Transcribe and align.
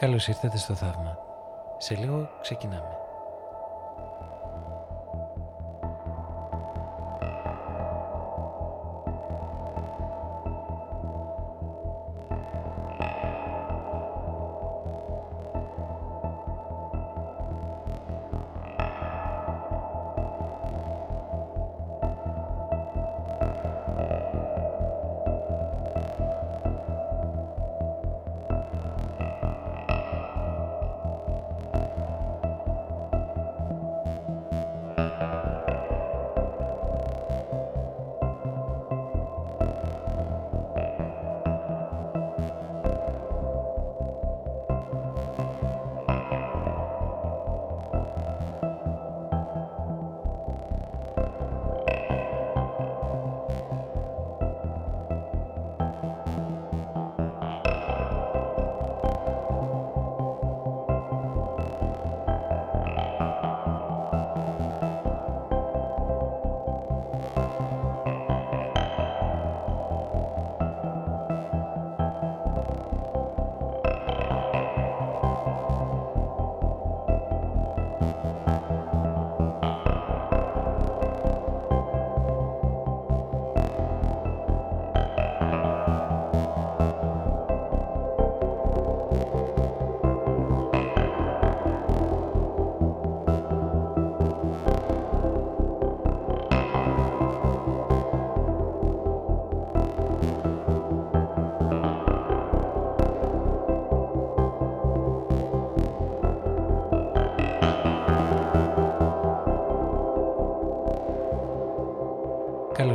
Καλώς 0.00 0.28
ήρθατε 0.28 0.56
στο 0.58 0.74
θαύμα. 0.74 1.18
Σε 1.78 1.94
λίγο 1.94 2.28
ξεκινάμε. 2.40 2.97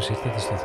Καλώς 0.03 0.23
ήρθατε 0.23 0.39
στο 0.39 0.55
θαύμα. 0.55 0.62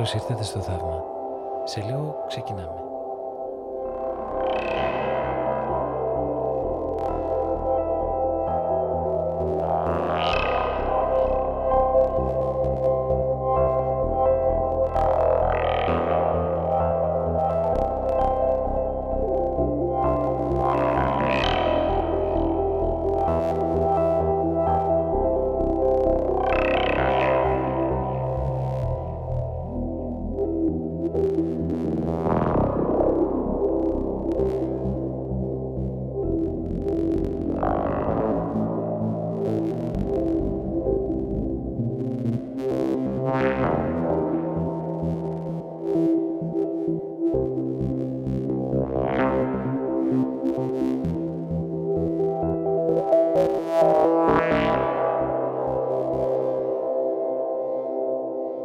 Καλώς 0.00 0.14
ήρθατε 0.14 0.44
στο 0.44 0.60
θαύμα. 0.60 1.02
Σε 1.64 1.80
λίγο 1.80 2.24
ξεκινάμε. 2.26 2.89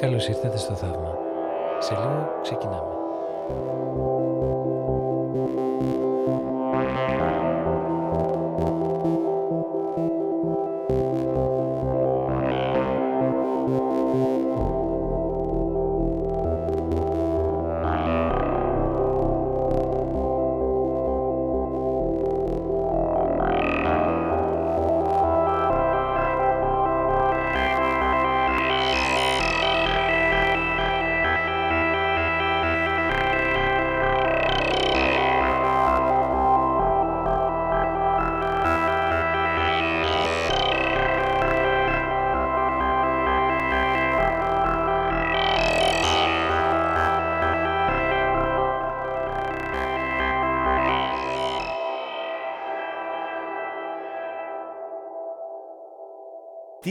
Καλώς 0.06 0.28
ήρθατε 0.28 0.58
στο 0.58 0.74
θαύμα. 0.74 1.18
Σε 1.80 1.94
λίγο 1.94 2.40
ξεκινάμε. 2.42 2.96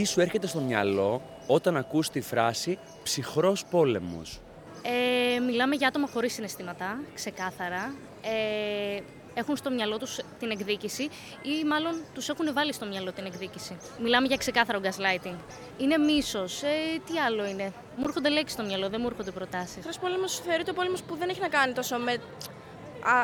Τι 0.05 0.11
σου 0.11 0.21
έρχεται 0.21 0.47
στο 0.47 0.59
μυαλό 0.59 1.21
όταν 1.47 1.77
ακούς 1.77 2.09
τη 2.09 2.21
φράση 2.21 2.77
«ψυχρός 3.03 3.65
πόλεμος». 3.65 4.39
Ε, 4.81 5.39
μιλάμε 5.39 5.75
για 5.75 5.87
άτομα 5.87 6.07
χωρίς 6.07 6.33
συναισθήματα, 6.33 6.99
ξεκάθαρα. 7.13 7.93
Ε, 8.21 8.99
έχουν 9.33 9.55
στο 9.55 9.71
μυαλό 9.71 9.97
τους 9.97 10.19
την 10.39 10.49
εκδίκηση 10.49 11.03
ή 11.41 11.63
μάλλον 11.67 12.01
τους 12.13 12.29
έχουν 12.29 12.53
βάλει 12.53 12.73
στο 12.73 12.85
μυαλό 12.85 13.11
την 13.11 13.25
εκδίκηση. 13.25 13.77
Μιλάμε 14.01 14.27
για 14.27 14.37
ξεκάθαρο 14.37 14.79
gaslighting. 14.83 15.35
Είναι 15.77 15.97
μίσος. 15.97 16.63
Ε, 16.63 16.67
τι 17.05 17.19
άλλο 17.19 17.45
είναι; 17.45 17.73
Μου 17.95 18.03
έρχονται 18.07 18.29
λέξεις 18.29 18.53
στο 18.53 18.63
μυαλό, 18.63 18.89
δεν 18.89 18.99
μου 19.01 19.07
έρχονται 19.07 19.31
προτάσεις. 19.31 19.77
Αυτός 19.77 19.99
πόλεμος 19.99 20.39
θεωρείται 20.39 20.71
ο 20.71 20.73
πόλεμος 20.73 21.03
που 21.03 21.15
δεν 21.15 21.29
έχει 21.29 21.39
να 21.39 21.47
κάνει 21.47 21.73
τόσο 21.73 21.97
με 21.97 22.17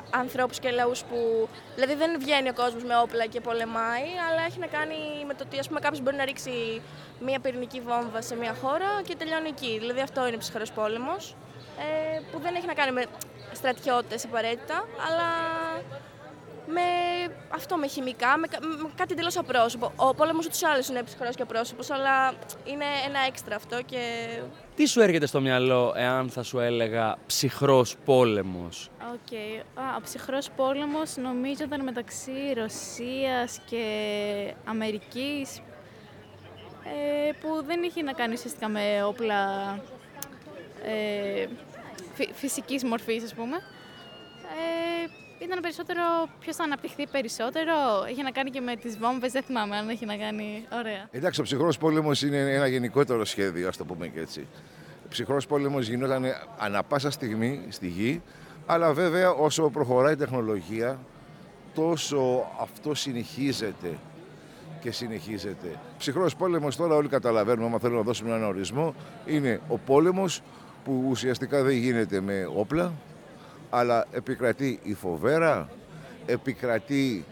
ανθρώπους 0.09 0.59
και 0.59 0.69
λαούς 0.71 1.03
που... 1.03 1.49
Δηλαδή 1.75 1.95
δεν 1.95 2.19
βγαίνει 2.19 2.49
ο 2.49 2.53
κόσμος 2.53 2.83
με 2.83 2.97
όπλα 2.97 3.25
και 3.25 3.41
πολεμάει, 3.41 4.07
αλλά 4.29 4.41
έχει 4.47 4.59
να 4.59 4.67
κάνει 4.67 4.95
με 5.27 5.33
το 5.33 5.43
ότι 5.47 5.59
ας 5.59 5.67
πούμε, 5.67 5.79
κάποιος 5.79 6.01
μπορεί 6.01 6.15
να 6.15 6.25
ρίξει 6.25 6.81
μια 7.19 7.39
πυρηνική 7.39 7.81
βόμβα 7.81 8.21
σε 8.21 8.35
μια 8.35 8.55
χώρα 8.61 9.01
και 9.03 9.15
τελειώνει 9.15 9.47
εκεί. 9.47 9.77
Δηλαδή 9.79 10.01
αυτό 10.01 10.27
είναι 10.27 10.37
ψυχρός 10.37 10.71
πόλεμος, 10.71 11.35
ε, 11.79 12.19
που 12.31 12.39
δεν 12.39 12.55
έχει 12.55 12.65
να 12.65 12.73
κάνει 12.73 12.91
με 12.91 13.03
στρατιώτες 13.51 14.25
απαραίτητα, 14.25 14.87
αλλά 15.07 15.29
με 16.73 16.81
αυτό, 17.49 17.77
με 17.77 17.87
χημικά, 17.87 18.37
με, 18.37 18.47
με 18.83 18.89
κάτι 18.95 19.13
εντελώς 19.13 19.37
απρόσωπο. 19.37 19.91
Ο 19.95 20.13
πόλεμος 20.13 20.45
ούτως 20.45 20.61
ή 20.61 20.65
άλλως 20.65 20.87
είναι 20.87 21.03
ψυχρός 21.03 21.35
και 21.35 21.41
απρόσωπος, 21.41 21.89
αλλά 21.89 22.33
είναι 22.63 22.85
ένα 23.07 23.19
έξτρα 23.27 23.55
αυτό 23.55 23.81
και. 23.85 24.27
Τι 24.75 24.85
σου 24.85 25.01
έρχεται 25.01 25.25
στο 25.25 25.41
μυαλό 25.41 25.93
εάν 25.95 26.29
θα 26.29 26.43
σου 26.43 26.59
έλεγα 26.59 27.17
ψυχρός 27.25 27.95
πόλεμος; 28.05 28.89
Οκ. 29.13 29.17
Okay. 29.31 29.63
Ο 29.97 30.01
ψυχρός 30.01 30.49
πόλεμος 30.55 31.17
νομίζω 31.17 31.63
ήταν 31.63 31.83
μεταξύ 31.83 32.53
Ρωσίας 32.55 33.61
και 33.69 33.83
Αμερικής. 34.65 35.61
Ε, 36.83 37.31
που 37.31 37.63
δεν 37.65 37.83
είχε 37.83 38.01
να 38.01 38.13
κάνει 38.13 38.33
ουσιαστικά 38.33 38.67
με 38.67 39.03
όπλα 39.03 39.73
ε, 40.83 41.45
φυσικής 42.33 42.83
μορφής, 42.83 43.23
ας 43.23 43.33
πούμε. 43.33 43.55
Ε, 44.43 45.07
ήταν 45.43 45.59
περισσότερο 45.61 46.01
ποιος 46.39 46.55
θα 46.55 46.63
αναπτυχθεί 46.63 47.07
περισσότερο. 47.07 47.73
Έχει 48.09 48.23
να 48.23 48.31
κάνει 48.31 48.49
και 48.49 48.61
με 48.61 48.75
τις 48.75 48.97
βόμβες, 48.97 49.31
δεν 49.31 49.43
θυμάμαι 49.43 49.75
αν 49.75 49.89
έχει 49.89 50.05
να 50.05 50.15
κάνει. 50.17 50.65
Ωραία. 50.73 51.07
Εντάξει, 51.11 51.39
ο 51.39 51.43
ψυχρός 51.43 51.77
πόλεμος 51.77 52.21
είναι 52.21 52.37
ένα 52.37 52.67
γενικότερο 52.67 53.25
σχέδιο, 53.25 53.67
ας 53.67 53.77
το 53.77 53.85
πούμε 53.85 54.07
και 54.07 54.19
έτσι. 54.19 54.47
Ο 55.05 55.07
ψυχρός 55.09 55.47
πόλεμος 55.47 55.87
γινόταν 55.87 56.25
ανα 56.57 56.83
πάσα 56.83 57.11
στιγμή 57.11 57.65
στη 57.69 57.87
γη, 57.87 58.21
αλλά 58.65 58.93
βέβαια 58.93 59.31
όσο 59.31 59.69
προχωράει 59.69 60.13
η 60.13 60.15
τεχνολογία, 60.15 60.99
τόσο 61.73 62.51
αυτό 62.61 62.93
συνεχίζεται 62.93 63.97
και 64.79 64.91
συνεχίζεται. 64.91 65.79
Ψυχρός 65.97 66.35
πόλεμος 66.35 66.75
τώρα 66.75 66.95
όλοι 66.95 67.07
καταλαβαίνουμε, 67.07 67.65
άμα 67.65 67.79
θέλουμε 67.79 67.97
να 67.99 68.05
δώσουμε 68.05 68.29
έναν 68.29 68.43
ορισμό, 68.43 68.95
είναι 69.25 69.61
ο 69.67 69.77
πόλεμος 69.77 70.41
που 70.83 71.05
ουσιαστικά 71.09 71.63
δεν 71.63 71.75
γίνεται 71.75 72.21
με 72.21 72.49
όπλα, 72.55 72.93
αλλά 73.73 74.05
επικρατεί 74.11 74.79
η 74.83 74.93
φοβέρα, 74.93 75.69
επικρατεί 76.25 77.25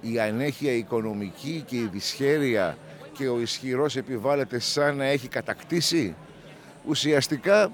η 0.00 0.20
ανέχεια 0.20 0.72
οικονομική 0.72 1.64
και 1.66 1.76
η 1.76 1.88
δυσχέρεια 1.92 2.76
και 3.12 3.28
ο 3.28 3.40
ισχυρός 3.40 3.96
επιβάλλεται 3.96 4.58
σαν 4.58 4.96
να 4.96 5.04
έχει 5.04 5.28
κατακτήσει. 5.28 6.14
Ουσιαστικά 6.86 7.72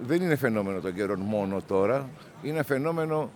δεν 0.00 0.22
είναι 0.22 0.36
φαινόμενο 0.36 0.80
των 0.80 0.94
καιρών 0.94 1.20
μόνο 1.20 1.62
τώρα, 1.66 2.08
είναι 2.42 2.62
φαινόμενο 2.62 3.30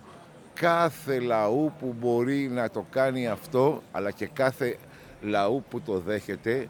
κάθε 0.53 1.19
λαού 1.19 1.73
που 1.79 1.95
μπορεί 1.99 2.47
να 2.47 2.69
το 2.69 2.85
κάνει 2.89 3.27
αυτό, 3.27 3.81
αλλά 3.91 4.11
και 4.11 4.27
κάθε 4.27 4.77
λαού 5.21 5.63
που 5.69 5.81
το 5.81 5.99
δέχεται, 5.99 6.67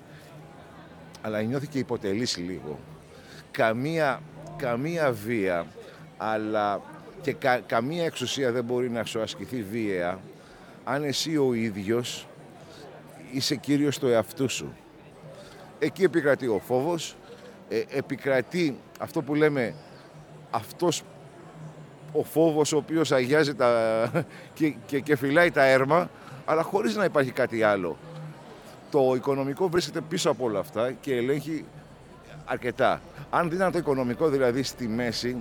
αλλά 1.22 1.42
νιώθει 1.42 1.68
και 1.68 1.80
υποτελής 1.80 2.38
λίγο. 2.38 2.80
Καμία, 3.52 4.22
καμία 4.58 5.12
βία 5.12 5.66
αλλά 6.22 6.82
και 7.22 7.36
καμία 7.66 8.06
εξουσία 8.06 8.52
δεν 8.52 8.64
μπορεί 8.64 8.90
να 8.90 9.04
σου 9.04 9.22
ασκηθεί 9.22 9.64
βίαια 9.64 10.20
αν 10.84 11.04
εσύ 11.04 11.38
ο 11.38 11.54
ίδιος 11.54 12.28
είσαι 13.32 13.56
κύριος 13.56 14.00
του 14.00 14.08
εαυτού 14.08 14.50
σου. 14.50 14.74
Εκεί 15.80 16.04
επικρατεί 16.04 16.48
ο 16.48 16.62
φόβος, 16.66 17.16
ε, 17.70 17.82
επικρατεί 17.90 18.80
αυτό 19.00 19.22
που 19.22 19.36
λέμε 19.36 19.74
αυτός 20.52 21.04
ο 22.12 22.24
φόβος 22.24 22.74
ο 22.74 22.78
οποίος 22.78 23.12
αγιάζει 23.12 23.56
τα, 23.56 24.12
και, 24.54 24.74
και, 24.86 25.00
και 25.00 25.16
φυλάει 25.16 25.52
τα 25.52 25.64
έρμα, 25.64 26.10
αλλά 26.46 26.64
χωρίς 26.64 26.96
να 26.96 27.04
υπάρχει 27.04 27.32
κάτι 27.32 27.64
άλλο. 27.64 27.98
Το 28.92 29.14
οικονομικό 29.16 29.70
βρίσκεται 29.70 30.02
πίσω 30.02 30.30
από 30.30 30.46
όλα 30.46 30.60
αυτά 30.60 30.92
και 30.92 31.16
ελέγχει 31.16 31.66
αρκετά. 32.46 33.02
Αν 33.30 33.50
δίναν 33.50 33.72
το 33.72 33.78
οικονομικό 33.78 34.30
δηλαδή 34.30 34.64
στη 34.64 34.88
μέση, 34.88 35.38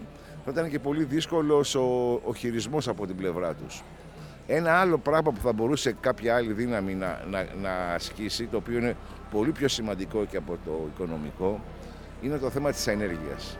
θα 0.53 0.61
ήταν 0.61 0.71
και 0.71 0.79
πολύ 0.79 1.05
δύσκολος 1.05 1.75
ο, 1.75 2.21
ο 2.25 2.35
χειρισμός 2.35 2.89
από 2.89 3.07
την 3.07 3.17
πλευρά 3.17 3.55
τους. 3.55 3.83
Ένα 4.47 4.73
άλλο 4.73 4.99
πράγμα 4.99 5.33
που 5.33 5.41
θα 5.41 5.53
μπορούσε 5.53 5.97
κάποια 6.01 6.37
άλλη 6.37 6.53
δύναμη 6.53 6.95
να, 6.95 7.21
να, 7.31 7.47
να 7.63 7.71
ασκήσει, 7.95 8.47
το 8.47 8.57
οποίο 8.57 8.79
είναι 8.79 8.97
πολύ 9.31 9.53
πιο 9.53 9.69
σημαντικό 9.69 10.25
και 10.25 10.37
από 10.37 10.59
το 10.65 10.89
οικονομικό, 10.95 11.61
είναι 12.23 12.37
το 12.37 12.51
θέμα 12.51 12.71
της 12.71 12.87
ενέργειας. 12.87 13.59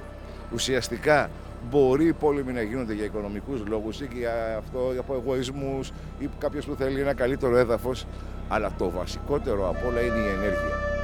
Ουσιαστικά 0.53 1.31
μπορεί 1.71 2.07
οι 2.07 2.13
πόλεμοι 2.13 2.53
να 2.53 2.63
γίνονται 2.63 2.95
για 2.95 3.05
οικονομικούς 3.05 3.67
λόγους 3.67 4.01
ή 4.01 4.09
για 4.13 4.57
αυτό, 4.57 4.91
για 4.93 5.05
εγωισμούς 5.11 5.93
ή 6.19 6.29
κάποιος 6.39 6.65
που 6.65 6.75
θέλει 6.75 7.01
ένα 7.01 7.15
καλύτερο 7.15 7.57
έδαφος, 7.57 8.07
αλλά 8.49 8.73
το 8.79 8.91
βασικότερο 8.91 9.69
από 9.69 9.89
όλα 9.89 10.01
είναι 10.01 10.19
η 10.19 10.29
ενέργεια. 10.29 10.98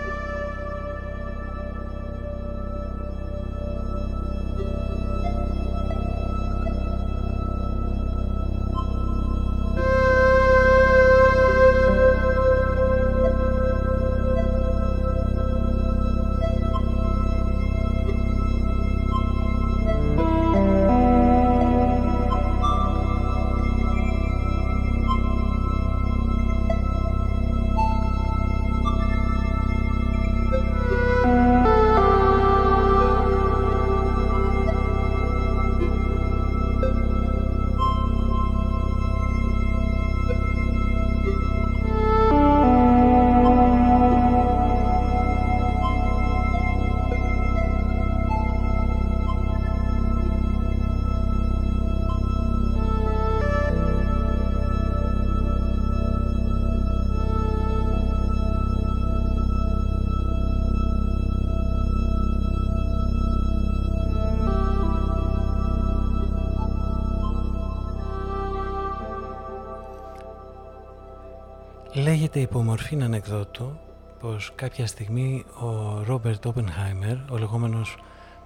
Λέγεται 72.35 72.53
υπομορφήν 72.53 73.03
ανεκδότου 73.03 73.79
πως 74.21 74.53
κάποια 74.55 74.87
στιγμή 74.87 75.45
ο 75.61 76.03
Ρόμπερτ 76.03 76.47
Όπενχάιμερ, 76.47 77.17
ο 77.31 77.37
λεγόμενος 77.37 77.97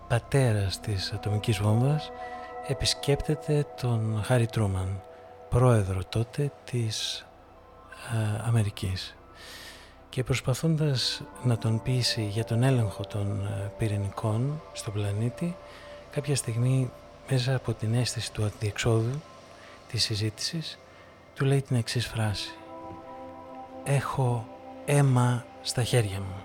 πατέρας 0.08 0.80
της 0.80 1.12
ατομικής 1.12 1.58
βόμβας, 1.58 2.10
επισκέπτεται 2.66 3.66
τον 3.80 4.20
Χάρι 4.24 4.46
Τρούμαν, 4.46 5.02
πρόεδρο 5.48 6.00
τότε 6.08 6.52
της 6.64 7.26
α, 8.14 8.46
Αμερικής. 8.46 9.16
Και 10.08 10.24
προσπαθώντας 10.24 11.22
να 11.42 11.58
τον 11.58 11.82
πείσει 11.82 12.22
για 12.22 12.44
τον 12.44 12.62
έλεγχο 12.62 13.02
των 13.02 13.46
α, 13.46 13.70
πυρηνικών 13.78 14.62
στον 14.72 14.92
πλανήτη, 14.92 15.56
κάποια 16.10 16.36
στιγμή 16.36 16.90
μέσα 17.30 17.54
από 17.54 17.72
την 17.72 17.94
αίσθηση 17.94 18.32
του 18.32 18.44
αντιεξόδου 18.44 19.22
της 19.88 20.02
συζήτησης, 20.02 20.78
του 21.34 21.44
λέει 21.44 21.62
την 21.62 21.76
εξής 21.76 22.06
φράση 22.06 22.52
έχω 23.88 24.46
αίμα 24.84 25.44
στα 25.62 25.82
χέρια 25.82 26.18
μου. 26.18 26.42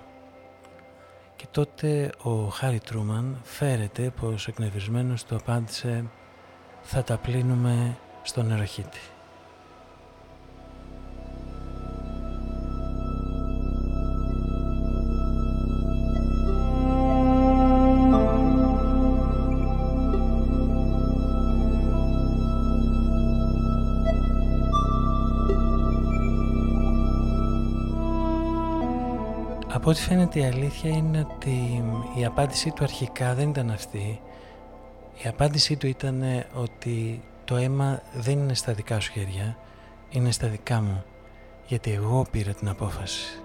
Και 1.36 1.46
τότε 1.52 2.12
ο 2.24 2.32
Χάρι 2.32 2.80
Τρούμαν 2.80 3.40
φέρεται 3.44 4.14
πως 4.22 4.48
εκνευρισμένος 4.48 5.24
του 5.24 5.36
απάντησε 5.36 6.06
«Θα 6.82 7.04
τα 7.04 7.18
πλύνουμε 7.18 7.98
στο 8.22 8.44
νεροχύτη». 8.44 9.13
Από 29.74 29.90
ό,τι 29.90 30.02
φαίνεται 30.02 30.40
η 30.40 30.46
αλήθεια 30.46 30.90
είναι 30.90 31.28
ότι 31.32 31.84
η 32.16 32.26
απάντησή 32.26 32.72
του 32.72 32.84
αρχικά 32.84 33.34
δεν 33.34 33.50
ήταν 33.50 33.70
αυτή. 33.72 34.22
Η 35.24 35.28
απάντησή 35.28 35.76
του 35.76 35.88
ήταν 35.88 36.24
ότι 36.54 37.22
το 37.46 37.56
αίμα 37.56 38.02
δεν 38.14 38.40
είναι 38.40 38.54
στα 38.54 38.74
δικά 38.74 39.00
σου 39.00 39.12
χέρια, 39.12 39.58
είναι 40.10 40.32
στα 40.32 40.48
δικά 40.48 40.82
μου, 40.82 41.04
γιατί 41.68 41.92
εγώ 41.92 42.26
πήρα 42.32 42.54
την 42.54 42.70
απόφαση. 42.70 43.42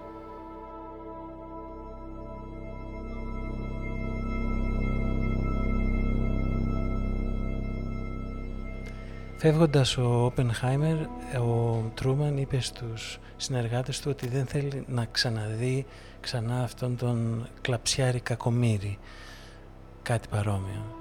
Φεύγοντας 9.37 9.97
ο 9.97 10.25
Όπενχάιμερ, 10.25 10.95
ο 11.41 11.83
Τρούμαν 11.93 12.37
είπε 12.37 12.59
στους 12.59 13.19
συνεργάτες 13.37 13.99
του 13.99 14.07
ότι 14.11 14.27
δεν 14.27 14.45
θέλει 14.45 14.83
να 14.87 15.05
ξαναδεί 15.05 15.85
ξανά 16.21 16.63
αυτόν 16.63 16.97
τον 16.97 17.47
κλαψιάρη 17.61 18.19
κακομύρι, 18.19 18.97
κάτι 20.01 20.27
παρόμοιο. 20.27 20.95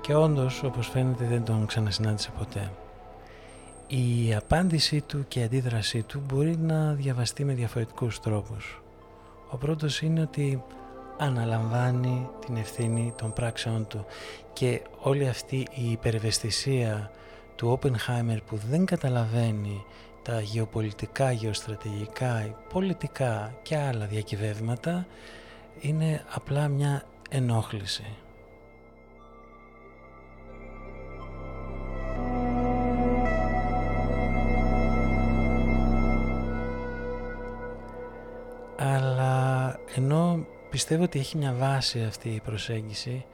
Και 0.00 0.14
όντως, 0.14 0.62
όπως 0.62 0.88
φαίνεται, 0.88 1.24
δεν 1.24 1.44
τον 1.44 1.66
ξανασυνάντησε 1.66 2.30
ποτέ. 2.38 2.70
Η 3.86 4.34
απάντησή 4.34 5.00
του 5.00 5.24
και 5.28 5.40
η 5.40 5.42
αντίδρασή 5.42 6.02
του 6.02 6.22
μπορεί 6.26 6.56
να 6.56 6.92
διαβαστεί 6.92 7.44
με 7.44 7.52
διαφορετικούς 7.52 8.20
τρόπους. 8.20 8.82
Ο 9.50 9.56
πρώτος 9.56 10.02
είναι 10.02 10.20
ότι 10.20 10.62
αναλαμβάνει 11.18 12.28
την 12.46 12.56
ευθύνη 12.56 13.12
των 13.16 13.32
πράξεών 13.32 13.86
του 13.86 14.04
και 14.52 14.82
όλη 15.00 15.28
αυτή 15.28 15.56
η 15.56 15.90
υπερευαισθησία 15.90 17.10
του 17.56 17.68
Όπενχάιμερ 17.68 18.40
που 18.40 18.56
δεν 18.70 18.84
καταλαβαίνει 18.84 19.84
τα 20.24 20.40
γεωπολιτικά, 20.40 21.32
γεωστρατηγικά, 21.32 22.58
πολιτικά 22.72 23.54
και 23.62 23.76
άλλα 23.76 24.06
διακυβεύματα 24.06 25.06
είναι 25.80 26.24
απλά 26.34 26.68
μια 26.68 27.02
ενόχληση. 27.30 28.04
Αλλά 38.78 39.78
ενώ 39.94 40.46
πιστεύω 40.70 41.02
ότι 41.02 41.18
έχει 41.18 41.36
μια 41.36 41.52
βάση 41.52 42.02
αυτή 42.02 42.28
η 42.28 42.40
προσέγγιση, 42.40 43.24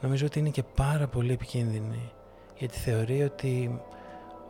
νομίζω 0.00 0.26
ότι 0.26 0.38
είναι 0.38 0.50
και 0.50 0.62
πάρα 0.62 1.06
πολύ 1.06 1.32
επικίνδυνη 1.32 2.12
γιατί 2.58 2.78
θεωρεί 2.78 3.22
ότι 3.22 3.80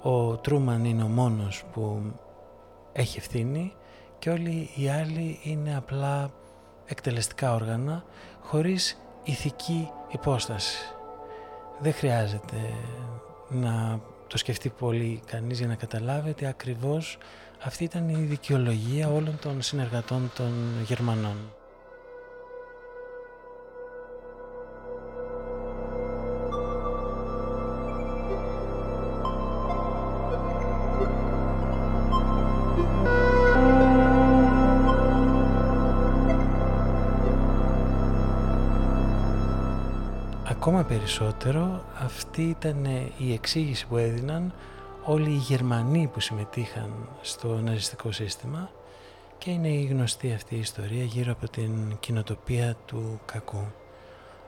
ο 0.03 0.37
Τρούμαν 0.37 0.85
είναι 0.85 1.03
ο 1.03 1.09
μόνος 1.09 1.65
που 1.73 2.12
έχει 2.93 3.19
ευθύνη 3.19 3.73
και 4.19 4.31
όλοι 4.31 4.71
οι 4.75 4.88
άλλοι 4.88 5.38
είναι 5.43 5.76
απλά 5.76 6.31
εκτελεστικά 6.87 7.55
όργανα 7.55 8.05
χωρίς 8.41 8.99
ηθική 9.25 9.91
υπόσταση. 10.11 10.79
Δεν 11.79 11.93
χρειάζεται 11.93 12.57
να 13.49 14.00
το 14.26 14.38
σκεφτεί 14.38 14.69
πολύ 14.69 15.23
κανείς 15.26 15.59
για 15.59 15.67
να 15.69 15.75
καταλάβει 15.75 16.31
ότι 16.31 16.47
ακριβώς 16.47 17.19
αυτή 17.65 17.85
ήταν 17.85 18.09
η 18.09 18.15
δικαιολογία 18.15 19.09
όλων 19.09 19.38
των 19.41 19.62
συνεργατών 19.62 20.31
των 20.37 20.53
Γερμανών. 20.87 21.37
Περισσότερο 40.88 41.85
αυτή 41.99 42.43
ήταν 42.43 42.85
η 43.19 43.33
εξήγηση 43.33 43.87
που 43.87 43.97
έδιναν 43.97 44.52
όλοι 45.05 45.31
οι 45.31 45.37
Γερμανοί 45.37 46.11
που 46.12 46.21
συμμετείχαν 46.21 47.09
στο 47.21 47.61
ναζιστικό 47.61 48.12
σύστημα 48.12 48.71
και 49.38 49.50
είναι 49.50 49.69
η 49.69 49.85
γνωστή 49.85 50.33
αυτή 50.33 50.55
η 50.55 50.59
ιστορία 50.59 51.05
γύρω 51.05 51.33
από 51.33 51.49
την 51.49 51.97
κοινοτοπία 52.00 52.76
του 52.87 53.21
κακού. 53.25 53.66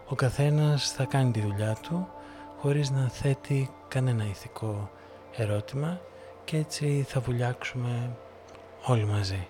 Ο 0.09 0.14
καθένας 0.14 0.90
θα 0.90 1.04
κάνει 1.04 1.30
τη 1.30 1.40
δουλειά 1.40 1.76
του 1.83 2.09
χωρίς 2.61 2.90
να 2.90 3.09
θέτει 3.09 3.71
κανένα 3.88 4.25
ηθικό 4.25 4.90
ερώτημα 5.37 6.00
και 6.45 6.57
έτσι 6.57 7.04
θα 7.09 7.21
βουλιάξουμε 7.21 8.16
όλοι 8.85 9.04
μαζί. 9.04 9.49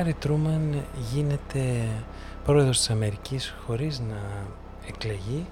Χάρη 0.00 0.14
Τρούμαν 0.14 0.84
γίνεται 1.12 1.88
πρόεδρος 2.44 2.78
της 2.78 2.90
Αμερικής 2.90 3.54
χωρίς 3.66 4.00
να 4.00 4.46
εκλεγεί 4.88 5.46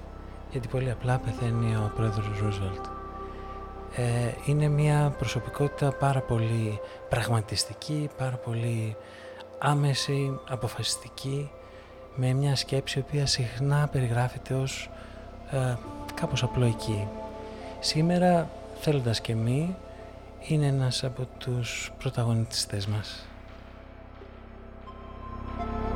γιατί 0.51 0.67
πολύ 0.67 0.91
απλά 0.91 1.17
πεθαίνει 1.17 1.75
ο 1.75 1.91
πρόεδρος 1.95 2.39
Ρούσβελτ. 2.39 2.85
Ε, 3.95 4.03
είναι 4.45 4.67
μια 4.67 5.15
προσωπικότητα 5.17 5.91
πάρα 5.91 6.19
πολύ 6.21 6.79
πραγματιστική, 7.09 8.09
πάρα 8.17 8.35
πολύ 8.35 8.95
άμεση, 9.59 10.39
αποφασιστική 10.49 11.49
με 12.15 12.33
μια 12.33 12.55
σκέψη 12.55 12.99
η 12.99 13.03
οποία 13.07 13.25
συχνά 13.25 13.89
περιγράφεται 13.91 14.53
ως 14.53 14.89
ε, 15.51 15.75
κάπως 16.13 16.43
απλοϊκή. 16.43 17.07
Σήμερα, 17.79 18.49
θέλοντας 18.79 19.21
και 19.21 19.35
μη, 19.35 19.75
είναι 20.47 20.65
ένας 20.65 21.03
από 21.03 21.27
τους 21.37 21.91
πρωταγωνιστές 21.97 22.87
μας. 22.87 23.28
Thank 25.59 25.71
you. 25.73 25.88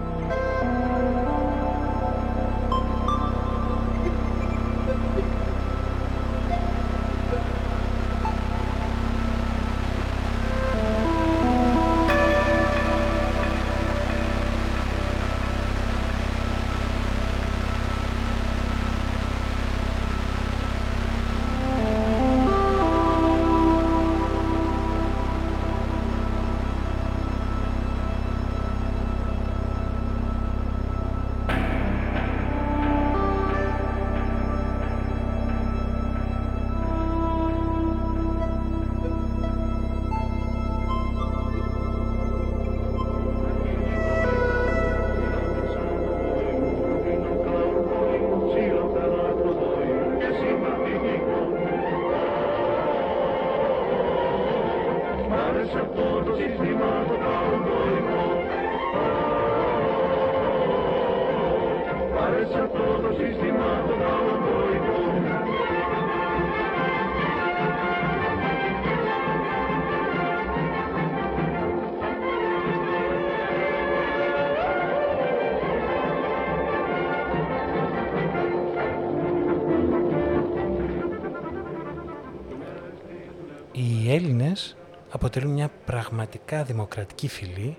Πραγματικά 86.15 86.63
δημοκρατική 86.63 87.27
φυλή 87.27 87.77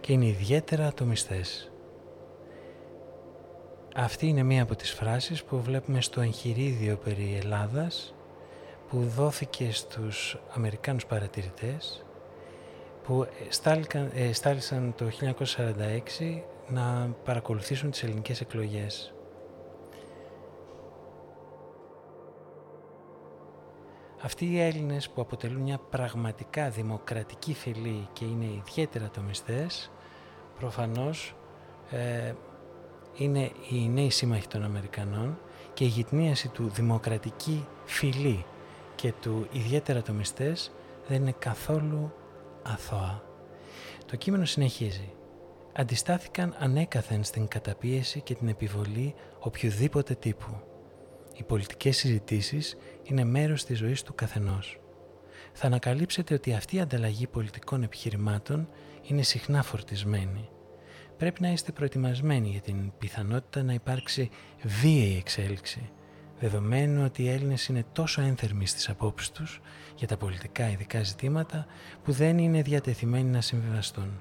και 0.00 0.12
είναι 0.12 0.26
ιδιαίτερα 0.26 0.86
ατομιστές. 0.86 1.72
Αυτή 3.94 4.26
είναι 4.26 4.42
μία 4.42 4.62
από 4.62 4.74
τις 4.76 4.92
φράσεις 4.92 5.44
που 5.44 5.60
βλέπουμε 5.62 6.00
στο 6.00 6.20
εγχειρίδιο 6.20 6.96
περί 6.96 7.38
Ελλάδας 7.42 8.14
που 8.88 9.00
δόθηκε 9.00 9.72
στους 9.72 10.38
Αμερικάνους 10.50 11.06
παρατηρητές 11.06 12.04
που 13.02 13.26
ε, 14.14 14.32
στάλησαν 14.32 14.94
το 14.96 15.06
1946 16.26 16.42
να 16.68 17.14
παρακολουθήσουν 17.24 17.90
τις 17.90 18.02
ελληνικές 18.02 18.40
εκλογές. 18.40 19.13
Αυτοί 24.24 24.46
οι 24.46 24.60
Έλληνες 24.60 25.10
που 25.10 25.20
αποτελούν 25.20 25.62
μια 25.62 25.78
πραγματικά 25.78 26.70
δημοκρατική 26.70 27.54
φυλή 27.54 28.08
και 28.12 28.24
είναι 28.24 28.44
ιδιαίτερα 28.44 29.10
τομιστές, 29.10 29.90
προφανώς 30.58 31.34
ε, 31.90 32.32
είναι 33.16 33.50
οι 33.70 33.88
νέοι 33.88 34.10
σύμμαχοι 34.10 34.46
των 34.46 34.64
Αμερικανών 34.64 35.38
και 35.74 35.84
η 35.84 35.86
γυτνίαση 35.86 36.48
του 36.48 36.68
δημοκρατική 36.68 37.66
φυλή 37.84 38.44
και 38.94 39.12
του 39.20 39.46
ιδιαίτερα 39.52 40.02
τομιστές 40.02 40.72
δεν 41.08 41.20
είναι 41.20 41.34
καθόλου 41.38 42.12
αθώα. 42.62 43.22
Το 44.06 44.16
κείμενο 44.16 44.44
συνεχίζει. 44.44 45.12
Αντιστάθηκαν 45.72 46.54
ανέκαθεν 46.58 47.24
στην 47.24 47.48
καταπίεση 47.48 48.20
και 48.20 48.34
την 48.34 48.48
επιβολή 48.48 49.14
οποιοδήποτε 49.38 50.14
τύπου. 50.14 50.73
Οι 51.36 51.42
πολιτικές 51.42 51.96
συζητήσεις 51.96 52.76
είναι 53.02 53.24
μέρος 53.24 53.64
της 53.64 53.78
ζωής 53.78 54.02
του 54.02 54.14
καθενός. 54.14 54.78
Θα 55.52 55.66
ανακαλύψετε 55.66 56.34
ότι 56.34 56.52
αυτή 56.52 56.76
η 56.76 56.80
ανταλλαγή 56.80 57.26
πολιτικών 57.26 57.82
επιχειρημάτων 57.82 58.68
είναι 59.02 59.22
συχνά 59.22 59.62
φορτισμένη. 59.62 60.48
Πρέπει 61.16 61.42
να 61.42 61.48
είστε 61.50 61.72
προετοιμασμένοι 61.72 62.48
για 62.48 62.60
την 62.60 62.92
πιθανότητα 62.98 63.62
να 63.62 63.72
υπάρξει 63.72 64.30
βίαιη 64.62 65.16
εξέλιξη, 65.16 65.90
δεδομένου 66.38 67.04
ότι 67.04 67.22
οι 67.22 67.28
Έλληνες 67.28 67.66
είναι 67.66 67.84
τόσο 67.92 68.22
ένθερμοι 68.22 68.66
στις 68.66 68.88
απόψεις 68.88 69.30
τους 69.30 69.60
για 69.96 70.06
τα 70.06 70.16
πολιτικά 70.16 70.70
ειδικά 70.70 71.02
ζητήματα 71.02 71.66
που 72.02 72.12
δεν 72.12 72.38
είναι 72.38 72.62
διατεθειμένοι 72.62 73.30
να 73.30 73.40
συμβιβαστούν. 73.40 74.20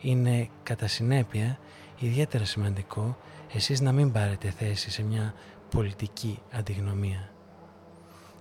Είναι 0.00 0.48
κατά 0.62 0.86
συνέπεια 0.86 1.58
ιδιαίτερα 1.98 2.44
σημαντικό 2.44 3.18
εσείς 3.54 3.80
να 3.80 3.92
μην 3.92 4.12
πάρετε 4.12 4.50
θέση 4.50 4.90
σε 4.90 5.02
μια 5.02 5.34
πολιτική 5.70 6.38
αντιγνωμία. 6.52 7.32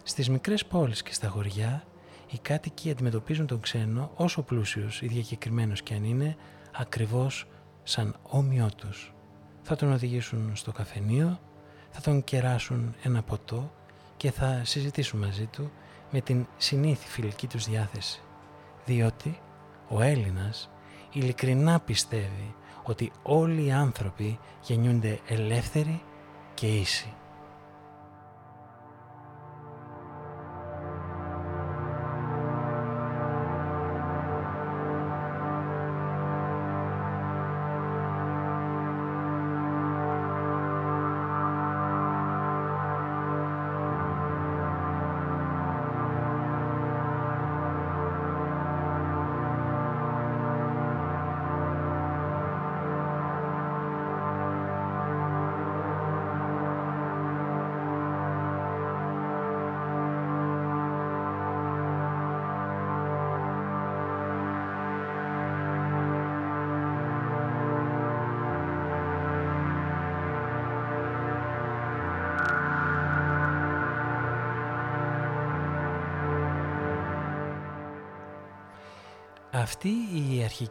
Στις 0.04 0.30
μικρές 0.30 0.66
πόλεις 0.66 1.04
και 1.04 1.14
στα 1.14 1.28
χωριά, 1.28 1.84
οι 2.32 2.38
κάτοικοι 2.38 2.90
αντιμετωπίζουν 2.90 3.46
τον 3.48 3.60
ξένο 3.60 4.12
όσο 4.16 4.42
πλούσιος 4.42 5.02
ή 5.02 5.08
διακεκριμένος 5.08 5.82
και 5.82 5.94
αν 5.94 6.04
είναι, 6.04 6.36
ακριβώς 6.72 7.48
σαν 7.84 8.16
όμοιό 8.24 8.70
τους. 8.78 9.14
Θα 9.62 9.76
τον 9.76 9.92
οδηγήσουν 9.92 10.56
στο 10.56 10.72
καφενείο, 10.72 11.40
θα 11.90 12.02
τον 12.02 12.24
κεράσουν 12.24 12.96
ένα 13.04 13.22
ποτό 13.22 13.72
και 14.18 14.32
θα 14.32 14.62
συζητήσουν 14.64 15.20
μαζί 15.20 15.46
του 15.46 15.72
με 16.12 16.22
την 16.22 16.48
συνήθη 16.58 17.08
φιλική 17.08 17.48
τους 17.48 17.66
διάθεση. 17.66 18.22
Διότι 18.86 19.40
ο 19.88 20.02
Έλληνας 20.02 20.70
ειλικρινά 21.14 21.80
πιστεύει 21.80 22.56
ότι 22.84 23.12
όλοι 23.24 23.66
οι 23.66 23.72
άνθρωποι 23.72 24.40
γεννιούνται 24.62 25.20
ελεύθεροι 25.28 26.02
και 26.58 26.68
ίσοι. 26.68 27.14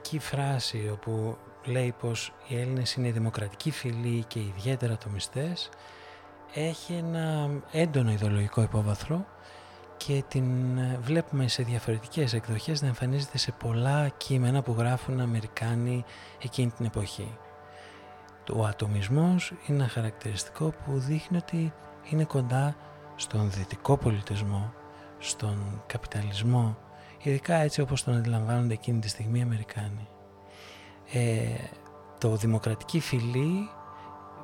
Η 0.07 0.09
αρχική 0.09 0.37
φράση 0.37 0.91
όπου 0.93 1.37
λέει 1.65 1.95
πως 2.01 2.33
οι 2.49 2.61
Έλληνες 2.61 2.95
είναι 2.95 3.11
δημοκρατική 3.11 3.71
φυλή 3.71 4.25
και 4.27 4.39
ιδιαίτερα 4.39 4.97
τομιστές 4.97 5.69
έχει 6.55 6.93
ένα 6.93 7.51
έντονο 7.71 8.11
ιδεολογικό 8.11 8.63
υπόβαθρο 8.63 9.27
και 9.97 10.25
την 10.29 10.45
βλέπουμε 11.01 11.49
σε 11.49 11.63
διαφορετικές 11.63 12.33
εκδοχές 12.33 12.83
να 12.83 12.87
εμφανίζεται 12.89 13.39
σε 13.39 13.53
πολλά 13.53 14.09
κείμενα 14.09 14.63
που 14.63 14.75
γράφουν 14.79 15.21
Αμερικάνοι 15.21 16.05
εκείνη 16.43 16.71
την 16.71 16.85
εποχή. 16.85 17.39
Ο 18.53 18.65
ατομισμός 18.65 19.51
είναι 19.67 19.79
ένα 19.79 19.89
χαρακτηριστικό 19.89 20.75
που 20.85 20.99
δείχνει 20.99 21.37
ότι 21.37 21.73
είναι 22.11 22.25
κοντά 22.25 22.77
στον 23.17 23.51
δυτικό 23.51 23.97
πολιτισμό, 23.97 24.73
στον 25.19 25.83
καπιταλισμό, 25.87 26.77
ειδικά 27.23 27.55
έτσι 27.55 27.81
όπως 27.81 28.05
τον 28.05 28.15
αντιλαμβάνονται 28.17 28.73
εκείνη 28.73 28.99
τη 28.99 29.09
στιγμή 29.09 29.39
οι 29.39 29.43
Αμερικάνοι. 29.43 30.09
Ε, 31.13 31.47
το 32.19 32.37
δημοκρατική 32.37 33.01
φυλή 33.01 33.69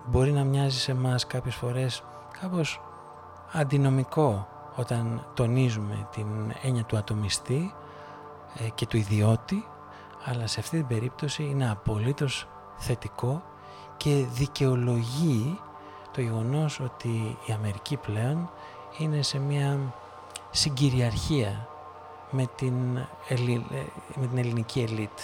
μπορεί 0.07 0.33
να 0.33 0.45
μοιάζει 0.45 0.79
σε 0.79 0.95
μας 0.95 1.27
κάποιες 1.27 1.55
φορές 1.55 2.03
κάπως 2.41 2.81
αντινομικό 3.53 4.49
όταν 4.77 5.27
τονίζουμε 5.35 6.09
την 6.15 6.27
έννοια 6.63 6.85
του 6.85 6.97
ατομιστή 6.97 7.75
ε, 8.59 8.69
και 8.75 8.87
του 8.87 8.97
ιδιώτη 8.97 9.65
αλλά 10.25 10.47
σε 10.47 10.61
αυτή 10.61 10.77
την 10.77 10.87
περίπτωση 10.87 11.43
είναι 11.43 11.71
απολύτως 11.71 12.49
θετικό 12.77 13.43
και 13.97 14.27
δικαιολογεί 14.33 15.59
το 16.13 16.21
γεγονός 16.21 16.81
ότι 16.81 17.39
η 17.47 17.53
Αμερική 17.53 17.97
πλέον 17.97 18.51
είναι 18.99 19.23
σε 19.23 19.39
μια 19.39 19.95
συγκυριαρχία 20.51 21.69
με 22.33 22.47
την, 22.57 22.75
με 24.15 24.27
την 24.27 24.39
ελληνική 24.39 24.81
ελίτ. 24.81 25.19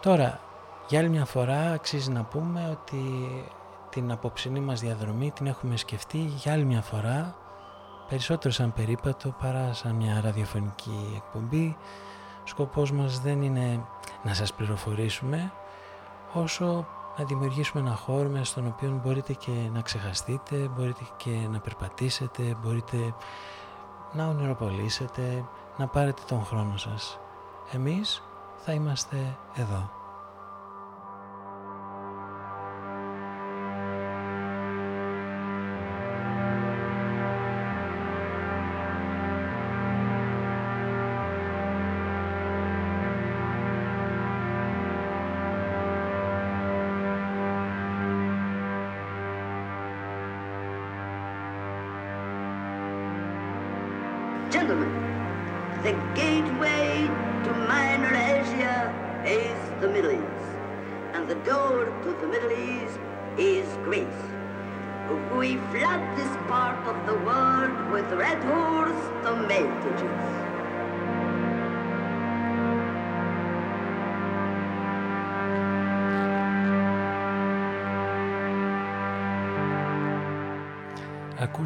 τώρα, 0.00 0.40
για 0.88 0.98
άλλη 0.98 1.08
μια 1.08 1.24
φορά 1.24 1.70
αξίζει 1.72 2.10
να 2.10 2.22
πούμε 2.22 2.68
ότι 2.70 3.02
την 3.90 4.12
απόψινή 4.12 4.60
μας 4.60 4.80
διαδρομή 4.80 5.30
την 5.30 5.46
έχουμε 5.46 5.76
σκεφτεί 5.76 6.18
για 6.18 6.52
άλλη 6.52 6.64
μια 6.64 6.82
φορά 6.82 7.36
περισσότερο 8.08 8.54
σαν 8.54 8.72
περίπατο 8.72 9.34
παρά 9.42 9.72
σαν 9.72 9.94
μια 9.94 10.20
ραδιοφωνική 10.24 11.12
εκπομπή. 11.16 11.76
Σκοπός 12.44 12.92
μας 12.92 13.20
δεν 13.20 13.42
είναι 13.42 13.84
να 14.22 14.34
σας 14.34 14.52
πληροφορήσουμε 14.52 15.52
όσο 16.32 16.86
να 17.18 17.24
δημιουργήσουμε 17.24 17.82
ένα 17.82 17.96
χώρο 17.96 18.28
μέσα 18.28 18.44
στον 18.44 18.66
οποίο 18.66 19.00
μπορείτε 19.04 19.32
και 19.32 19.50
να 19.72 19.80
ξεχαστείτε, 19.80 20.56
μπορείτε 20.56 21.04
και 21.16 21.30
να 21.50 21.58
περπατήσετε, 21.58 22.56
μπορείτε 22.62 23.14
να 24.12 24.28
ονειροπολίσετε, 24.28 25.44
να 25.76 25.86
πάρετε 25.86 26.22
τον 26.28 26.44
χρόνο 26.44 26.76
σας. 26.76 27.18
Εμείς 27.72 28.22
θα 28.56 28.72
είμαστε 28.72 29.36
εδώ. 29.54 29.97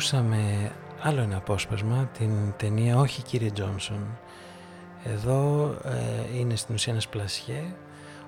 Ακούσαμε 0.03 0.73
άλλο 1.01 1.21
ένα 1.21 1.37
απόσπασμα, 1.37 2.11
την 2.19 2.53
ταινία 2.57 2.99
«Όχι 2.99 3.23
κύριε 3.23 3.51
Τζόνσον». 3.51 4.19
Εδώ 5.05 5.71
ε, 5.85 6.39
είναι 6.39 6.57
στην 6.57 6.75
ουσία 6.75 6.93
ένας 6.93 7.09
πλασιέ, 7.09 7.63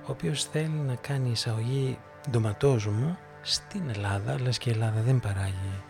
ο 0.03 0.11
οποίος 0.11 0.45
θέλει 0.45 0.69
να 0.69 0.95
κάνει 0.95 1.31
εισαγωγή 1.31 1.99
ντοματόζουμου 2.31 3.17
στην 3.43 3.89
Ελλάδα, 3.89 4.41
λες 4.41 4.59
και 4.59 4.71
η 4.71 4.73
Ελλάδα 4.73 5.01
δεν 5.01 5.21
παράγει 5.21 5.83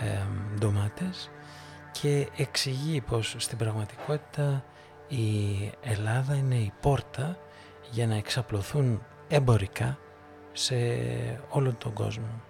ε, 0.00 0.22
ντομάτες 0.58 1.30
και 1.92 2.28
εξηγεί 2.36 3.00
πως 3.00 3.34
στην 3.38 3.58
πραγματικότητα 3.58 4.64
η 5.08 5.26
Ελλάδα 5.80 6.34
είναι 6.34 6.56
η 6.56 6.72
πόρτα 6.80 7.38
για 7.90 8.06
να 8.06 8.14
εξαπλωθούν 8.14 9.02
εμπορικά 9.28 9.98
σε 10.52 10.76
όλο 11.48 11.74
τον 11.74 11.92
κόσμο. 11.92 12.42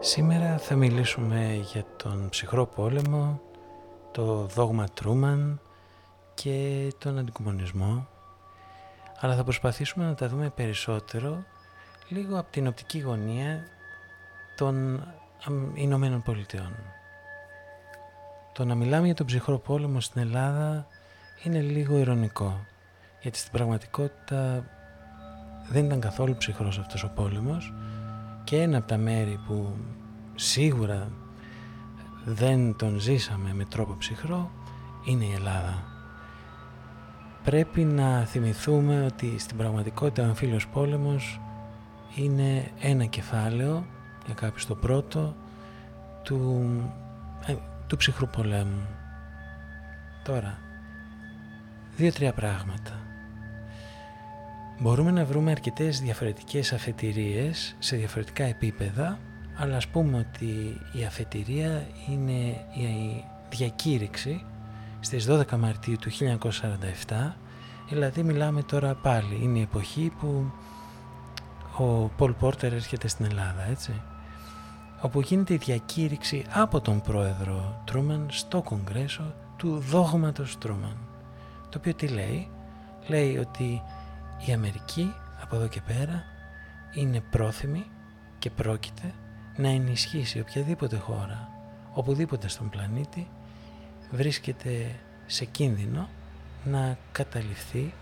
Σήμερα 0.00 0.58
θα 0.58 0.74
μιλήσουμε 0.74 1.60
για 1.72 1.84
τον 1.96 2.28
ψυχρό 2.28 2.66
πόλεμο, 2.66 3.40
το 4.12 4.24
δόγμα 4.54 4.86
Τρούμαν 4.94 5.60
και 6.34 6.92
τον 6.98 7.18
αντικομονισμό 7.18 8.08
αλλά 9.24 9.34
θα 9.34 9.44
προσπαθήσουμε 9.44 10.04
να 10.04 10.14
τα 10.14 10.28
δούμε 10.28 10.50
περισσότερο 10.50 11.44
λίγο 12.08 12.38
από 12.38 12.50
την 12.50 12.66
οπτική 12.66 12.98
γωνία 12.98 13.66
των 14.56 15.04
Ηνωμένων 15.74 16.22
Πολιτειών. 16.22 16.74
Το 18.52 18.64
να 18.64 18.74
μιλάμε 18.74 19.06
για 19.06 19.14
τον 19.14 19.26
ψυχρό 19.26 19.58
πόλεμο 19.58 20.00
στην 20.00 20.20
Ελλάδα 20.20 20.86
είναι 21.42 21.60
λίγο 21.60 21.98
ηρωνικό 21.98 22.66
γιατί 23.22 23.38
στην 23.38 23.52
πραγματικότητα 23.52 24.64
δεν 25.70 25.84
ήταν 25.84 26.00
καθόλου 26.00 26.36
ψυχρός 26.36 26.78
αυτός 26.78 27.04
ο 27.04 27.12
πόλεμος 27.14 27.72
και 28.44 28.60
ένα 28.60 28.78
από 28.78 28.86
τα 28.86 28.96
μέρη 28.96 29.40
που 29.46 29.76
σίγουρα 30.34 31.10
δεν 32.24 32.76
τον 32.76 32.98
ζήσαμε 32.98 33.54
με 33.54 33.64
τρόπο 33.64 33.96
ψυχρό 33.98 34.50
είναι 35.04 35.24
η 35.24 35.32
Ελλάδα. 35.32 35.93
Πρέπει 37.44 37.84
να 37.84 38.24
θυμηθούμε 38.24 39.04
ότι 39.04 39.38
στην 39.38 39.56
πραγματικότητα 39.56 40.22
ο 40.22 40.26
αμφίλιος 40.26 40.68
πόλεμος 40.68 41.40
είναι 42.14 42.70
ένα 42.80 43.04
κεφάλαιο, 43.04 43.86
για 44.24 44.34
κάποιους 44.34 44.66
το 44.66 44.74
πρώτο, 44.74 45.36
του, 46.22 46.70
ε, 47.46 47.54
του 47.86 47.96
ψυχρού 47.96 48.26
πολέμου. 48.26 48.86
Τώρα, 50.24 50.58
δύο-τρία 51.96 52.32
πράγματα. 52.32 53.00
Μπορούμε 54.80 55.10
να 55.10 55.24
βρούμε 55.24 55.50
αρκετές 55.50 56.00
διαφορετικές 56.00 56.72
αφετηρίες 56.72 57.76
σε 57.78 57.96
διαφορετικά 57.96 58.44
επίπεδα, 58.44 59.18
αλλά 59.56 59.76
ας 59.76 59.88
πούμε 59.88 60.18
ότι 60.18 60.80
η 60.92 61.04
αφετηρία 61.04 61.86
είναι 62.08 62.66
η 62.74 63.24
διακήρυξη 63.50 64.44
στις 65.04 65.26
12 65.30 65.56
Μαρτίου 65.58 65.96
του 65.96 66.10
1947, 66.10 67.32
δηλαδή 67.88 68.22
μιλάμε 68.22 68.62
τώρα 68.62 68.94
πάλι, 68.94 69.38
είναι 69.42 69.58
η 69.58 69.62
εποχή 69.62 70.12
που 70.20 70.52
ο 71.78 72.10
Πολ 72.16 72.32
Πόρτερ 72.32 72.72
έρχεται 72.72 73.08
στην 73.08 73.24
Ελλάδα, 73.24 73.66
έτσι, 73.70 74.02
όπου 75.00 75.20
γίνεται 75.20 75.54
η 75.54 75.56
διακήρυξη 75.56 76.44
από 76.50 76.80
τον 76.80 77.00
πρόεδρο 77.00 77.82
Τρούμαν 77.84 78.26
στο 78.30 78.62
Κογκρέσο 78.62 79.34
του 79.56 79.78
δόγματος 79.78 80.58
Τρούμαν, 80.58 80.96
το 81.68 81.78
οποίο 81.78 81.94
τι 81.94 82.08
λέει, 82.08 82.50
λέει 83.06 83.36
ότι 83.36 83.82
η 84.46 84.52
Αμερική 84.52 85.14
από 85.42 85.56
εδώ 85.56 85.66
και 85.68 85.80
πέρα 85.80 86.24
είναι 86.94 87.22
πρόθυμη 87.30 87.84
και 88.38 88.50
πρόκειται 88.50 89.14
να 89.56 89.68
ενισχύσει 89.68 90.40
οποιαδήποτε 90.40 90.96
χώρα, 90.96 91.48
οπουδήποτε 91.92 92.48
στον 92.48 92.68
πλανήτη, 92.68 93.28
βρίσκεται 94.14 95.00
σε 95.26 95.44
κίνδυνο 95.44 96.08
να 96.64 96.98
καταληφθεί 97.12 97.92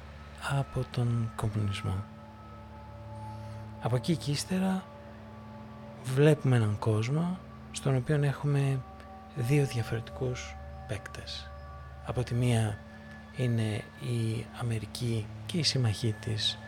από 0.58 0.84
τον 0.90 1.32
κομμουνισμό. 1.36 2.04
Από 3.82 3.96
εκεί 3.96 4.16
και 4.16 4.30
ύστερα 4.30 4.84
βλέπουμε 6.04 6.56
έναν 6.56 6.78
κόσμο 6.78 7.38
στον 7.72 7.96
οποίο 7.96 8.22
έχουμε 8.22 8.80
δύο 9.36 9.66
διαφορετικούς 9.66 10.56
παίκτες. 10.88 11.50
Από 12.04 12.22
τη 12.22 12.34
μία 12.34 12.78
είναι 13.36 13.82
η 14.00 14.46
Αμερική 14.60 15.26
και 15.46 15.58
η 15.58 15.62
συμμαχή 15.62 16.14
της 16.20 16.58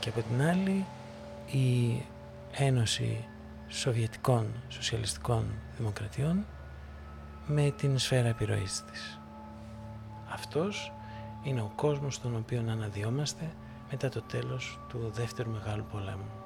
και 0.00 0.08
από 0.08 0.20
την 0.20 0.42
άλλη 0.42 0.84
η 1.50 2.02
Ένωση 2.52 3.24
Σοβιετικών 3.68 4.46
Σοσιαλιστικών 4.68 5.44
Δημοκρατιών 5.78 6.46
με 7.46 7.70
την 7.70 7.98
σφαίρα 7.98 8.28
επιρροής 8.28 8.84
της. 8.84 9.20
Αυτός 10.32 10.92
είναι 11.42 11.60
ο 11.60 11.72
κόσμος 11.76 12.14
στον 12.14 12.36
οποίο 12.36 12.60
αναδυόμαστε 12.68 13.52
μετά 13.90 14.08
το 14.08 14.22
τέλος 14.22 14.78
του 14.88 15.10
Δεύτερου 15.14 15.50
Μεγάλου 15.50 15.84
Πολέμου. 15.92 16.43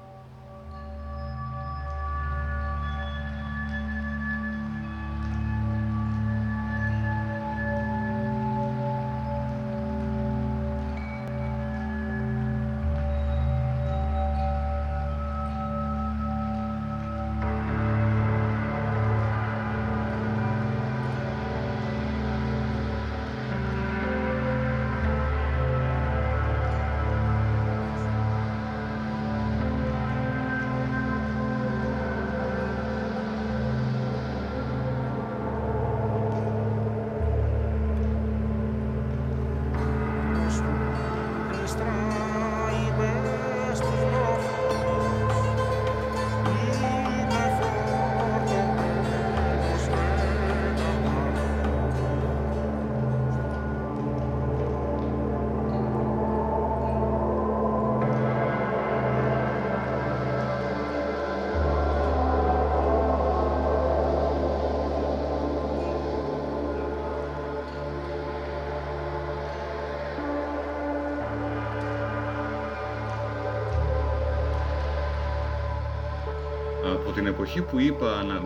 Εποχή 77.49 77.61
που 77.61 77.79
είπα 77.79 78.17
ανα... 78.17 78.41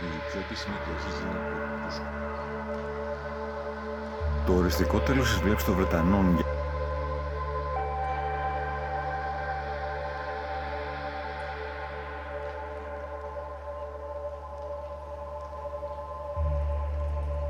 Η 0.00 0.30
πιο 0.30 0.40
επίσημη 0.40 0.74
εκλογή 0.80 1.16
γίνεται 1.18 1.60
Το 4.46 4.52
οριστικό 4.52 4.98
τέλος 4.98 5.28
της 5.28 5.40
βλέψης 5.40 5.64
των 5.64 5.74
Βρετανών 5.74 6.44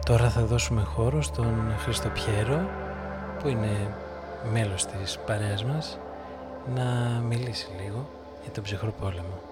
Τώρα 0.05 0.31
θα 0.31 0.45
δώσουμε 0.45 0.83
χώρο 0.83 1.23
στον 1.23 1.75
Χρήστο 1.79 2.09
Πιέρο 2.09 2.71
που 3.38 3.49
είναι 3.49 3.95
μέλος 4.53 4.87
της 4.87 5.18
παρέας 5.27 5.64
μας 5.64 5.99
να 6.75 6.85
μιλήσει 7.29 7.68
λίγο 7.85 8.07
για 8.42 8.50
τον 8.50 8.62
ψυχρό 8.62 8.94
πόλεμο. 9.00 9.50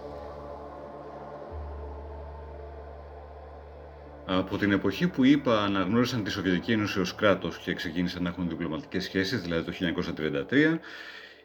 Από 4.26 4.58
την 4.58 4.72
εποχή 4.72 5.06
που 5.08 5.24
είπα 5.24 5.62
αναγνώρισαν 5.64 6.24
τη 6.24 6.30
Σοβιετική 6.30 6.72
Ένωση 6.72 7.00
ως 7.00 7.14
κράτος 7.14 7.58
και 7.58 7.74
ξεκίνησαν 7.74 8.22
να 8.22 8.28
έχουν 8.28 8.48
διπλωματικές 8.48 9.04
σχέσεις, 9.04 9.40
δηλαδή 9.42 9.64
το 9.64 9.72
1933, 9.72 10.78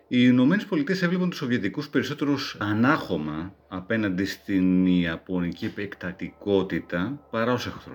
οι 0.08 0.18
Ηνωμένες 0.22 0.66
Πολιτείες 0.66 1.02
έβλεπαν 1.02 1.30
τους 1.30 1.38
Σοβιετικούς 1.38 1.90
περισσότερους 1.90 2.58
ανάχωμα 2.60 3.54
απέναντι 3.68 4.26
στην 4.26 4.86
Ιαπωνική 4.86 5.66
επεκτατικότητα 5.66 7.20
παρά 7.32 7.54
ως 7.54 7.68
εχθρού. 7.68 7.94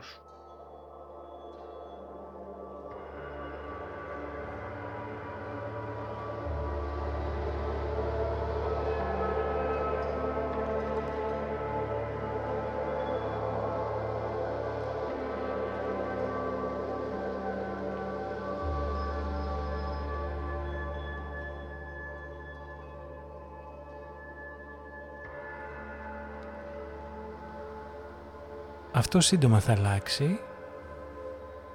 Αυτό 29.12 29.22
σύντομα 29.22 29.60
θα 29.60 29.72
αλλάξει 29.72 30.40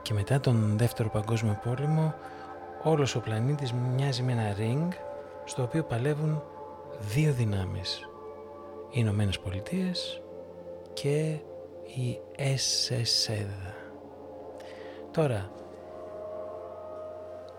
και 0.02 0.13
μετά 0.13 0.39
τον 0.39 0.78
Δεύτερο 0.78 1.10
Παγκόσμιο 1.10 1.60
Πόλεμο 1.63 2.13
όλος 2.84 3.15
ο 3.15 3.19
πλανήτης 3.19 3.74
μοιάζει 3.74 4.24
με 4.24 4.32
ένα 4.32 4.56
ring 4.58 4.88
στο 5.45 5.63
οποίο 5.63 5.84
παλεύουν 5.84 6.43
δύο 7.00 7.34
δυνάμεις. 7.34 8.00
Οι 8.89 8.98
Ηνωμένες 9.00 9.39
Πολιτείες 9.39 10.21
και 10.93 11.38
η 11.95 12.19
SSR. 12.38 13.74
Τώρα, 15.12 15.52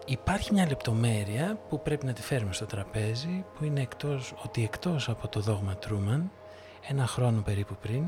υπάρχει 0.06 0.52
μια 0.52 0.66
λεπτομέρεια 0.66 1.58
που 1.68 1.82
πρέπει 1.82 2.06
να 2.06 2.12
τη 2.12 2.22
φέρουμε 2.22 2.52
στο 2.52 2.66
τραπέζι 2.66 3.44
που 3.54 3.64
είναι 3.64 3.80
εκτός, 3.80 4.34
ότι 4.44 4.62
εκτός 4.62 5.08
από 5.08 5.28
το 5.28 5.40
δόγμα 5.40 5.76
Τρούμαν 5.76 6.30
ένα 6.88 7.06
χρόνο 7.06 7.40
περίπου 7.40 7.76
πριν 7.80 8.04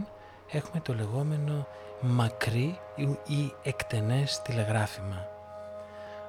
έχουμε 0.50 0.80
το 0.80 0.94
λεγόμενο 0.94 1.66
μακρύ 2.00 2.78
ή 3.26 3.54
εκτενές 3.62 4.42
τηλεγράφημα. 4.42 5.26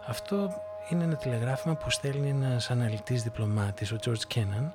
Αυτό 0.08 0.49
είναι 0.89 1.03
ένα 1.03 1.15
τηλεγράφημα 1.15 1.75
που 1.75 1.89
στέλνει 1.89 2.29
ένας 2.29 2.71
αναλυτής 2.71 3.23
διπλωμάτης, 3.23 3.91
ο 3.91 3.97
George 4.05 4.36
Kennan, 4.36 4.71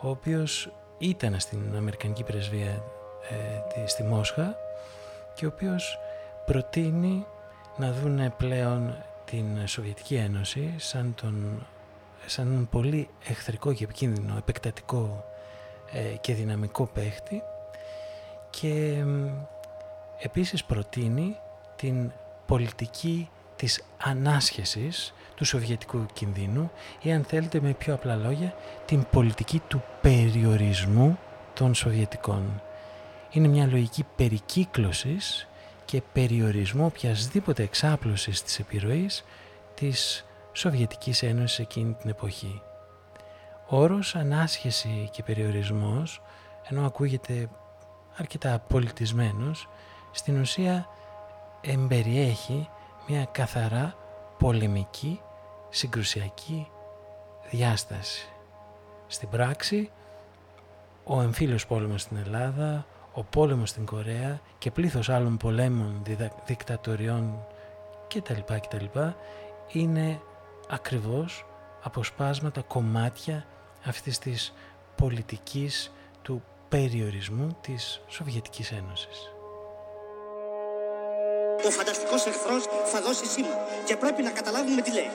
ο 0.00 0.08
οποίος 0.08 0.72
ήταν 0.98 1.40
στην 1.40 1.76
Αμερικανική 1.76 2.22
Πρεσβεία 2.22 2.82
ε, 3.74 3.86
στη 3.86 4.02
Μόσχα 4.02 4.56
και 5.34 5.46
ο 5.46 5.50
οποίος 5.54 5.98
προτείνει 6.46 7.26
να 7.76 7.92
δουν 7.92 8.36
πλέον 8.36 8.94
την 9.24 9.66
Σοβιετική 9.66 10.14
Ένωση 10.14 10.74
σαν, 10.76 11.14
τον, 11.14 11.66
σαν 12.26 12.46
έναν 12.46 12.68
πολύ 12.68 13.08
εχθρικό 13.28 13.72
και 13.72 13.84
επικίνδυνο, 13.84 14.36
επεκτατικό 14.36 15.24
ε, 15.92 16.00
και 16.00 16.34
δυναμικό 16.34 16.86
παίχτη 16.86 17.42
και 18.50 19.04
επίσης 20.18 20.64
προτείνει 20.64 21.36
την 21.76 22.12
πολιτική 22.46 23.28
της 23.56 23.84
ανάσχεσης 23.98 25.14
του 25.34 25.44
σοβιετικού 25.44 26.06
κινδύνου 26.12 26.70
ή 27.02 27.12
αν 27.12 27.24
θέλετε 27.24 27.60
με 27.60 27.72
πιο 27.72 27.94
απλά 27.94 28.16
λόγια 28.16 28.54
την 28.84 29.06
πολιτική 29.10 29.62
του 29.68 29.82
περιορισμού 30.00 31.18
των 31.54 31.74
Σοβιετικών. 31.74 32.62
Είναι 33.30 33.48
μια 33.48 33.66
λογική 33.66 34.04
περικύκλωσης 34.16 35.48
και 35.84 36.02
περιορισμού 36.12 36.84
οποιασδήποτε 36.84 37.62
εξάπλωσης 37.62 38.42
της 38.42 38.58
επιρροής 38.58 39.24
της 39.74 40.24
Σοβιετικής 40.52 41.22
Ένωσης 41.22 41.58
εκείνη 41.58 41.92
την 41.92 42.10
εποχή. 42.10 42.62
Ο 43.68 43.76
όρος 43.76 44.14
ανάσχεση 44.14 45.08
και 45.12 45.22
περιορισμός, 45.22 46.22
ενώ 46.68 46.86
ακούγεται 46.86 47.48
αρκετά 48.16 48.58
πολιτισμένος, 48.58 49.68
στην 50.10 50.40
ουσία 50.40 50.88
εμπεριέχει 51.60 52.68
μια 53.06 53.24
καθαρά 53.24 53.94
πολεμική, 54.38 55.20
συγκρουσιακή 55.68 56.68
διάσταση. 57.50 58.28
Στην 59.06 59.28
πράξη, 59.28 59.90
ο 61.04 61.20
εμφύλιος 61.20 61.66
πόλεμος 61.66 62.02
στην 62.02 62.16
Ελλάδα, 62.16 62.86
ο 63.12 63.22
πόλεμος 63.24 63.68
στην 63.68 63.86
Κορέα 63.86 64.40
και 64.58 64.70
πλήθος 64.70 65.08
άλλων 65.08 65.36
πολέμων, 65.36 66.02
δικτατοριών 66.44 67.46
κτλ. 68.08 68.54
κτλ. 68.60 68.98
είναι 69.72 70.20
ακριβώς 70.68 71.46
αποσπάσματα, 71.82 72.62
κομμάτια 72.62 73.46
αυτής 73.84 74.18
της 74.18 74.54
πολιτικής 74.96 75.92
του 76.22 76.42
περιορισμού 76.68 77.56
της 77.60 78.00
Σοβιετικής 78.08 78.72
Ένωσης. 78.72 79.32
Ο 81.66 81.70
φανταστικός 81.70 82.26
εχθρός 82.26 82.64
θα 82.84 83.00
δώσει 83.00 83.26
σήμα 83.26 83.66
και 83.84 83.96
πρέπει 83.96 84.22
να 84.22 84.30
καταλάβουμε 84.30 84.82
τι 84.82 84.92
λέει. 84.92 85.10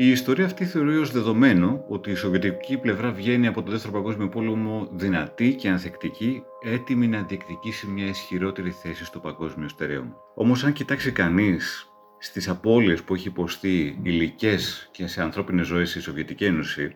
Η 0.00 0.10
ιστορία 0.10 0.44
αυτή 0.44 0.64
θεωρεί 0.64 0.96
ως 0.96 1.10
δεδομένο 1.10 1.84
ότι 1.88 2.10
η 2.10 2.14
Σοβιετική 2.14 2.78
πλευρά 2.78 3.10
βγαίνει 3.12 3.46
από 3.46 3.62
τον 3.62 3.70
Δεύτερο 3.70 3.92
Παγκόσμιο 3.92 4.28
Πόλεμο 4.28 4.88
δυνατή 4.92 5.54
και 5.54 5.68
ανθεκτική, 5.68 6.42
έτοιμη 6.62 7.06
να 7.06 7.22
διεκδικήσει 7.22 7.86
μια 7.86 8.06
ισχυρότερη 8.06 8.70
θέση 8.70 9.04
στο 9.04 9.18
παγκόσμιο 9.18 9.68
στερέωμα. 9.68 10.16
Όμως, 10.34 10.64
αν 10.64 10.72
κοιτάξει 10.72 11.12
κανείς 11.12 11.90
στις 12.18 12.48
απώλειες 12.48 13.02
που 13.02 13.14
έχει 13.14 13.28
υποστεί 13.28 13.98
υλικές 14.02 14.88
και 14.92 15.06
σε 15.06 15.22
ανθρώπινες 15.22 15.66
ζωές 15.66 15.94
η 15.94 16.00
Σοβιετική 16.00 16.44
Ένωση, 16.44 16.94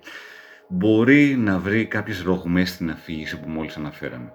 μπορεί 0.68 1.36
να 1.36 1.58
βρει 1.58 1.86
κάποιες 1.86 2.22
ρογμές 2.22 2.70
στην 2.70 2.90
αφήγηση 2.90 3.40
που 3.40 3.48
μόλις 3.48 3.76
αναφέραμε. 3.76 4.32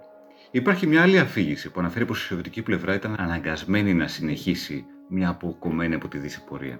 Υπάρχει 0.52 0.88
μια 0.88 1.02
άλλη 1.02 1.20
αφήγηση 1.20 1.72
που 1.72 1.80
αναφέρει 1.80 2.06
πως 2.06 2.24
η 2.24 2.26
Σοβιετική 2.26 2.62
πλευρά 2.62 2.94
ήταν 2.94 3.16
αναγκασμένη 3.20 3.94
να 3.94 4.08
συνεχίσει 4.08 4.86
μια 5.10 5.30
αποκομμένη 5.30 5.96
από 5.96 6.08
τη 6.08 6.18
Δύση 6.18 6.44
πορεία. 6.44 6.80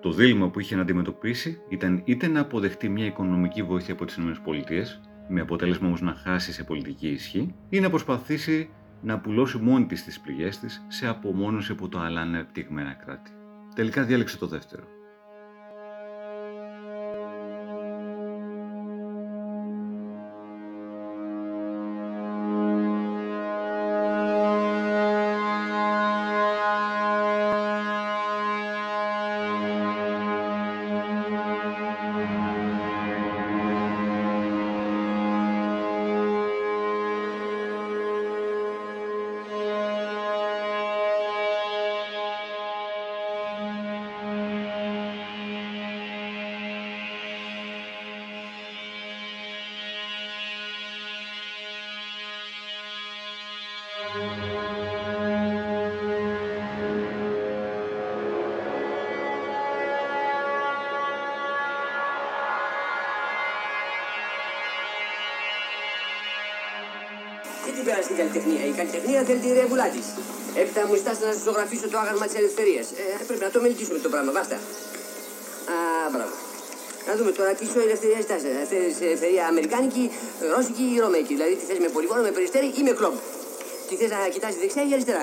Το 0.00 0.12
δίλημα 0.12 0.48
που 0.48 0.60
είχε 0.60 0.74
να 0.76 0.82
αντιμετωπίσει 0.82 1.60
ήταν 1.68 2.02
είτε 2.04 2.26
να 2.26 2.40
αποδεχτεί 2.40 2.88
μια 2.88 3.06
οικονομική 3.06 3.62
βοήθεια 3.62 3.94
από 3.94 4.04
τις 4.04 4.16
ΗΠΑ, 4.16 4.62
με 5.28 5.40
αποτέλεσμα 5.40 5.86
όμως 5.86 6.00
να 6.00 6.14
χάσει 6.14 6.52
σε 6.52 6.64
πολιτική 6.64 7.08
ισχύ, 7.08 7.54
ή 7.68 7.80
να 7.80 7.90
προσπαθήσει 7.90 8.70
να 9.02 9.18
πουλώσει 9.18 9.58
μόνη 9.58 9.86
της 9.86 10.04
τις 10.04 10.20
πληγές 10.20 10.58
της 10.58 10.84
σε 10.88 11.06
απομόνωση 11.06 11.72
από 11.72 11.88
το 11.88 11.98
άλλα 11.98 12.20
ανεπτυγμένα 12.20 12.92
κράτη. 12.92 13.30
Τελικά 13.74 14.04
διάλεξε 14.04 14.38
το 14.38 14.46
δεύτερο. 14.46 14.84
Καλλιτεχνία. 68.90 69.20
Η 69.20 69.24
καλλιτεχνία 69.24 69.24
θέλει 69.28 69.40
τη 69.44 69.50
ρεύουλά 69.60 69.86
τη. 69.94 70.02
Έπειτα 70.60 70.80
μου 70.86 70.94
ζητάς 71.00 71.16
να 71.24 71.30
ζωγραφίσω 71.46 71.86
το 71.92 71.98
άγαλμα 72.02 72.24
της 72.28 72.36
ελευθερίας. 72.42 72.86
Ε, 73.00 73.04
πρέπει 73.28 73.44
να 73.46 73.50
το 73.54 73.58
μελετήσουμε 73.64 73.98
το 74.06 74.08
πράγμα. 74.12 74.30
Βάστα. 74.36 74.56
Α, 75.72 75.76
μπράβο. 76.12 76.34
Να 77.08 77.12
δούμε 77.18 77.30
τώρα 77.38 77.50
τι 77.58 77.64
σου 77.70 77.78
ελευθερία 77.86 78.20
ζητά. 78.24 78.36
Θέλεις 78.70 78.96
ελευθερία 79.08 79.44
αμερικάνικη, 79.52 80.04
ρώσικη 80.52 80.84
ή 80.94 80.96
ρωμαϊκή. 81.04 81.32
Δηλαδή 81.38 81.54
τι 81.58 81.64
θες 81.68 81.78
με 81.84 81.88
πολυβόλο, 81.94 82.22
με 82.28 82.32
περιστέρι 82.36 82.68
ή 82.80 82.82
με 82.88 82.92
κλόμπ. 82.98 83.16
Τι 83.88 83.94
θες 84.00 84.10
να 84.14 84.20
κοιτάζει 84.34 84.56
δεξιά 84.62 84.82
ή 84.88 84.92
αριστερά; 84.96 85.22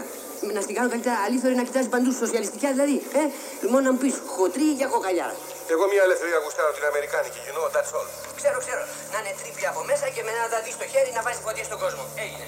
Να 0.55 0.61
στην 0.65 0.73
κάνω 0.77 0.89
καλύτερα 0.93 1.15
αλήθωρη 1.25 1.55
να 1.61 1.65
κοιτάζει 1.67 1.89
παντού 1.95 2.11
σοσιαλιστικά 2.23 2.67
δηλαδή. 2.75 2.97
Ε, 3.19 3.23
μόνο 3.71 3.83
να 3.87 3.91
μου 3.93 3.99
πεις 4.03 4.15
χωτρή 4.35 4.67
για 4.79 4.87
κοκαλιά. 4.93 5.29
Εγώ 5.73 5.83
μια 5.93 6.03
ελευθερία 6.07 6.37
γουστάρω 6.43 6.71
την 6.77 6.85
Αμερικάνικη, 6.91 7.39
you 7.47 7.53
know, 7.55 7.67
that's 7.75 7.91
all. 7.97 8.07
Ξέρω, 8.39 8.57
ξέρω. 8.65 8.83
Να 9.13 9.17
είναι 9.21 9.33
τρίπλη 9.39 9.65
από 9.71 9.81
μέσα 9.89 10.05
και 10.15 10.21
με 10.25 10.31
ένα 10.35 10.43
δαδί 10.53 10.71
στο 10.77 10.85
χέρι 10.91 11.11
να 11.17 11.21
βάζει 11.25 11.39
φωτιά 11.47 11.63
στον 11.69 11.79
κόσμο. 11.83 12.03
Έγινε. 12.25 12.45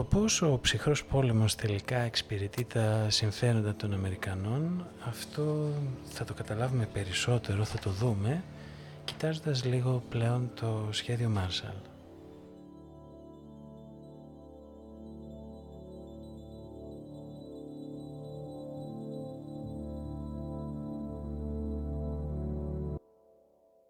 Το 0.00 0.06
πόσο 0.06 0.52
ο 0.52 0.58
ψυχρός 0.58 1.04
πόλεμος 1.04 1.54
τελικά 1.54 1.98
εξυπηρετεί 1.98 2.64
τα 2.64 3.06
συμφέροντα 3.10 3.74
των 3.74 3.92
Αμερικανών, 3.92 4.86
αυτό 5.08 5.72
θα 6.04 6.24
το 6.24 6.34
καταλάβουμε 6.34 6.88
περισσότερο, 6.92 7.64
θα 7.64 7.78
το 7.78 7.90
δούμε, 7.90 8.44
κοιτάζοντας 9.04 9.64
λίγο 9.64 10.02
πλέον 10.08 10.50
το 10.60 10.88
σχέδιο 10.90 11.32
Marshall. 11.36 11.80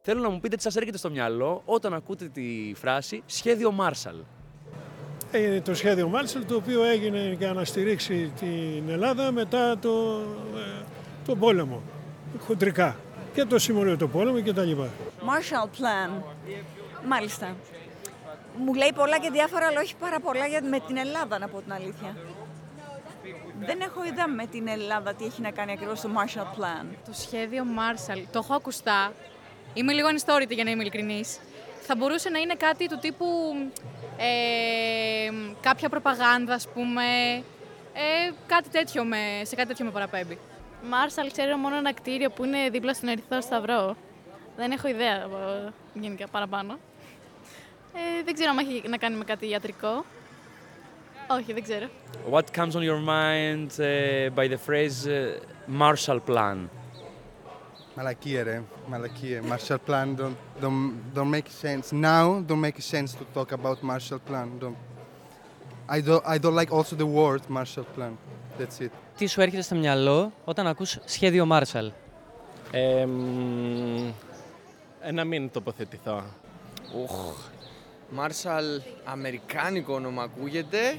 Θέλω 0.01 0.21
να 0.21 0.29
μου 0.29 0.41
πείτε 0.41 0.57
τι 0.57 0.63
σας 0.63 0.77
έρχεται 0.77 0.99
στο 0.99 1.11
μυαλό 1.11 1.63
όταν 1.65 1.95
ακούτε 1.95 2.29
τη 2.29 2.73
φράση 2.75 3.23
«Σχέδιο 3.27 3.75
Marshall». 3.81 4.40
Είναι 5.33 5.61
το 5.61 5.75
σχέδιο 5.75 6.09
Μάλσελ 6.09 6.47
το 6.47 6.55
οποίο 6.55 6.85
έγινε 6.85 7.37
για 7.39 7.53
να 7.53 7.65
στηρίξει 7.65 8.33
την 8.41 8.83
Ελλάδα 8.89 9.33
μετά 9.33 9.79
το, 9.79 10.23
ε, 10.57 10.83
το 11.27 11.37
πόλεμο, 11.37 11.83
χοντρικά. 12.39 12.97
Και 13.35 13.45
το 13.45 13.59
σύμβολο 13.59 13.97
του 13.97 14.11
πόλεμου 14.11 14.43
και 14.43 14.53
τα 14.53 14.63
λοιπά. 14.63 14.89
Marshall 15.21 15.67
Plan. 15.67 16.23
Μάλιστα. 17.07 17.57
Μου 18.57 18.75
λέει 18.75 18.93
πολλά 18.95 19.19
και 19.19 19.31
διάφορα, 19.31 19.67
αλλά 19.67 19.81
όχι 19.81 19.95
πάρα 19.97 20.21
πολλά 20.21 20.47
για, 20.47 20.63
με 20.63 20.81
την 20.87 20.97
Ελλάδα, 20.97 21.39
να 21.39 21.49
πω 21.49 21.61
την 21.61 21.73
αλήθεια. 21.73 22.17
Δεν 23.67 23.81
έχω 23.81 24.05
ιδέα 24.05 24.29
με 24.29 24.47
την 24.47 24.69
Ελλάδα 24.69 25.15
τι 25.15 25.25
έχει 25.25 25.41
να 25.41 25.51
κάνει 25.51 25.73
ακριβώς 25.73 26.01
το 26.01 26.09
Marshall 26.17 26.61
Plan. 26.61 26.87
Το 27.07 27.13
σχέδιο 27.13 27.65
Marshall, 27.65 28.23
το 28.33 28.39
έχω 28.39 28.55
ακουστά. 28.55 29.13
Είμαι 29.75 29.93
λίγο 29.93 30.09
ανιστόρητη 30.09 30.55
για 30.55 30.65
να 30.65 30.71
είμαι 30.71 30.83
ειλικρινής. 30.83 31.39
Θα 31.93 31.99
μπορούσε 31.99 32.29
να 32.29 32.39
είναι 32.39 32.55
κάτι 32.55 32.89
του 32.89 32.99
τύπου 32.99 33.27
ε, 34.17 35.31
κάποια 35.61 35.89
προπαγάνδα, 35.89 36.55
ας 36.55 36.69
πούμε, 36.69 37.03
ε, 37.93 38.31
κάτι 38.47 38.69
τέτοιο 38.69 39.05
με, 39.05 39.17
σε 39.43 39.55
κάτι 39.55 39.69
τέτοιο 39.69 39.85
με 39.85 39.91
παραπέμπει. 39.91 40.39
Μάρσαλ 40.91 41.31
ξέρω 41.33 41.57
μόνο 41.57 41.77
ένα 41.77 41.93
κτίριο 41.93 42.31
που 42.31 42.45
είναι 42.45 42.69
δίπλα 42.71 42.95
στον 42.95 43.09
Ερυθρό 43.09 43.41
Σταυρό. 43.41 43.97
Δεν 44.57 44.71
έχω 44.71 44.89
ιδέα 44.89 45.15
ε, 45.15 45.73
γενικά 45.95 46.29
παραπάνω. 46.29 46.79
Ε, 47.95 48.23
δεν 48.25 48.35
ξέρω 48.35 48.51
αν 48.51 48.59
έχει 48.59 48.89
να 48.89 48.97
κάνει 48.97 49.17
με 49.17 49.25
κάτι 49.25 49.49
ιατρικό. 49.49 50.05
Όχι, 51.31 51.53
δεν 51.53 51.63
ξέρω. 51.63 51.87
What 52.31 52.45
comes 52.59 52.75
on 52.75 52.83
your 52.91 53.01
mind 53.17 53.71
uh, 53.79 54.31
by 54.35 54.49
the 54.49 54.59
phrase 54.69 55.07
uh, 55.07 55.83
Marshall 55.83 56.21
Plan? 56.29 56.80
Μαλακίε 58.03 58.43
ρε, 58.43 58.63
μαλακίε. 58.87 59.41
Marshall 59.51 59.77
Plan 59.87 60.17
don't, 60.17 60.35
don't, 60.63 60.93
don't 61.15 61.31
make 61.31 61.49
sense. 61.63 61.93
Now 61.93 62.43
don't 62.49 62.61
make 62.61 62.81
sense 62.81 63.11
to 63.19 63.25
talk 63.35 63.53
about 63.53 63.83
Marshall 63.83 64.21
Plan. 64.29 64.49
Don't. 64.61 64.77
I 65.97 66.01
don't, 66.01 66.23
I 66.35 66.39
don't 66.39 66.55
like 66.61 66.73
also 66.73 66.97
the 66.97 67.11
word 67.19 67.43
Marshall 67.49 67.87
Plan. 67.97 68.13
That's 68.59 68.81
it. 68.81 68.91
Τι 69.17 69.27
σου 69.27 69.41
έρχεται 69.41 69.63
στο 69.63 69.75
μυαλό 69.75 70.33
όταν 70.45 70.67
ακούς 70.67 70.99
σχέδιο 71.05 71.49
Marshall? 71.51 71.91
Ε, 72.71 73.07
να 75.13 75.25
μην 75.25 75.51
τοποθετηθώ. 75.51 76.25
Οχ. 77.03 77.35
Marshall, 78.19 78.83
αμερικάνικο 79.05 79.95
όνομα 79.95 80.23
ακούγεται. 80.23 80.99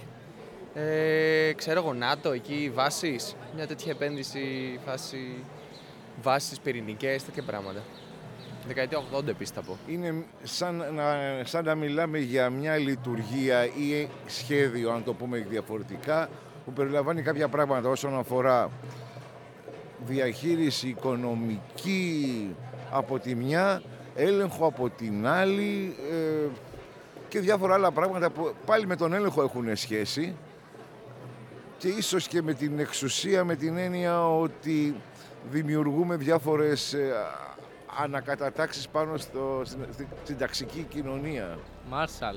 Ε, 0.74 1.54
ξέρω 1.54 1.80
εγώ, 1.80 1.94
ΝΑΤΟ, 1.94 2.32
εκεί 2.32 2.72
βάσεις. 2.74 3.36
Μια 3.56 3.68
τέτοια 3.68 3.92
επένδυση, 3.92 4.80
φάση 4.86 5.44
βάσεις 6.22 6.60
πυρηνικές, 6.60 7.24
τέτοια 7.24 7.44
πράγματα. 7.44 7.84
Δεκαετία 8.68 9.04
80 9.14 9.28
επίσης 9.28 9.54
θα 9.54 9.62
πω. 9.62 9.78
Είναι 9.88 10.26
σαν 10.44 10.76
να, 10.94 11.16
σαν 11.44 11.66
να 11.66 11.76
μιλάμε 11.76 12.18
για 12.18 12.50
μια 12.50 12.78
λειτουργία 12.78 13.66
ή 13.66 14.10
σχέδιο, 14.26 14.92
αν 14.92 15.04
το 15.04 15.14
πούμε 15.14 15.38
διαφορετικά, 15.38 16.30
που 16.66 16.74
περιλαμβάνει 16.74 17.22
κάποια 17.22 17.48
πράγματα 17.48 17.90
όσον 17.90 18.18
αφορά 18.18 18.70
διαχείριση 20.06 20.88
οικονομική 20.88 22.56
από 22.92 23.20
τη 23.20 23.36
μια, 23.36 23.82
έλεγχο 24.16 24.66
από 24.66 24.90
την 24.90 25.28
άλλη 25.28 25.96
ε, 26.12 26.48
και 27.28 27.40
διάφορα 27.40 27.74
άλλα 27.74 27.92
πράγματα 27.92 28.30
που 28.30 28.54
πάλι 28.66 28.88
με 28.88 28.96
τον 28.96 29.14
έλεγχο 29.14 29.42
έχουν 29.44 29.76
σχέση 29.76 30.36
και 31.78 31.88
ίσως 31.88 32.28
και 32.28 32.42
με 32.42 32.54
την 32.54 32.80
εξουσία 32.80 33.44
με 33.44 33.56
την 33.56 33.78
έννοια 33.78 34.30
ότι 34.30 34.96
δημιουργούμε 35.50 36.16
διάφορες 36.16 36.94
ε, 36.94 37.14
ανακατατάξεις 38.04 38.88
πάνω 38.88 39.18
στο, 39.18 39.62
στην, 39.66 40.08
στην 40.24 40.38
ταξική 40.38 40.86
κοινωνία. 40.90 41.58
Μάρσαλ. 41.90 42.36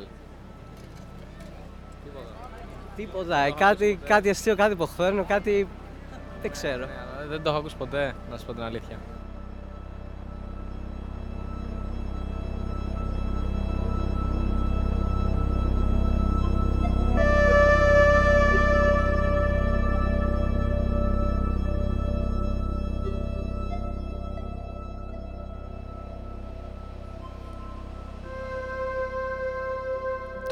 Τίποτα. 2.97 3.39
Ε, 3.39 3.53
κάτι, 3.53 3.99
κάτι 4.05 4.31
αστείο, 4.31 4.57
κάτι 4.57 4.73
υποχθόρνο, 4.73 5.25
κάτι... 5.25 5.69
Δεν 6.43 6.51
ξέρω. 6.51 6.87
Ναι, 6.87 7.27
δεν 7.29 7.43
το 7.43 7.51
έχω 7.51 7.59
ακούσει 7.59 7.77
ποτέ, 7.77 8.15
να 8.31 8.37
σου 8.37 8.47
πω 8.47 8.53
την 8.53 8.63
αλήθεια. 8.63 8.99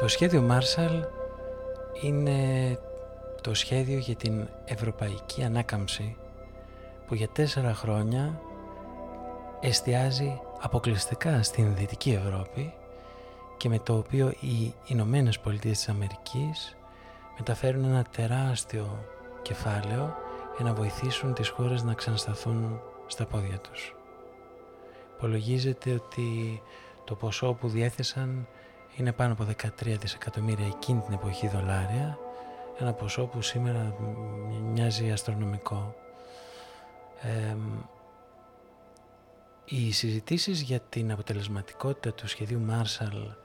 Το 0.03 0.09
σχέδιο 0.09 0.47
Marshall 0.49 1.01
είναι 2.01 2.79
το 3.41 3.53
σχέδιο 3.53 3.97
για 3.97 4.15
την 4.15 4.47
ευρωπαϊκή 4.65 5.43
ανάκαμψη 5.43 6.17
που 7.07 7.15
για 7.15 7.27
τέσσερα 7.27 7.73
χρόνια 7.73 8.41
εστιάζει 9.59 10.41
αποκλειστικά 10.59 11.43
στην 11.43 11.75
Δυτική 11.75 12.11
Ευρώπη 12.11 12.73
και 13.57 13.69
με 13.69 13.79
το 13.79 13.97
οποίο 13.97 14.33
οι 14.39 14.73
Ηνωμένες 14.85 15.39
Πολιτείες 15.39 15.77
της 15.77 15.89
Αμερικής 15.89 16.77
μεταφέρουν 17.37 17.83
ένα 17.83 18.05
τεράστιο 18.15 19.05
κεφάλαιο 19.41 20.15
για 20.55 20.65
να 20.65 20.73
βοηθήσουν 20.73 21.33
τις 21.33 21.49
χώρες 21.49 21.83
να 21.83 21.93
ξανασταθούν 21.93 22.81
στα 23.07 23.25
πόδια 23.25 23.57
τους. 23.57 23.95
Υπολογίζεται 25.17 25.93
ότι 25.93 26.61
το 27.03 27.15
ποσό 27.15 27.53
που 27.53 27.67
διέθεσαν 27.67 28.47
είναι 28.97 29.11
πάνω 29.11 29.33
από 29.33 29.45
13 29.81 29.95
δισεκατομμύρια 29.99 30.65
εκείνη 30.65 30.99
την 30.99 31.13
εποχή 31.13 31.47
δολάρια, 31.47 32.17
ένα 32.79 32.93
ποσό 32.93 33.25
που 33.25 33.41
σήμερα 33.41 33.95
μοιάζει 34.71 35.11
αστρονομικό. 35.11 35.95
Ε, 37.21 37.55
οι 39.65 39.91
συζητήσεις 39.91 40.61
για 40.61 40.79
την 40.79 41.11
αποτελεσματικότητα 41.11 42.13
του 42.13 42.27
σχεδίου 42.27 42.65
Marshall 42.69 43.35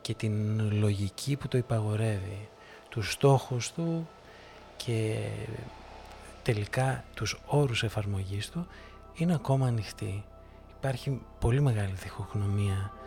και 0.00 0.14
την 0.14 0.60
λογική 0.72 1.36
που 1.36 1.48
το 1.48 1.58
υπαγορεύει, 1.58 2.48
τους 2.88 3.12
στόχους 3.12 3.72
του 3.72 4.08
και 4.76 5.28
τελικά 6.42 7.04
τους 7.14 7.40
όρους 7.46 7.82
εφαρμογής 7.82 8.50
του 8.50 8.66
είναι 9.14 9.34
ακόμα 9.34 9.66
ανοιχτή. 9.66 10.24
Υπάρχει 10.78 11.20
πολύ 11.38 11.60
μεγάλη 11.60 11.92
διχογνωμία 11.92 12.92
ε, 12.94 12.99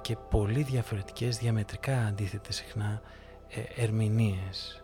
και 0.00 0.16
πολύ 0.30 0.62
διαφορετικές 0.62 1.38
διαμετρικά 1.38 2.06
αντίθετες 2.06 2.56
συχνά 2.56 3.02
ε, 3.48 3.82
ερμηνείες. 3.82 4.83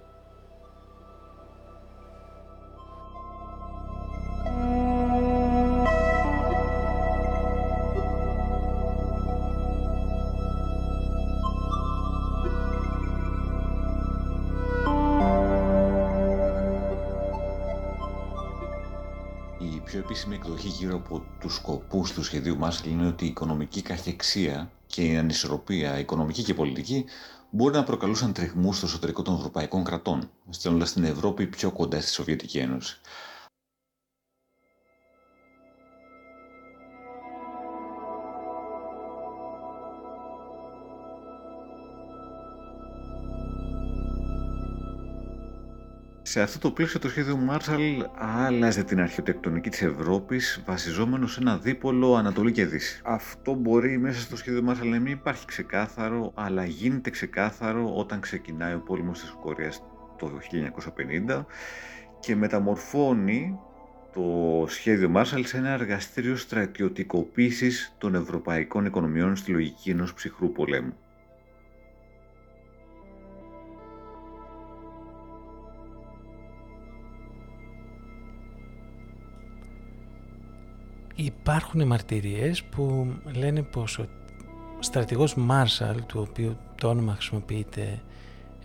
Πιο 19.91 19.99
επίσημη 19.99 20.35
εκδοχή 20.35 20.69
γύρω 20.69 20.97
από 20.97 21.23
τους 21.41 21.55
σκοπούς 21.55 22.13
του 22.13 22.23
σχεδίου 22.23 22.57
Μάρσαλ 22.59 22.91
είναι 22.91 23.07
ότι 23.07 23.25
η 23.25 23.29
οικονομική 23.29 23.83
καχεξία 23.83 24.71
και 24.87 25.03
η 25.03 25.17
ανισορροπία 25.17 25.99
οικονομική 25.99 26.43
και 26.43 26.55
πολιτική 26.55 27.05
μπορεί 27.51 27.75
να 27.75 27.85
προκαλούσαν 27.85 28.33
τριγμούς 28.33 28.77
στο 28.77 28.87
εσωτερικό 28.87 29.23
των 29.23 29.35
ευρωπαϊκών 29.35 29.85
κρατών, 29.85 30.31
στέλνοντας 30.51 30.93
την 30.93 31.05
Ευρώπη 31.05 31.47
πιο 31.47 31.71
κοντά 31.71 32.01
στη 32.01 32.11
Σοβιετική 32.11 32.59
Ένωση. 32.59 33.01
Σε 46.31 46.43
αυτό 46.43 46.59
το 46.59 46.71
πλαίσιο 46.71 47.01
το 47.01 47.09
σχέδιο 47.09 47.39
Marshall 47.51 48.07
άλλαζε 48.19 48.85
την 48.85 49.01
αρχιτεκτονική 49.01 49.69
της 49.71 49.83
Ευρώπης 49.83 50.63
βασιζόμενο 50.67 51.27
σε 51.27 51.41
ένα 51.41 51.59
δίπολο 51.59 52.15
Ανατολή 52.15 52.53
και 52.53 52.67
Δύση. 52.67 53.01
Αυτό 53.05 53.55
μπορεί 53.55 53.99
μέσα 53.99 54.21
στο 54.21 54.37
σχέδιο 54.37 54.65
Marshall 54.69 54.87
να 54.87 55.01
μην 55.01 55.13
υπάρχει 55.13 55.47
ξεκάθαρο, 55.47 56.33
αλλά 56.35 56.65
γίνεται 56.65 57.11
ξεκάθαρο 57.11 57.95
όταν 57.97 58.21
ξεκινάει 58.21 58.75
ο 58.75 58.79
πόλεμος 58.79 59.21
της 59.21 59.35
Κορέας 59.43 59.83
το 60.19 60.31
1950 61.29 61.45
και 62.21 62.37
μεταμορφώνει 62.37 63.59
το 64.13 64.65
σχέδιο 64.69 65.13
Marshall 65.15 65.43
σε 65.45 65.57
ένα 65.57 65.69
εργαστήριο 65.69 66.37
στρατιωτικοποίησης 66.37 67.95
των 67.99 68.15
ευρωπαϊκών 68.15 68.85
οικονομιών 68.85 69.37
στη 69.37 69.51
λογική 69.51 69.91
ενός 69.91 70.15
ψυχρού 70.15 70.53
πολέμου. 70.53 70.95
Υπάρχουν 81.23 81.87
μαρτυρίες 81.87 82.63
που 82.63 83.13
λένε 83.35 83.63
πως 83.63 83.99
ο 83.99 84.07
στρατηγός 84.79 85.35
Μάρσαλ, 85.35 86.07
του 86.07 86.27
οποίου 86.31 86.57
το 86.75 86.89
όνομα 86.89 87.13
χρησιμοποιείται 87.13 88.01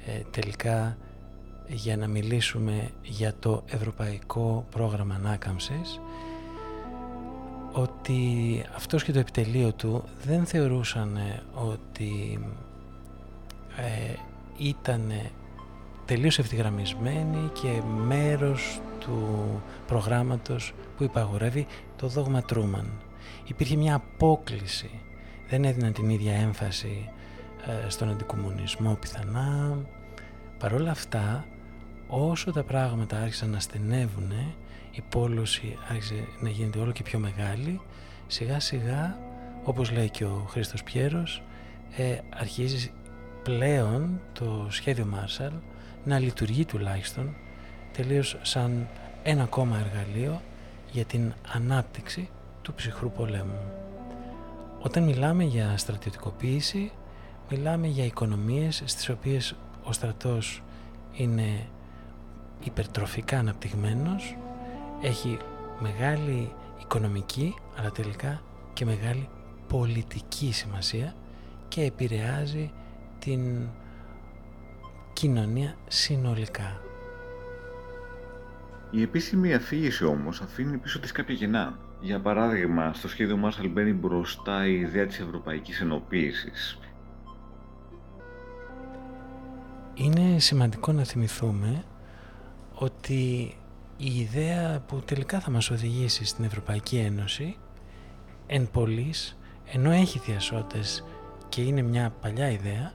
ε, 0.05 0.21
τελικά 0.31 0.97
για 1.67 1.97
να 1.97 2.07
μιλήσουμε 2.07 2.89
για 3.01 3.33
το 3.39 3.63
Ευρωπαϊκό 3.65 4.65
Πρόγραμμα 4.69 5.15
Ανάκαμψης, 5.15 5.99
ότι 7.71 8.19
αυτός 8.75 9.03
και 9.03 9.11
το 9.11 9.19
επιτελείο 9.19 9.73
του 9.73 10.03
δεν 10.23 10.45
θεωρούσαν 10.45 11.17
ότι 11.53 12.39
ε, 13.77 14.13
ήταν 14.57 15.11
τελείως 16.05 16.39
ευθυγραμμισμένοι 16.39 17.49
και 17.53 17.81
μέρος 18.05 18.81
του 18.99 19.17
προγράμματος 19.87 20.73
που 20.97 21.03
υπαγορεύει 21.03 21.67
το 21.95 22.07
δόγμα 22.07 22.41
Τρούμαν. 22.41 22.91
Υπήρχε 23.45 23.75
μια 23.75 23.95
απόκληση, 23.95 24.89
δεν 25.49 25.63
έδιναν 25.63 25.93
την 25.93 26.09
ίδια 26.09 26.33
έμφαση 26.33 27.09
ε, 27.85 27.89
στον 27.89 28.09
αντικομουνισμό 28.09 28.95
πιθανά. 28.95 29.77
Παρ' 30.57 30.73
όλα 30.73 30.91
αυτά, 30.91 31.45
όσο 32.07 32.51
τα 32.51 32.63
πράγματα 32.63 33.17
άρχισαν 33.17 33.49
να 33.49 33.59
στενεύουν, 33.59 34.31
η 34.91 35.01
πόλωση 35.09 35.77
άρχισε 35.89 36.27
να 36.39 36.49
γίνεται 36.49 36.79
όλο 36.79 36.91
και 36.91 37.03
πιο 37.03 37.19
μεγάλη, 37.19 37.81
σιγά 38.27 38.59
σιγά, 38.59 39.17
όπως 39.63 39.91
λέει 39.91 40.09
και 40.09 40.25
ο 40.25 40.45
Χρήστος 40.49 40.83
Πιέρος, 40.83 41.43
ε, 41.97 42.17
αρχίζει 42.29 42.91
πλέον 43.43 44.21
το 44.33 44.67
σχέδιο 44.69 45.05
Μάρσαλ 45.05 45.51
να 46.03 46.19
λειτουργεί 46.19 46.65
τουλάχιστον 46.65 47.35
τελείως 47.91 48.37
σαν 48.41 48.87
ένα 49.23 49.43
ακόμα 49.43 49.77
εργαλείο 49.79 50.41
για 50.95 51.05
την 51.05 51.33
ανάπτυξη 51.53 52.29
του 52.61 52.73
ψυχρού 52.73 53.11
πολέμου. 53.11 53.59
Όταν 54.81 55.03
μιλάμε 55.03 55.43
για 55.43 55.77
στρατιωτικοποίηση, 55.77 56.91
μιλάμε 57.49 57.87
για 57.87 58.05
οικονομίες 58.05 58.81
στις 58.85 59.09
οποίες 59.09 59.55
ο 59.83 59.91
στρατός 59.91 60.63
είναι 61.13 61.67
υπερτροφικά 62.63 63.39
αναπτυγμένος, 63.39 64.37
έχει 65.01 65.37
μεγάλη 65.79 66.53
οικονομική 66.81 67.55
αλλά 67.77 67.91
τελικά 67.91 68.41
και 68.73 68.85
μεγάλη 68.85 69.29
πολιτική 69.67 70.51
σημασία 70.51 71.15
και 71.67 71.81
επηρεάζει 71.81 72.71
την 73.19 73.67
κοινωνία 75.13 75.75
συνολικά. 75.87 76.84
Η 78.91 79.01
επίσημη 79.01 79.53
αφήγηση 79.53 80.05
όμως 80.05 80.41
αφήνει 80.41 80.77
πίσω 80.77 80.99
της 80.99 81.11
κάποια 81.11 81.35
γεννά. 81.35 81.79
Για 82.01 82.19
παράδειγμα, 82.19 82.93
στο 82.93 83.07
σχέδιο 83.07 83.39
Marshall 83.43 83.69
μπαίνει 83.69 83.93
μπροστά 83.93 84.67
η 84.67 84.79
ιδέα 84.79 85.05
της 85.05 85.19
ευρωπαϊκής 85.19 85.81
ενοποίησης. 85.81 86.79
Είναι 89.93 90.39
σημαντικό 90.39 90.91
να 90.91 91.03
θυμηθούμε 91.03 91.83
ότι 92.73 93.55
η 93.97 94.19
ιδέα 94.19 94.79
που 94.87 95.01
τελικά 95.05 95.39
θα 95.39 95.51
μας 95.51 95.69
οδηγήσει 95.69 96.25
στην 96.25 96.45
Ευρωπαϊκή 96.45 96.97
Ένωση 96.97 97.57
εν 98.47 98.69
πολλής, 98.71 99.37
ενώ 99.65 99.91
έχει 99.91 100.19
διασώτες 100.19 101.03
και 101.49 101.61
είναι 101.61 101.81
μια 101.81 102.13
παλιά 102.21 102.49
ιδέα, 102.49 102.93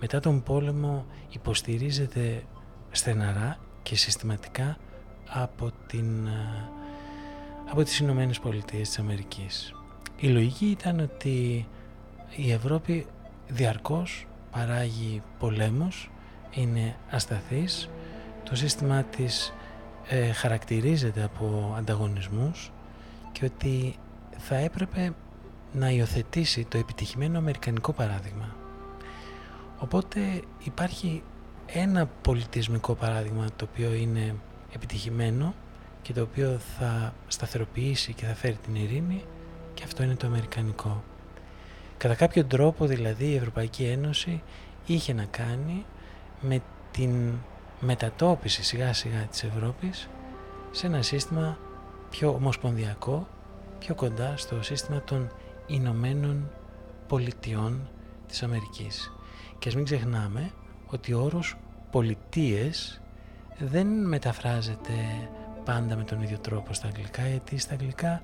μετά 0.00 0.20
τον 0.20 0.42
πόλεμο 0.42 1.06
υποστηρίζεται 1.30 2.42
στεναρά 2.90 3.58
και 3.82 3.96
συστηματικά 3.96 4.76
από, 5.32 5.70
την, 5.86 6.26
ε, 6.26 6.68
από 7.70 7.82
τις 7.82 7.98
Ηνωμένες 7.98 8.40
Πολιτείες 8.40 8.88
της 8.88 8.98
Αμερικής. 8.98 9.74
Η 10.16 10.28
λογική 10.28 10.66
ήταν 10.66 11.00
ότι 11.00 11.66
η 12.36 12.52
Ευρώπη 12.52 13.06
διαρκώς 13.48 14.26
παράγει 14.50 15.22
πολέμους, 15.38 16.10
είναι 16.50 16.96
ασταθής, 17.10 17.88
το 18.44 18.56
σύστημά 18.56 19.02
της 19.02 19.52
ε, 20.08 20.32
χαρακτηρίζεται 20.32 21.22
από 21.22 21.74
ανταγωνισμούς 21.78 22.72
και 23.32 23.44
ότι 23.44 23.96
θα 24.38 24.56
έπρεπε 24.56 25.14
να 25.72 25.90
υιοθετήσει 25.90 26.64
το 26.64 26.78
επιτυχημένο 26.78 27.38
αμερικανικό 27.38 27.92
παράδειγμα. 27.92 28.56
Οπότε 29.78 30.20
υπάρχει 30.64 31.22
ένα 31.66 32.06
πολιτισμικό 32.06 32.94
παράδειγμα 32.94 33.46
το 33.56 33.68
οποίο 33.70 33.92
είναι 33.92 34.34
επιτυχημένο 34.74 35.54
και 36.02 36.12
το 36.12 36.22
οποίο 36.22 36.58
θα 36.78 37.14
σταθεροποιήσει 37.28 38.12
και 38.12 38.24
θα 38.24 38.34
φέρει 38.34 38.58
την 38.62 38.74
ειρήνη 38.74 39.24
και 39.74 39.82
αυτό 39.84 40.02
είναι 40.02 40.14
το 40.14 40.26
αμερικανικό. 40.26 41.02
Κατά 41.96 42.14
κάποιο 42.14 42.44
τρόπο 42.44 42.86
δηλαδή 42.86 43.26
η 43.26 43.36
Ευρωπαϊκή 43.36 43.84
Ένωση 43.84 44.42
είχε 44.86 45.12
να 45.12 45.24
κάνει 45.24 45.84
με 46.40 46.62
την 46.90 47.32
μετατόπιση 47.80 48.62
σιγά 48.64 48.92
σιγά 48.92 49.20
της 49.20 49.44
Ευρώπης 49.44 50.08
σε 50.70 50.86
ένα 50.86 51.02
σύστημα 51.02 51.58
πιο 52.10 52.30
ομοσπονδιακό, 52.30 53.28
πιο 53.78 53.94
κοντά 53.94 54.36
στο 54.36 54.62
σύστημα 54.62 55.02
των 55.02 55.30
Ηνωμένων 55.66 56.50
Πολιτειών 57.06 57.88
της 58.28 58.42
Αμερικής. 58.42 59.12
Και 59.58 59.68
ας 59.68 59.74
μην 59.74 59.84
ξεχνάμε 59.84 60.50
ότι 60.86 61.12
ο 61.12 61.22
όρος 61.22 61.56
πολιτείες 61.90 63.00
δεν 63.66 63.86
μεταφράζεται 63.86 64.92
πάντα 65.64 65.96
με 65.96 66.04
τον 66.04 66.22
ίδιο 66.22 66.38
τρόπο 66.38 66.72
στα 66.72 66.86
αγγλικά 66.86 67.28
γιατί 67.28 67.58
στα 67.58 67.72
αγγλικά 67.72 68.22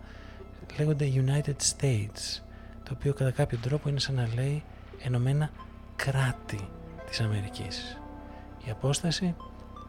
λέγονται 0.79 1.13
United 1.15 1.55
States 1.77 2.43
το 2.83 2.93
οποίο 2.93 3.13
κατά 3.13 3.31
κάποιο 3.31 3.59
τρόπο 3.59 3.89
είναι 3.89 3.99
σαν 3.99 4.15
να 4.15 4.29
λέει 4.35 4.63
ενωμένα 5.03 5.51
κράτη 5.97 6.69
της 7.07 7.21
Αμερικής. 7.21 8.01
Η 8.67 8.71
απόσταση 8.71 9.35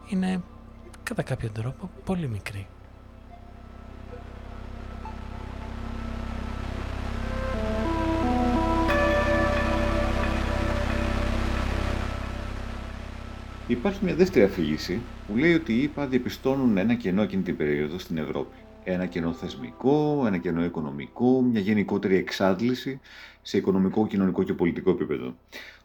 είναι 0.08 0.42
κατά 1.02 1.22
κάποιο 1.22 1.50
τρόπο 1.50 1.90
πολύ 2.04 2.28
μικρή. 2.28 2.66
Υπάρχει 13.68 14.04
μια 14.04 14.14
δεύτερη 14.14 14.44
αφήγηση 14.44 15.00
που 15.26 15.36
λέει 15.36 15.54
ότι 15.54 15.72
οι 15.72 15.82
ΗΠΑ 15.82 16.06
διαπιστώνουν 16.06 16.76
ένα 16.76 16.94
κενό 16.94 17.22
εκείνη 17.22 17.42
την 17.42 17.56
περίοδο 17.56 17.98
στην 17.98 18.18
Ευρώπη. 18.18 18.56
Ένα 18.84 19.06
κενό 19.06 19.32
θεσμικό, 19.32 20.24
ένα 20.26 20.36
κενό 20.36 20.64
οικονομικό, 20.64 21.42
μια 21.42 21.60
γενικότερη 21.60 22.16
εξάντληση 22.16 23.00
σε 23.42 23.56
οικονομικό, 23.56 24.06
κοινωνικό 24.06 24.42
και 24.42 24.52
πολιτικό 24.54 24.90
επίπεδο. 24.90 25.36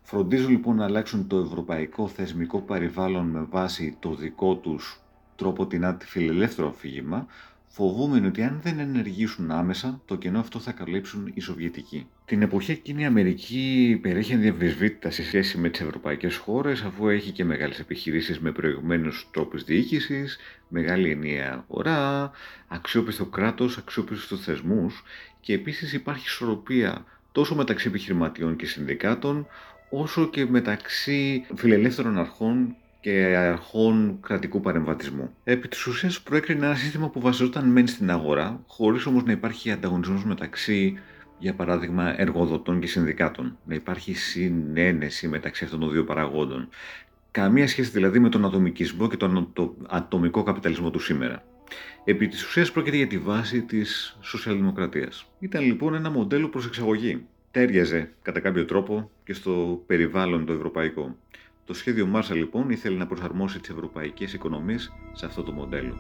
Φροντίζουν 0.02 0.52
λοιπόν 0.52 0.76
να 0.76 0.84
αλλάξουν 0.86 1.28
το 1.28 1.38
ευρωπαϊκό 1.38 2.08
θεσμικό 2.08 2.60
περιβάλλον 2.60 3.26
με 3.26 3.48
βάση 3.50 3.96
το 4.00 4.16
δικό 4.16 4.56
τους 4.56 5.02
τρόπο 5.36 5.68
την 5.68 5.86
αντιφιλελεύθερο 5.86 6.68
αφήγημα, 6.68 7.28
φοβούμενοι 7.68 8.28
ότι 8.28 8.44
αν 8.44 8.60
δεν 8.64 8.80
ενεργήσουν 8.80 9.52
άμεσα, 9.52 10.02
το 10.06 10.16
κενό 10.16 10.40
αυτό 10.40 10.60
θα 10.60 10.72
καλύψουν 10.72 11.32
οι 11.34 11.40
Σοβιετικοί. 11.40 12.08
Την 12.26 12.42
εποχή 12.42 12.72
εκείνη 12.72 13.02
η 13.02 13.06
Αμερική 13.06 14.00
περιέχει 14.02 14.34
ενδιαμφισβήτητα 14.34 15.12
σε 15.12 15.24
σχέση 15.24 15.58
με 15.58 15.70
τις 15.70 15.82
ευρωπαϊκές 15.82 16.36
χώρες, 16.36 16.82
αφού 16.82 17.08
έχει 17.08 17.32
και 17.32 17.44
μεγάλες 17.44 17.80
επιχειρήσεις 17.80 18.40
με 18.40 18.52
προηγουμένους 18.52 19.28
τρόπους 19.32 19.64
διοίκησης, 19.64 20.38
μεγάλη 20.68 21.10
ενιαία 21.10 21.66
αγορά, 21.70 22.32
αξιόπιστο 22.68 23.26
κράτος, 23.26 23.78
αξιόπιστους 23.78 24.44
θεσμούς 24.44 25.04
και 25.40 25.54
επίσης 25.54 25.94
υπάρχει 25.94 26.26
ισορροπία 26.26 27.06
τόσο 27.32 27.56
μεταξύ 27.56 27.88
επιχειρηματιών 27.88 28.56
και 28.56 28.66
συνδικάτων, 28.66 29.48
όσο 29.90 30.30
και 30.30 30.46
μεταξύ 30.46 31.46
φιλελεύθερων 31.56 32.20
αρχών 32.20 32.76
και 33.00 33.36
αρχών 33.38 34.18
κρατικού 34.22 34.62
παρεμβατισμού. 34.62 35.34
Επί 35.44 35.68
της 35.68 35.86
ουσίας 35.86 36.22
προέκρινε 36.22 36.66
ένα 36.66 36.76
σύστημα 36.76 37.10
που 37.10 37.20
βασιζόταν 37.20 37.70
μεν 37.70 37.88
στην 37.88 38.12
αγορά, 38.12 38.64
χωρίς 38.68 39.06
όμως 39.06 39.24
να 39.24 39.32
υπάρχει 39.32 39.72
ανταγωνισμός 39.72 40.26
μεταξύ, 40.26 41.00
για 41.44 41.54
παράδειγμα, 41.54 42.22
εργοδοτών 42.22 42.80
και 42.80 42.88
συνδικάτων. 42.88 43.58
Να 43.66 43.76
υπάρχει 43.76 44.14
συνένεση 44.14 45.28
μεταξύ 45.28 45.64
αυτών 45.64 45.80
των 45.80 45.92
δύο 45.92 46.04
παραγόντων. 46.04 46.70
Καμία 47.32 47.68
σχέση 47.68 47.90
δηλαδή 47.90 48.20
με 48.20 48.30
τον 48.30 48.46
ατομικισμό 48.46 49.08
και 49.08 49.18
τον 49.18 49.54
ατομικό 49.88 50.44
καπιταλισμό 50.44 50.90
του 50.90 51.00
σήμερα. 51.00 51.44
Επί 52.04 52.28
της 52.28 52.46
ουσίας 52.46 52.72
πρόκειται 52.72 52.98
για 52.98 53.08
τη 53.08 53.18
βάση 53.18 53.62
της 53.62 54.18
σοσιαλδημοκρατίας. 54.22 55.26
Ήταν 55.40 55.64
λοιπόν 55.64 55.94
ένα 55.94 56.10
μοντέλο 56.10 56.48
προς 56.50 56.66
εξαγωγή. 56.66 57.26
Τέριαζε 57.52 58.12
κατά 58.22 58.40
κάποιο 58.40 58.66
τρόπο 58.66 59.10
και 59.24 59.34
στο 59.34 59.84
περιβάλλον 59.86 60.46
το 60.46 60.54
ευρωπαϊκό. 60.54 61.18
Το 61.66 61.74
σχέδιο 61.74 62.06
Μάρσα 62.06 62.36
λοιπόν 62.36 62.70
ήθελε 62.70 62.98
να 62.98 63.08
προσαρμόσει 63.08 63.60
τις 63.60 63.70
ευρωπαϊκές 63.70 64.34
οικονομίες 64.34 64.94
σε 65.14 65.26
αυτό 65.26 65.44
το 65.44 65.52
μοντέλο. 65.52 65.96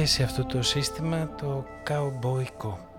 Αρέσει 0.00 0.22
αυτό 0.22 0.44
το 0.44 0.62
σύστημα 0.62 1.34
το 1.36 1.64
καουμποϊκό. 1.82 2.89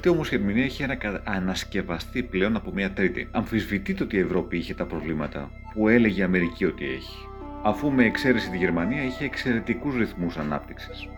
Αυτή 0.00 0.12
όμως 0.12 0.30
η 0.30 0.34
ερμηνεία 0.34 0.64
έχει 0.64 0.86
ανασκευαστεί 1.24 2.22
πλέον 2.22 2.56
από 2.56 2.72
μια 2.72 2.90
τρίτη. 2.90 3.28
Αμφισβητείται 3.30 4.02
ότι 4.02 4.16
η 4.16 4.20
Ευρώπη 4.20 4.56
είχε 4.56 4.74
τα 4.74 4.84
προβλήματα 4.84 5.50
που 5.74 5.88
έλεγε 5.88 6.20
η 6.20 6.24
Αμερική 6.24 6.64
ότι 6.64 6.84
έχει, 6.84 7.26
αφού 7.62 7.90
με 7.90 8.04
εξαίρεση 8.04 8.50
τη 8.50 8.56
Γερμανία 8.56 9.02
είχε 9.02 9.24
εξαιρετικούς 9.24 9.96
ρυθμούς 9.96 10.36
ανάπτυξης. 10.36 11.08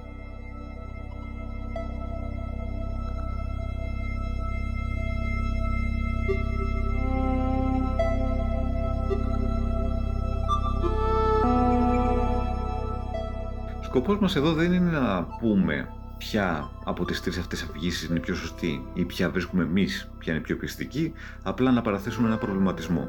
Σκοπός 13.83 14.19
μας 14.19 14.37
εδώ 14.37 14.53
δεν 14.53 14.73
είναι 14.73 14.91
να 14.91 15.23
πούμε 15.41 15.89
ποια 16.31 16.71
από 16.85 17.05
τις 17.05 17.21
τρεις 17.21 17.39
αυτές 17.39 17.63
αφηγήσεις 17.63 18.09
είναι 18.09 18.21
πιο 18.21 18.35
σωστή 18.35 18.87
ή 18.95 19.05
ποια 19.05 19.31
βρίσκουμε 19.31 19.63
εμείς, 19.63 20.11
ποια 20.19 20.33
είναι 20.33 20.43
πιο 20.43 20.57
πιστική, 20.57 21.13
απλά 21.43 21.71
να 21.71 21.83
παραθέσουμε 21.83 22.27
ένα 22.29 22.39
προβληματισμό. 22.39 23.09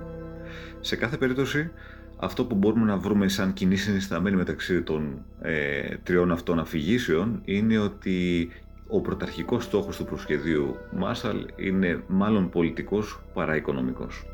Σε 0.79 0.95
κάθε 0.95 1.17
περίπτωση, 1.17 1.71
αυτό 2.17 2.45
που 2.45 2.55
μπορούμε 2.55 2.85
να 2.85 2.97
βρούμε 2.97 3.27
σαν 3.27 3.53
κοινή 3.53 3.75
συνισταμένη 3.75 4.35
μεταξύ 4.35 4.81
των 4.81 5.25
ε, 5.41 5.95
τριών 6.03 6.31
αυτών 6.31 6.59
αφηγήσεων 6.59 7.41
είναι 7.45 7.77
ότι 7.77 8.49
ο 8.87 9.01
πρωταρχικός 9.01 9.63
στόχος 9.63 9.97
του 9.97 10.05
προσχεδίου 10.05 10.75
Μάσαλ 10.91 11.45
είναι 11.55 12.03
μάλλον 12.07 12.49
πολιτικός 12.49 13.19
παρά 13.33 13.55
οικονομικός. 13.55 14.25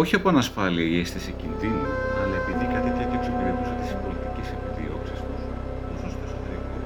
Όχι 0.00 0.14
από 0.14 0.28
ανασφάλεια 0.28 0.84
ή 0.84 0.98
αίσθηση 1.00 1.32
κινδύνου, 1.40 1.86
αλλά 2.20 2.36
επειδή 2.42 2.64
κάτι 2.74 2.90
τέτοιο 2.98 3.16
εξυπηρετούσε 3.20 3.74
τις 3.80 3.90
πολιτικές 4.02 4.48
επιδιώξει 4.56 5.12
τους, 5.12 5.42
τόσο 5.88 6.08
στο 6.14 6.24
εσωτερικό. 6.26 6.78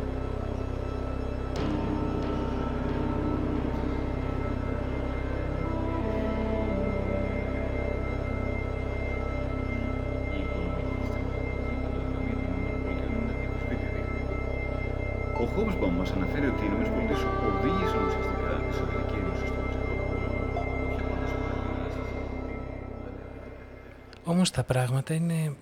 Ο 15.42 15.44
Χόμπσμπαμ 15.52 15.94
μας 15.98 16.10
αναφέρει 16.16 16.46
ότι 16.52 16.64
οι 16.64 16.70
ΗΠΑ 16.74 17.16
οδήγησαν 17.48 18.00
ουσιαστικά 18.08 18.50
τη 18.64 18.70
Σοβιετική 18.78 19.16
Ένωση 19.22 19.46
στον 19.52 19.63
Όμως 24.24 24.50
τα 24.50 24.62
πράγματα 24.64 25.14
είναι 25.14 25.56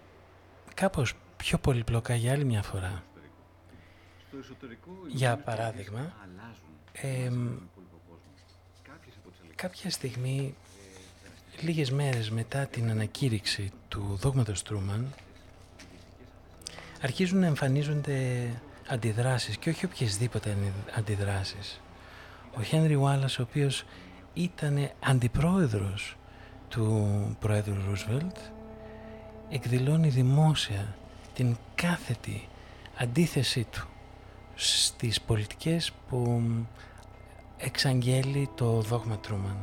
κάπως 0.74 1.14
πιο 1.36 1.58
πολύπλοκα 1.58 2.14
για 2.14 2.32
άλλη 2.32 2.44
μια 2.44 2.62
φορά. 2.62 3.02
Στο 4.28 4.36
εσωτερικό 4.38 4.90
οι 5.06 5.10
Για 5.10 5.32
ΗΠΑ 5.32 5.42
παράδειγμα, 5.42 5.98
αλλάζουν 6.22 6.72
εμ, 6.92 7.32
στον 7.32 7.68
υπόλοιπο 7.70 7.98
κόσμο. 8.08 8.32
Κάποιες 8.82 9.14
από 9.18 9.30
τις 9.30 9.38
αλλαγές 9.38 9.56
κάποια 9.56 9.90
στιγμή, 9.90 10.54
λίγες 11.60 11.90
μέρες 11.90 12.30
μετά 12.30 12.66
την 12.66 12.90
ανακήρυξη 12.90 13.72
του 13.88 14.18
δόγματος 14.20 14.62
Τρούμαν, 14.62 15.14
αρχίζουν 17.02 17.38
να 17.38 17.46
εμφανίζονται 17.46 18.48
αντιδράσεις 18.88 19.56
και 19.56 19.70
όχι 19.70 19.84
οποιασδήποτε 19.84 20.50
ανι- 20.50 20.96
αντιδράσεις. 20.96 21.80
Ο 22.56 22.62
Χένρι 22.62 23.00
Wallace, 23.02 23.36
ο 23.38 23.42
οποίος 23.42 23.84
ήταν 24.34 24.90
αντιπρόεδρος 25.00 26.16
του 26.72 27.36
Πρόεδρου 27.40 27.74
Ρούσβελτ, 27.88 28.36
εκδηλώνει 29.48 30.08
δημόσια 30.08 30.94
την 31.34 31.56
κάθετη 31.74 32.48
αντίθεσή 32.96 33.64
του 33.64 33.88
στις 34.54 35.20
πολιτικές 35.20 35.92
που 36.08 36.42
εξαγγέλει 37.56 38.48
το 38.54 38.80
δόγμα 38.80 39.18
Τρούμαν. 39.18 39.56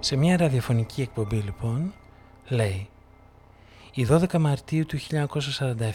Σε 0.00 0.16
μια 0.16 0.36
ραδιοφωνική 0.36 1.02
εκπομπή 1.02 1.36
λοιπόν 1.36 1.92
λέει 2.48 2.88
η 3.96 4.06
12 4.10 4.38
Μαρτίου 4.38 4.86
του 4.86 4.98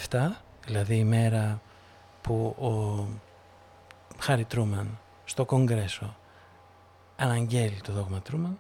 1947, 0.10 0.30
δηλαδή 0.66 0.96
η 0.96 1.04
μέρα 1.04 1.62
που 2.22 2.46
ο 2.46 3.08
Χάρι 4.18 4.46
Τρούμαν 4.46 5.00
στο 5.26 5.46
Κογκρέσο 5.46 6.16
αναγγέλει 7.16 7.82
το 7.82 7.92
δόγμα 7.92 8.22
Τρούμαν, 8.22 8.60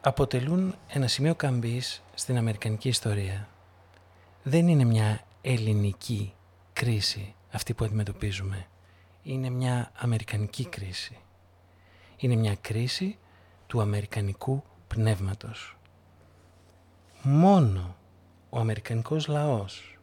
αποτελούν 0.00 0.74
ένα 0.88 1.06
σημείο 1.06 1.34
καμπής 1.34 2.02
στην 2.14 2.36
Αμερικανική 2.36 2.88
ιστορία. 2.88 3.48
Δεν 4.42 4.68
είναι 4.68 4.84
μια 4.84 5.20
ελληνική 5.40 6.34
κρίση 6.72 7.34
αυτή 7.52 7.74
που 7.74 7.84
αντιμετωπίζουμε. 7.84 8.66
Είναι 9.22 9.50
μια 9.50 9.90
Αμερικανική 9.96 10.64
κρίση. 10.64 11.18
Είναι 12.16 12.34
μια 12.34 12.56
κρίση 12.60 13.18
του 13.66 13.80
Αμερικανικού 13.80 14.62
πνεύματος. 14.88 15.76
Μόνο 17.26 17.96
ο 18.50 18.58
Αμερικανικός 18.58 19.26
λαός, 19.26 19.98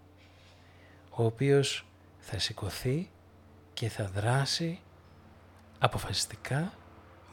ο 1.09 1.24
οποίος 1.24 1.86
θα 2.19 2.39
σηκωθεί 2.39 3.09
και 3.74 3.89
θα 3.89 4.05
δράσει 4.05 4.80
αποφασιστικά, 5.80 6.74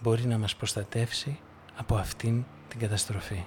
μπορεί 0.03 0.27
να 0.27 0.39
μας 0.39 0.57
προστατεύσει 0.57 1.41
από 1.77 1.97
αυτήν 1.97 2.45
την 2.69 2.79
καταστροφή. 2.79 3.45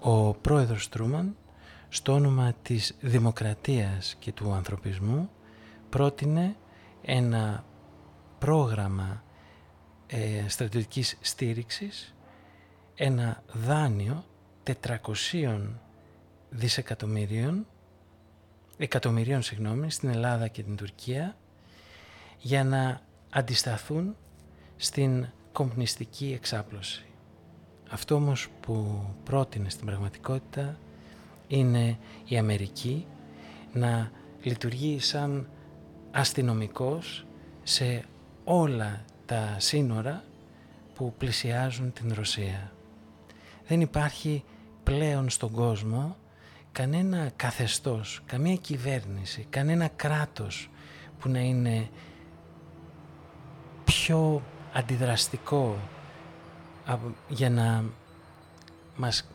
Ο 0.00 0.34
πρόεδρος 0.34 0.88
Τρούμαν, 0.88 1.36
στο 1.88 2.12
όνομα 2.12 2.52
της 2.62 2.96
δημοκρατίας 3.00 4.16
και 4.18 4.32
του 4.32 4.52
ανθρωπισμού, 4.52 5.30
πρότεινε 5.92 6.56
ένα 7.02 7.64
πρόγραμμα 8.38 9.22
ε, 10.06 10.48
στρατιωτικής 10.48 11.18
στήριξης, 11.20 12.14
ένα 12.94 13.42
δάνειο 13.52 14.24
400 14.64 15.58
δισεκατομμυρίων, 16.50 17.66
εκατομμυρίων 18.76 19.42
συγγνώμη, 19.42 19.90
στην 19.90 20.08
Ελλάδα 20.08 20.48
και 20.48 20.62
την 20.62 20.76
Τουρκία 20.76 21.36
για 22.38 22.64
να 22.64 23.00
αντισταθούν 23.30 24.16
στην 24.76 25.26
κομμουνιστική 25.52 26.32
εξάπλωση. 26.32 27.04
Αυτό 27.90 28.14
όμως 28.14 28.48
που 28.60 29.04
πρότεινε 29.24 29.70
στην 29.70 29.86
πραγματικότητα 29.86 30.78
είναι 31.48 31.98
η 32.24 32.38
Αμερική 32.38 33.06
να 33.72 34.10
λειτουργεί 34.42 34.98
σαν 34.98 35.48
αστυνομικός 36.12 37.26
σε 37.62 38.04
όλα 38.44 39.04
τα 39.26 39.54
σύνορα 39.58 40.24
που 40.94 41.14
πλησιάζουν 41.18 41.92
την 41.92 42.12
Ρωσία. 42.14 42.72
Δεν 43.66 43.80
υπάρχει 43.80 44.44
πλέον 44.82 45.30
στον 45.30 45.50
κόσμο 45.50 46.16
κανένα 46.72 47.30
καθεστώς, 47.36 48.22
καμία 48.26 48.54
κυβέρνηση, 48.56 49.46
κανένα 49.50 49.88
κράτος 49.88 50.70
που 51.18 51.28
να 51.28 51.40
είναι 51.40 51.88
πιο 53.84 54.42
αντιδραστικό 54.72 55.78
για 57.28 57.50
να 57.50 57.84
μας... 58.96 59.28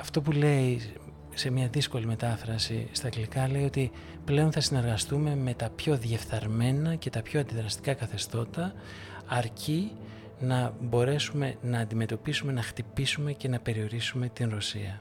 Αυτό 0.00 0.22
που 0.22 0.32
λέει 0.32 0.92
σε 1.34 1.50
μια 1.50 1.68
δύσκολη 1.68 2.06
μετάφραση 2.06 2.88
στα 2.92 3.06
αγγλικά 3.06 3.48
λέει 3.48 3.64
ότι 3.64 3.90
πλέον 4.26 4.52
θα 4.52 4.60
συνεργαστούμε 4.60 5.36
με 5.36 5.54
τα 5.54 5.70
πιο 5.70 5.96
διεφθαρμένα 5.96 6.94
και 6.94 7.10
τα 7.10 7.22
πιο 7.22 7.40
αντιδραστικά 7.40 7.94
καθεστώτα 7.94 8.72
αρκεί 9.26 9.92
να 10.40 10.74
μπορέσουμε 10.80 11.56
να 11.62 11.78
αντιμετωπίσουμε, 11.78 12.52
να 12.52 12.62
χτυπήσουμε 12.62 13.32
και 13.32 13.48
να 13.48 13.60
περιορίσουμε 13.60 14.28
την 14.28 14.50
Ρωσία. 14.50 15.00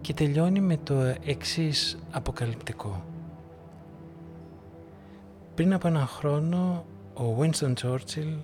Και 0.00 0.14
τελειώνει 0.14 0.60
με 0.60 0.76
το 0.76 1.14
εξής 1.24 1.98
αποκαλυπτικό. 2.10 3.04
Πριν 5.54 5.72
από 5.72 5.88
ένα 5.88 6.06
χρόνο 6.06 6.84
ο 7.14 7.38
Winston 7.40 7.72
Churchill 7.82 8.36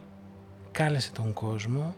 κάλεσε 0.75 1.13
τον 1.13 1.33
κόσμο 1.33 1.95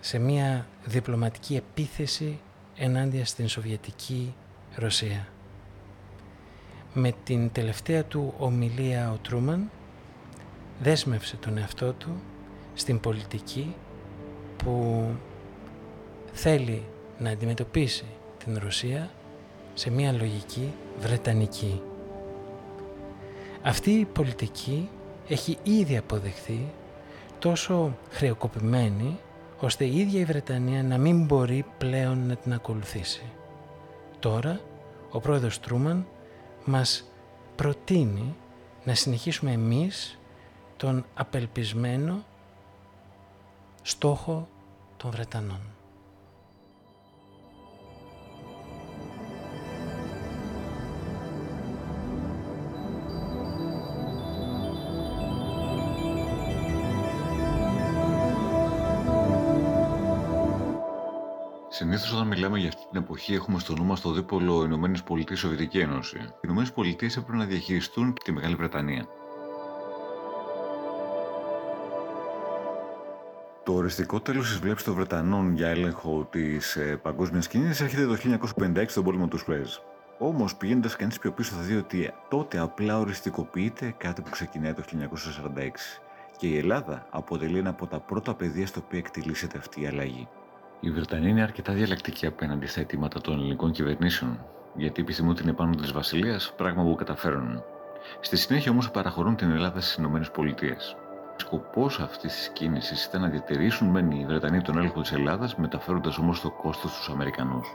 σε 0.00 0.18
μια 0.18 0.66
διπλωματική 0.84 1.56
επίθεση 1.56 2.40
ενάντια 2.76 3.24
στην 3.24 3.48
Σοβιετική 3.48 4.34
Ρωσία. 4.74 5.28
Με 6.94 7.14
την 7.24 7.52
τελευταία 7.52 8.04
του 8.04 8.34
ομιλία 8.38 9.12
ο 9.12 9.16
Τρούμαν 9.16 9.70
δέσμευσε 10.80 11.36
τον 11.36 11.58
εαυτό 11.58 11.92
του 11.92 12.22
στην 12.74 13.00
πολιτική 13.00 13.74
που 14.56 15.06
θέλει 16.32 16.86
να 17.18 17.30
αντιμετωπίσει 17.30 18.06
την 18.44 18.58
Ρωσία 18.58 19.10
σε 19.74 19.90
μια 19.90 20.12
λογική 20.12 20.72
βρετανική. 20.98 21.82
Αυτή 23.62 23.90
η 23.90 24.04
πολιτική 24.04 24.88
έχει 25.28 25.58
ήδη 25.62 25.96
αποδεχθεί 25.96 26.72
τόσο 27.44 27.96
χρεοκοπημένη 28.10 29.18
ώστε 29.60 29.84
η 29.84 29.98
ίδια 29.98 30.20
η 30.20 30.24
Βρετανία 30.24 30.82
να 30.82 30.98
μην 30.98 31.24
μπορεί 31.24 31.64
πλέον 31.78 32.26
να 32.26 32.36
την 32.36 32.52
ακολουθήσει. 32.52 33.22
Τώρα 34.18 34.60
ο 35.10 35.20
πρόεδρος 35.20 35.60
Τρούμαν 35.60 36.06
μας 36.64 37.04
προτείνει 37.56 38.36
να 38.84 38.94
συνεχίσουμε 38.94 39.52
εμείς 39.52 40.18
τον 40.76 41.04
απελπισμένο 41.14 42.24
στόχο 43.82 44.48
των 44.96 45.10
Βρετανών. 45.10 45.73
Συνήθως, 61.76 62.12
όταν 62.12 62.26
μιλάμε 62.26 62.58
για 62.58 62.68
αυτή 62.68 62.86
την 62.90 63.00
εποχή, 63.00 63.34
έχουμε 63.34 63.58
στο 63.58 63.74
νου 63.74 63.84
μας 63.84 64.00
το 64.00 64.12
δίπολο 64.12 64.64
Ηνωμένες 64.64 65.02
Πολιτείες 65.02 65.38
Σοβιετική 65.38 65.78
Ένωση. 65.78 66.16
Οι 66.18 66.40
Ηνωμένες 66.40 66.72
Πολιτείες 66.72 67.16
έπρεπε 67.16 67.38
να 67.38 67.44
διαχειριστούν 67.44 68.14
τη 68.24 68.32
Μεγάλη 68.32 68.54
Βρετανία. 68.54 69.06
Το 73.64 73.72
οριστικό 73.72 74.20
τέλος 74.20 74.48
της 74.48 74.58
βλέψης 74.58 74.84
των 74.84 74.94
Βρετανών 74.94 75.54
για 75.54 75.68
έλεγχο 75.68 76.28
της 76.30 76.76
ε, 76.76 76.96
παγκόσμιας 77.02 77.44
σκηνή 77.44 77.68
έρχεται 77.68 78.06
το 78.06 78.16
1956 78.60 78.84
στον 78.86 79.04
πόλεμο 79.04 79.26
του 79.26 79.38
Σουέζ. 79.38 79.76
Όμως, 80.18 80.56
πηγαίνοντας 80.56 80.96
κανείς 80.96 81.18
πιο 81.18 81.32
πίσω, 81.32 81.54
θα 81.54 81.62
δει 81.62 81.76
ότι 81.76 82.12
τότε 82.28 82.58
απλά 82.58 82.98
οριστικοποιείται 82.98 83.94
κάτι 83.96 84.22
που 84.22 84.30
ξεκινάει 84.30 84.72
το 84.72 84.82
1946. 85.56 85.68
Και 86.36 86.46
η 86.46 86.58
Ελλάδα 86.58 87.06
αποτελεί 87.10 87.58
ένα 87.58 87.70
από 87.70 87.86
τα 87.86 88.00
πρώτα 88.00 88.34
πεδία 88.34 88.66
στο 88.66 88.80
οποίο 88.84 88.98
εκτελήσεται 88.98 89.58
αυτή 89.58 89.82
η 89.82 89.86
αλλαγή. 89.86 90.28
Η 90.80 90.90
Βρετανία 90.90 91.28
είναι 91.28 91.42
αρκετά 91.42 91.72
διαλεκτική 91.72 92.26
απέναντι 92.26 92.66
στα 92.66 92.80
αιτήματα 92.80 93.20
των 93.20 93.34
ελληνικών 93.34 93.72
κυβερνήσεων, 93.72 94.44
γιατί 94.76 95.00
επιθυμούν 95.00 95.34
την 95.34 95.48
επάνω 95.48 95.74
της 95.74 95.92
Βασιλείας, 95.92 96.52
πράγμα 96.56 96.82
που 96.82 96.94
καταφέρουν. 96.94 97.62
Στη 98.20 98.36
συνέχεια 98.36 98.70
όμως 98.70 98.90
παραχωρούν 98.90 99.36
την 99.36 99.50
Ελλάδα 99.50 99.80
στις 99.80 99.94
ΗΠΑ. 99.94 100.76
Σκοπός 101.36 102.00
αυτής 102.00 102.34
της 102.34 102.48
κίνησης 102.48 103.04
ήταν 103.04 103.20
να 103.20 103.28
διατηρήσουν 103.28 103.88
μεν 103.88 104.10
οι 104.10 104.24
Βρετανοί 104.26 104.60
τον 104.60 104.76
έλεγχο 104.76 105.00
της 105.00 105.12
Ελλάδας, 105.12 105.56
μεταφέροντας 105.56 106.18
όμως 106.18 106.40
το 106.40 106.50
κόστος 106.50 106.92
στους 106.92 107.08
Αμερικανούς. 107.08 107.66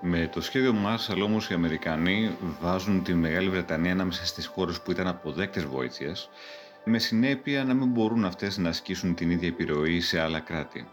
Με 0.00 0.26
το 0.26 0.40
σχέδιο 0.40 0.74
Marshall 0.86 1.22
όμως 1.24 1.50
οι 1.50 1.54
Αμερικανοί 1.54 2.36
βάζουν 2.60 3.02
τη 3.02 3.14
Μεγάλη 3.14 3.48
Βρετανία 3.48 3.92
ανάμεσα 3.92 4.26
στις 4.26 4.46
χώρες 4.46 4.80
που 4.80 4.90
ήταν 4.90 5.06
αποδέκτες 5.06 5.64
βοήθειας 5.64 6.30
με 6.84 6.98
συνέπεια 6.98 7.64
να 7.64 7.74
μην 7.74 7.88
μπορούν 7.88 8.24
αυτές 8.24 8.58
να 8.58 8.68
ασκήσουν 8.68 9.14
την 9.14 9.30
ίδια 9.30 9.48
επιρροή 9.48 10.00
σε 10.00 10.20
άλλα 10.20 10.40
κράτη. 10.40 10.86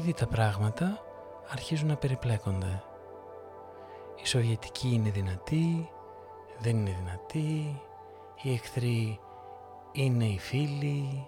Ήδη 0.00 0.12
τα 0.12 0.26
πράγματα 0.26 0.98
αρχίζουν 1.50 1.88
να 1.88 1.96
περιπλέκονται. 1.96 2.82
Η 4.22 4.26
Σοβιετική 4.26 4.88
είναι 4.88 5.10
δυνατή, 5.10 5.90
δεν 6.58 6.76
είναι 6.76 6.96
δυνατή, 6.98 7.82
οι 8.42 8.52
εχθροί 8.52 9.20
είναι 9.92 10.24
οι 10.24 10.38
φίλοι. 10.38 11.26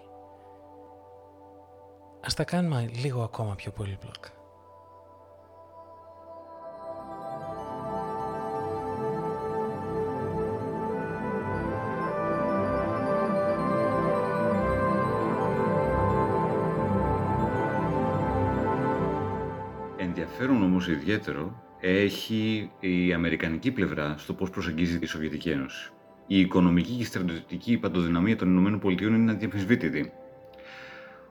Ας 2.25 2.33
τα 2.33 2.43
κάνουμε 2.43 2.89
λίγο 2.93 3.23
ακόμα 3.23 3.55
πιο 3.55 3.71
πολύπλοκα. 3.71 4.29
Ενδιαφέρον 20.33 20.63
όμως 20.63 20.87
ιδιαίτερο 20.87 21.63
έχει 21.79 22.71
η 22.79 23.13
αμερικανική 23.13 23.71
πλευρά 23.71 24.15
στο 24.17 24.33
πώς 24.33 24.49
προσεγγίζει 24.49 24.99
τη 24.99 25.05
Σοβιετική 25.05 25.49
Ένωση. 25.49 25.91
Η 26.27 26.39
οικονομική 26.39 26.91
και 26.91 27.01
η 27.01 27.05
στρατιωτική 27.05 27.77
παντοδυναμία 27.77 28.35
των 28.35 28.65
ΗΠΑ 28.65 29.05
είναι 29.05 29.31
αδιαμφισβήτητη. 29.31 30.11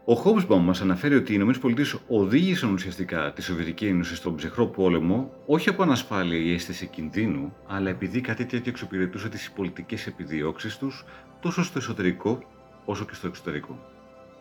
Ο 0.05 0.15
Χόμπσμπαουμ 0.15 0.65
μας 0.65 0.81
αναφέρει 0.81 1.15
ότι 1.15 1.33
οι 1.33 1.37
ΗΠΑ 1.37 1.85
οδήγησαν 2.09 2.73
ουσιαστικά 2.73 3.33
τη 3.33 3.43
Σοβιετική 3.43 3.87
Ένωση 3.87 4.15
στον 4.15 4.35
ψυχρό 4.35 4.67
πόλεμο 4.67 5.31
όχι 5.47 5.69
από 5.69 5.83
ανασφάλεια 5.83 6.39
ή 6.39 6.53
αίσθηση 6.53 6.87
κινδύνου, 6.87 7.57
αλλά 7.67 7.91
επειδή 7.91 8.21
κάτι 8.21 8.45
τέτοιο 8.45 8.71
εξυπηρετούσε 8.71 9.29
τις 9.29 9.51
πολιτικές 9.51 10.07
επιδιώξεις 10.07 10.79
τους 10.79 11.05
τόσο 11.41 11.65
στο 11.65 11.79
εσωτερικό 11.79 12.39
όσο 12.85 13.05
και 13.05 13.15
στο 13.15 13.27
εξωτερικό. 13.27 13.79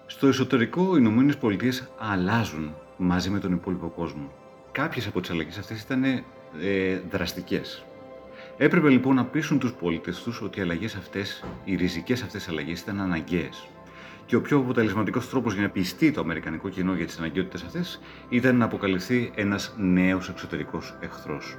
Στο 0.05 0.28
εσωτερικό, 0.28 0.97
οι 0.97 1.03
ΗΠΑ 1.03 1.47
αλλάζουν 1.99 2.76
μαζί 2.97 3.30
με 3.30 3.39
τον 3.39 3.53
υπόλοιπο 3.53 3.88
κόσμο. 3.88 4.40
Κάποιες 4.72 5.07
από 5.07 5.22
τις 5.22 5.30
αλλαγές 5.30 5.57
αυτές 5.57 5.82
ήταν 5.82 6.03
ε, 6.03 6.24
δραστικές. 7.09 7.84
Έπρεπε 8.57 8.89
λοιπόν 8.89 9.15
να 9.15 9.26
πείσουν 9.26 9.59
τους 9.59 9.74
πολίτες 9.74 10.24
τους 10.24 10.41
ότι 10.41 10.59
οι 10.59 10.61
αλλαγές 10.61 10.95
αυτές, 10.95 11.43
οι 11.63 11.76
ριζικές 11.76 12.22
αυτές 12.22 12.49
αλλαγές 12.49 12.80
ήταν 12.80 12.99
αναγκαίες. 13.01 13.67
Και 14.26 14.36
ο 14.36 14.41
πιο 14.41 14.57
αποτελεσματικός 14.57 15.30
τρόπος 15.30 15.53
για 15.53 15.61
να 15.61 15.69
πιστεί 15.69 16.11
το 16.11 16.22
αμερικανικό 16.22 16.69
κοινό 16.69 16.93
για 16.93 17.05
τις 17.05 17.17
αναγκαιότητες 17.17 17.63
αυτές 17.63 18.01
ήταν 18.30 18.55
να 18.55 18.65
αποκαλυφθεί 18.65 19.32
ένας 19.36 19.74
νέος 19.78 20.30
εξωτερικός 20.30 20.97
εχθρός. 20.99 21.57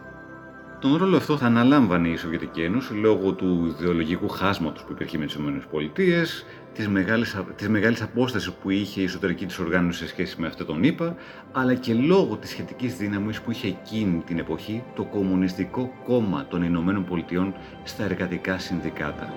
Τον 0.82 0.96
ρόλο 0.96 1.16
αυτό 1.16 1.36
θα 1.36 1.46
αναλάμβανε 1.46 2.08
η 2.08 2.16
Σοβιετική 2.16 2.62
Ένωση 2.62 2.94
λόγω 2.94 3.32
του 3.32 3.74
ιδεολογικού 3.78 4.28
χάσματος 4.28 4.82
που 4.82 4.92
υπήρχε 4.92 5.18
με 5.18 5.26
τις 5.26 5.34
ΗΠΑ, 5.34 6.26
της 6.74 6.88
μεγάλης, 6.88 7.36
της 7.56 7.68
μεγάλης 7.68 8.02
απόστασης 8.02 8.52
που 8.52 8.70
είχε 8.70 9.00
η 9.00 9.04
εσωτερική 9.04 9.46
της 9.46 9.58
οργάνωση 9.58 9.98
σε 9.98 10.08
σχέση 10.08 10.40
με 10.40 10.46
αυτό 10.46 10.64
τον 10.64 10.82
ΗΠΑ, 10.82 11.16
αλλά 11.52 11.74
και 11.74 11.94
λόγω 11.94 12.36
της 12.36 12.50
σχετικής 12.50 12.96
δύναμης 12.96 13.40
που 13.40 13.50
είχε 13.50 13.66
εκείνη 13.66 14.22
την 14.26 14.38
εποχή 14.38 14.82
το 14.94 15.04
Κομμουνιστικό 15.04 15.92
Κόμμα 16.04 16.46
των 16.48 16.62
Ηνωμένων 16.62 17.04
Πολιτειών 17.04 17.54
στα 17.84 18.04
εργατικά 18.04 18.58
συνδικάτα. 18.58 19.32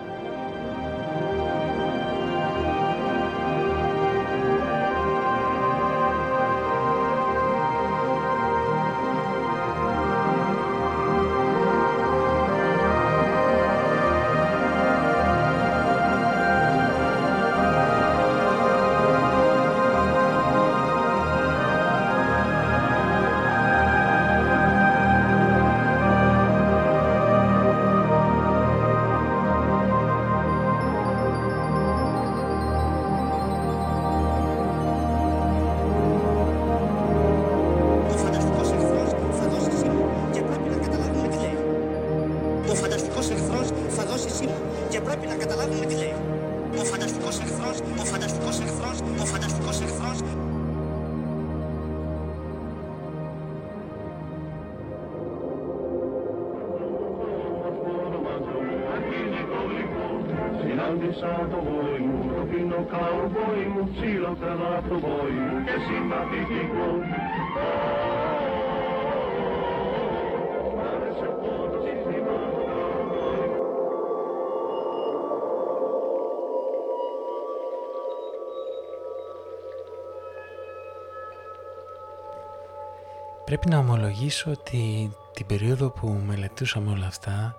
Πρέπει 83.56 83.70
να 83.70 83.78
ομολογήσω 83.78 84.52
ότι 84.52 85.12
την 85.34 85.46
περίοδο 85.46 85.90
που 85.90 86.08
μελετούσαμε 86.26 86.92
όλα 86.92 87.06
αυτά 87.06 87.56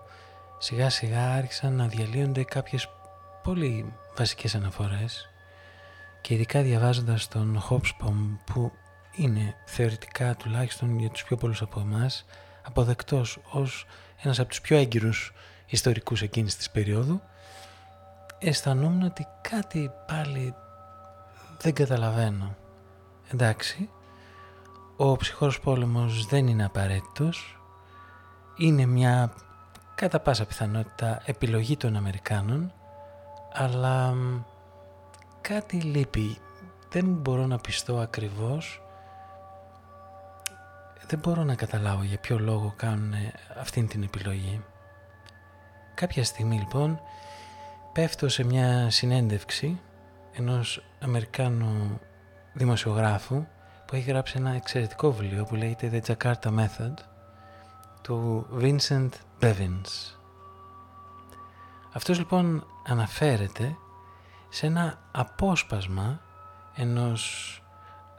σιγά 0.59 0.91
σιγά 0.91 1.33
άρχισαν 1.33 1.73
να 1.73 1.87
διαλύονται 1.87 2.45
κάποιες 2.45 2.89
πολύ 3.43 3.95
βασικές 4.17 4.55
αναφορές 4.55 5.29
και 6.21 6.35
ειδικά 6.35 6.63
διαβάζοντας 6.63 7.29
τον 7.29 7.63
Hobsbawm 7.69 8.39
που 8.45 8.73
είναι 9.17 9.55
θεωρητικά 9.67 10.35
τουλάχιστον 10.35 10.99
για 10.99 11.11
τους 11.11 11.25
πιο 11.25 11.37
πολλούς 11.37 11.63
από 11.63 11.81
εμάς 11.81 12.25
αποδεκτός 12.63 13.39
ως 13.51 13.87
ένας 14.23 14.39
από 14.39 14.49
τους 14.49 14.61
πιο 14.61 14.77
έγκυρους 14.77 15.33
ιστορικούς 15.67 16.23
εκείνης 16.23 16.57
της 16.57 16.71
περίοδου 16.71 17.21
αισθανόμουν 18.39 19.03
ότι 19.03 19.27
κάτι 19.41 19.91
πάλι 20.07 20.55
δεν 21.61 21.73
καταλαβαίνω. 21.75 22.57
Εντάξει, 23.33 23.91
ο 24.97 25.17
ψυχρός 25.17 25.61
πόλεμος 25.61 26.27
δεν 26.27 26.47
είναι 26.47 26.65
απαραίτητος, 26.65 27.61
είναι 28.57 28.87
μια 28.87 29.33
κατά 29.95 30.21
πάσα 30.21 30.47
πιθανότητα 30.47 31.23
επιλογή 31.25 31.77
των 31.77 31.97
Αμερικάνων, 31.97 32.73
αλλά 33.53 34.15
κάτι 35.41 35.77
λείπει. 35.77 36.39
Δεν 36.89 37.05
μπορώ 37.07 37.47
να 37.47 37.59
πιστώ 37.59 37.99
ακριβώς, 37.99 38.83
δεν 41.07 41.19
μπορώ 41.19 41.45
να 41.45 41.55
καταλάβω 41.55 42.03
για 42.03 42.19
ποιο 42.19 42.39
λόγο 42.39 42.73
κάνουν 42.77 43.13
αυτήν 43.61 43.89
την 43.89 44.03
επιλογή. 44.03 44.65
Κάποια 45.95 46.25
στιγμή 46.25 46.59
λοιπόν 46.59 47.01
πέφτω 47.93 48.29
σε 48.29 48.45
μια 48.45 48.91
συνέντευξη 48.91 49.81
ενός 50.33 50.85
Αμερικάνου 51.01 52.01
δημοσιογράφου 52.53 53.47
που 53.87 53.97
έχει 53.97 54.11
γράψει 54.11 54.35
ένα 54.39 54.51
εξαιρετικό 54.51 55.13
βιβλίο 55.13 55.45
που 55.45 55.55
λέγεται 55.55 56.03
The 56.07 56.15
Jakarta 56.17 56.59
Method 56.59 56.95
του 58.03 58.47
Vincent 58.61 59.09
Bevins. 59.41 60.17
Αυτός 61.93 62.19
λοιπόν 62.19 62.67
αναφέρεται 62.87 63.77
σε 64.49 64.67
ένα 64.67 64.99
απόσπασμα 65.13 66.21
ενός 66.75 67.63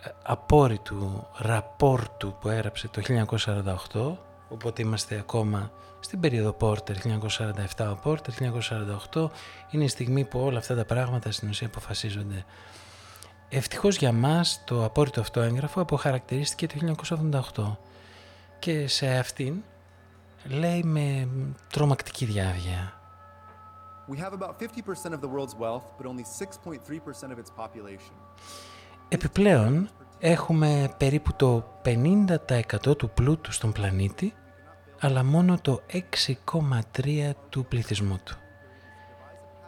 ε, 0.01 0.09
απόρριτου 0.23 1.27
ραπόρτου 1.37 2.35
που 2.39 2.49
έγραψε 2.49 2.87
το 2.87 3.01
1948 3.91 4.17
οπότε 4.49 4.81
είμαστε 4.81 5.17
ακόμα 5.17 5.71
στην 5.99 6.19
περίοδο 6.19 6.51
Πόρτερ 6.51 6.95
1947 7.77 7.91
ο 7.91 7.95
Πόρτερ 7.95 8.33
1948 9.13 9.27
είναι 9.69 9.83
η 9.83 9.87
στιγμή 9.87 10.25
που 10.25 10.39
όλα 10.39 10.57
αυτά 10.57 10.75
τα 10.75 10.85
πράγματα 10.85 11.31
στην 11.31 11.49
ουσία 11.49 11.67
αποφασίζονται 11.67 12.45
ευτυχώς 13.49 13.97
για 13.97 14.11
μας 14.11 14.61
το 14.65 14.85
απόρριτο 14.85 15.21
αυτό 15.21 15.41
έγγραφο 15.41 15.81
αποχαρακτηρίστηκε 15.81 16.67
το 16.67 16.95
1988 17.55 17.75
και 18.59 18.87
σε 18.87 19.17
αυτήν 19.17 19.63
λέει 20.43 20.83
με 20.83 21.27
τρομακτική 21.71 22.25
διάβια 22.25 22.91
We 24.09 24.17
have 24.17 24.33
about 24.33 24.57
50% 24.57 25.13
of 25.13 25.21
the 25.21 25.27
world's 25.27 25.55
wealth, 25.63 25.85
but 25.97 26.05
only 26.05 26.23
6.3% 26.23 27.31
of 27.33 27.37
its 27.37 27.51
population. 27.57 28.13
Επιπλέον, 29.09 29.89
έχουμε 30.19 30.93
περίπου 30.97 31.33
το 31.35 31.63
50% 31.85 32.97
του 32.97 33.09
πλούτου 33.09 33.51
στον 33.51 33.71
πλανήτη, 33.71 34.33
αλλά 34.99 35.23
μόνο 35.23 35.57
το 35.61 35.81
6,3% 35.91 37.31
του 37.49 37.65
πληθυσμού 37.65 38.19
του. 38.23 38.37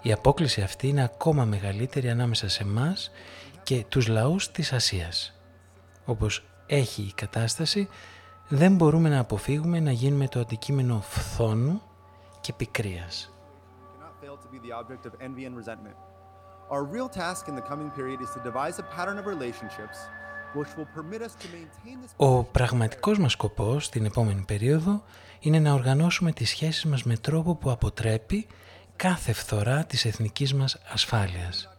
Η 0.02 0.12
απόκληση 0.12 0.62
αυτή 0.62 0.88
είναι 0.88 1.04
ακόμα 1.04 1.46
μεγαλύτερη 1.46 2.10
ανάμεσα 2.10 2.50
σε 2.50 2.64
εμάς 2.64 3.12
και 3.70 3.86
τους 3.90 4.08
λαούς 4.08 4.52
της 4.52 4.74
Ασίας. 4.74 5.40
Όπως 6.06 6.46
έχει 6.66 7.02
η 7.02 7.14
κατάσταση, 7.16 7.90
δεν 8.48 8.76
μπορούμε 8.76 9.10
να 9.10 9.20
αποφύγουμε 9.20 9.80
να 9.80 9.92
γίνουμε 9.92 10.28
το 10.28 10.40
αντικείμενο 10.40 11.02
φθόνου 11.02 11.82
και 12.42 12.54
πικρίας. 12.54 13.34
Our 16.76 16.84
real 16.96 17.10
task 17.22 17.42
in 17.50 17.56
the 17.60 17.66
coming 17.72 17.92
period 18.00 18.20
is 18.26 18.32
to 18.36 18.40
devise 18.50 18.78
a 18.84 18.86
pattern 18.96 19.18
of 19.22 19.26
relationships 19.36 19.98
ο 22.16 22.44
πραγματικός 22.44 23.20
μας 23.20 23.32
σκοπός 23.32 23.86
στην 23.86 24.06
επόμενη 24.06 24.42
περίοδο 24.42 25.04
είναι 25.40 25.60
να 25.60 25.74
οργανώσουμε 25.74 26.32
τις 26.32 26.50
σχέσεις 26.50 26.86
μας 26.86 27.04
με 27.04 27.18
τρόπο 27.18 27.56
που 27.56 27.72
αποτρέπει 27.72 28.48
κάθε 28.96 29.34
φθορά 29.34 29.84
της 29.84 30.06
εθνικής 30.06 30.54
μας 30.54 30.78
ασφάλειας. 30.94 31.70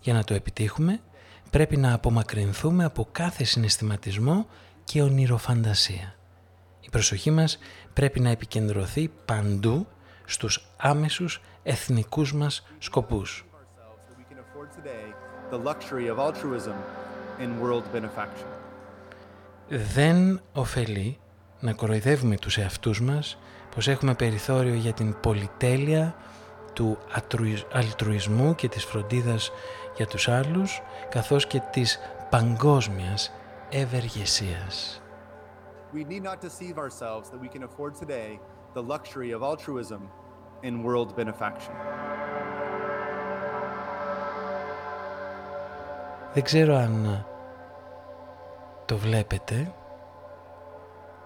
Για 0.00 0.12
να 0.12 0.24
το 0.24 0.34
επιτύχουμε 0.34 1.00
πρέπει 1.54 1.76
να 1.76 1.94
απομακρυνθούμε 1.94 2.84
από 2.84 3.08
κάθε 3.12 3.44
συναισθηματισμό 3.44 4.46
και 4.84 5.02
ονειροφαντασία. 5.02 6.14
Η 6.80 6.90
προσοχή 6.90 7.30
μας 7.30 7.58
πρέπει 7.92 8.20
να 8.20 8.30
επικεντρωθεί 8.30 9.10
παντού 9.24 9.86
στους 10.24 10.66
άμεσους 10.76 11.40
εθνικούς 11.62 12.34
μας 12.34 12.66
σκοπούς. 12.78 13.46
Δεν 19.68 20.40
ωφελεί 20.52 21.18
να 21.60 21.72
κοροϊδεύουμε 21.72 22.36
τους 22.36 22.58
εαυτούς 22.58 23.00
μας 23.00 23.38
πως 23.74 23.88
έχουμε 23.88 24.14
περιθώριο 24.14 24.74
για 24.74 24.92
την 24.92 25.20
πολυτέλεια 25.20 26.14
του 26.72 26.98
αλτρουισμού 27.72 28.54
και 28.54 28.68
της 28.68 28.84
φροντίδας 28.84 29.50
για 29.96 30.06
τους 30.06 30.28
άλλους 30.28 30.82
καθώς 31.08 31.46
και 31.46 31.60
της 31.70 31.98
παγκόσμιας 32.30 33.32
ευεργεσίας. 33.70 35.02
We 35.94 36.04
need 36.04 36.22
not 36.22 36.40
deceive 36.40 36.76
ourselves 36.76 37.26
that 37.30 37.40
we 37.40 37.48
can 37.48 37.62
afford 37.62 37.92
today 37.94 38.40
the 38.74 38.82
luxury 38.82 39.30
of 39.36 39.42
altruism 39.42 40.02
in 40.62 40.82
world 40.84 41.14
benefaction. 41.16 41.74
Δεν 46.34 46.42
ξέρω 46.42 46.76
αν 46.76 47.26
το 48.84 48.96
βλέπετε. 48.96 49.74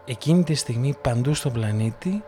Εκείνη 0.04 0.44
τη 0.44 0.54
στιγμή 0.54 0.94
παντού 1.02 1.34
στον 1.34 1.52
πλανήτη 1.52 2.24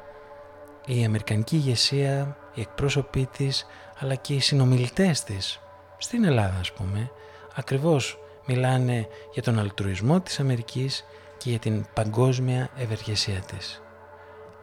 η 0.87 1.05
Αμερικανική 1.05 1.57
ηγεσία, 1.57 2.37
οι 2.55 2.61
εκπρόσωποι 2.61 3.27
της, 3.27 3.67
αλλά 3.99 4.15
και 4.15 4.35
οι 4.35 4.41
συνομιλητές 4.41 5.25
της, 5.25 5.61
στην 6.03 6.25
Ελλάδα 6.25 6.59
ας 6.61 6.73
πούμε, 6.73 7.11
ακριβώς 7.55 8.19
μιλάνε 8.47 9.09
για 9.33 9.43
τον 9.43 9.59
αλτρουισμό 9.59 10.21
της 10.21 10.41
Αμερικής 10.41 11.05
και 11.39 11.51
για 11.51 11.59
την 11.59 11.87
παγκόσμια 11.95 12.71
ευεργεσία 12.77 13.41
της. 13.41 13.83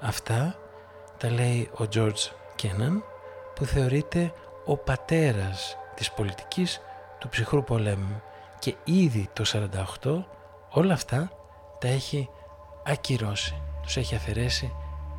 Αυτά 0.02 0.60
τα 1.18 1.30
λέει 1.30 1.70
ο 1.74 1.86
George 1.94 2.32
Kennan 2.62 3.02
που 3.56 3.66
θεωρείται 3.66 4.34
ο 4.66 4.78
πατέρας 4.78 5.78
της 5.96 6.12
πολιτικής 6.12 6.82
του 7.20 7.30
ψυχρού 7.30 7.64
πολέμου 7.64 8.22
και 8.60 8.76
ήδη 8.84 9.30
το 9.34 9.44
48 10.04 10.24
όλα 10.70 10.94
αυτά 10.94 11.32
τα 11.80 11.88
έχει 11.88 12.30
ακυρώσει, 12.86 13.62
τους 13.82 13.98
έχει 13.98 14.16
αφαιρέσει 14.16 14.74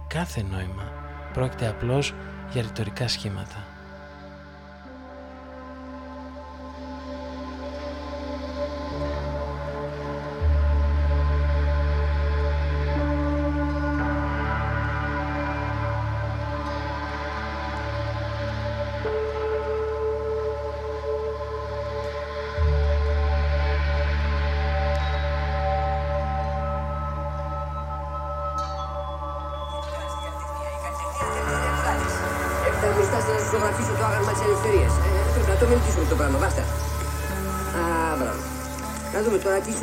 κάθε 0.09 0.43
νόημα. 0.43 0.93
Πρόκειται 1.33 1.67
απλώς 1.67 2.15
για 2.51 2.63
ρητορικά 2.63 3.09
σχήματα. 3.09 3.68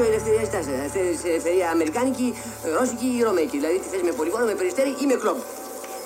Ελευθερία 0.04 1.68
αμερικάνικη, 1.76 2.28
ρώσικη 2.78 3.08
ή 3.18 3.20
ρωμαϊκή. 3.28 3.58
Δηλαδή 3.62 3.78
τι 3.82 3.88
θες 3.92 4.02
με 4.08 4.12
πολυβόλο, 4.20 4.46
με 4.52 4.56
περιστέρι 4.60 4.92
ή 5.04 5.06
με 5.12 5.16
κλόμπ. 5.22 5.40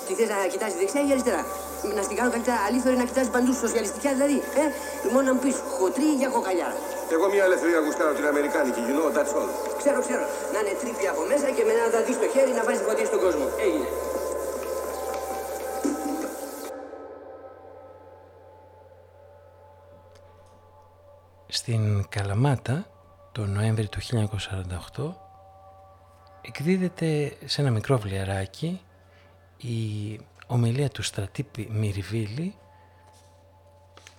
Τι 0.06 0.12
θες 0.18 0.28
να 0.32 0.36
κοιτάζει 0.52 0.76
δεξιά 0.80 1.00
ή 1.08 1.10
αριστερά. 1.14 1.42
Να 1.96 2.02
στην 2.06 2.16
κάνω 2.18 2.30
καλύτερα 2.34 2.58
αλήθωρη 2.66 2.96
να 3.02 3.06
κοιτάζει 3.08 3.30
παντού 3.36 3.52
σοσιαλιστικά 3.64 4.08
δηλαδή. 4.16 4.36
Ε, 4.60 4.64
μόνο 5.12 5.24
να 5.28 5.32
μου 5.34 5.40
πεις 5.44 5.56
χοντρή 5.78 6.08
για 6.20 6.28
κοκαλιάρα. 6.36 6.68
Εγώ 7.14 7.26
μια 7.34 7.44
ελευθερία 7.48 7.78
γουστάρω 7.84 8.12
την 8.18 8.26
Αμερικάνικη, 8.32 8.80
you 8.88 8.94
know, 8.98 9.08
that's 9.16 9.32
all. 9.38 9.48
Ξέρω, 9.80 9.98
ξέρω. 10.06 10.24
Να 10.52 10.58
είναι 10.62 10.74
τρύπια 10.80 11.04
από 11.12 11.22
μέσα 11.32 11.48
και 11.56 11.62
με 11.66 11.72
ένα 11.76 11.86
δαδί 11.94 12.12
στο 12.18 12.26
χέρι 12.34 12.52
να 12.58 12.62
βάζεις 12.66 12.82
φωτιά 12.88 13.06
στον 13.10 13.20
κόσμο. 13.24 13.44
Έγινε. 13.66 13.88
Στην 21.58 21.82
Καλαμάτα 22.08 22.76
το 23.32 23.46
Νοέμβρη 23.46 23.88
του 23.88 23.98
1948 24.96 25.12
εκδίδεται 26.40 27.36
σε 27.44 27.60
ένα 27.60 27.70
μικρό 27.70 27.98
βλιαράκι 27.98 28.80
η 29.56 30.20
ομιλία 30.46 30.88
του 30.88 31.02
στρατήπη 31.02 31.68
Μυριβίλη 31.72 32.54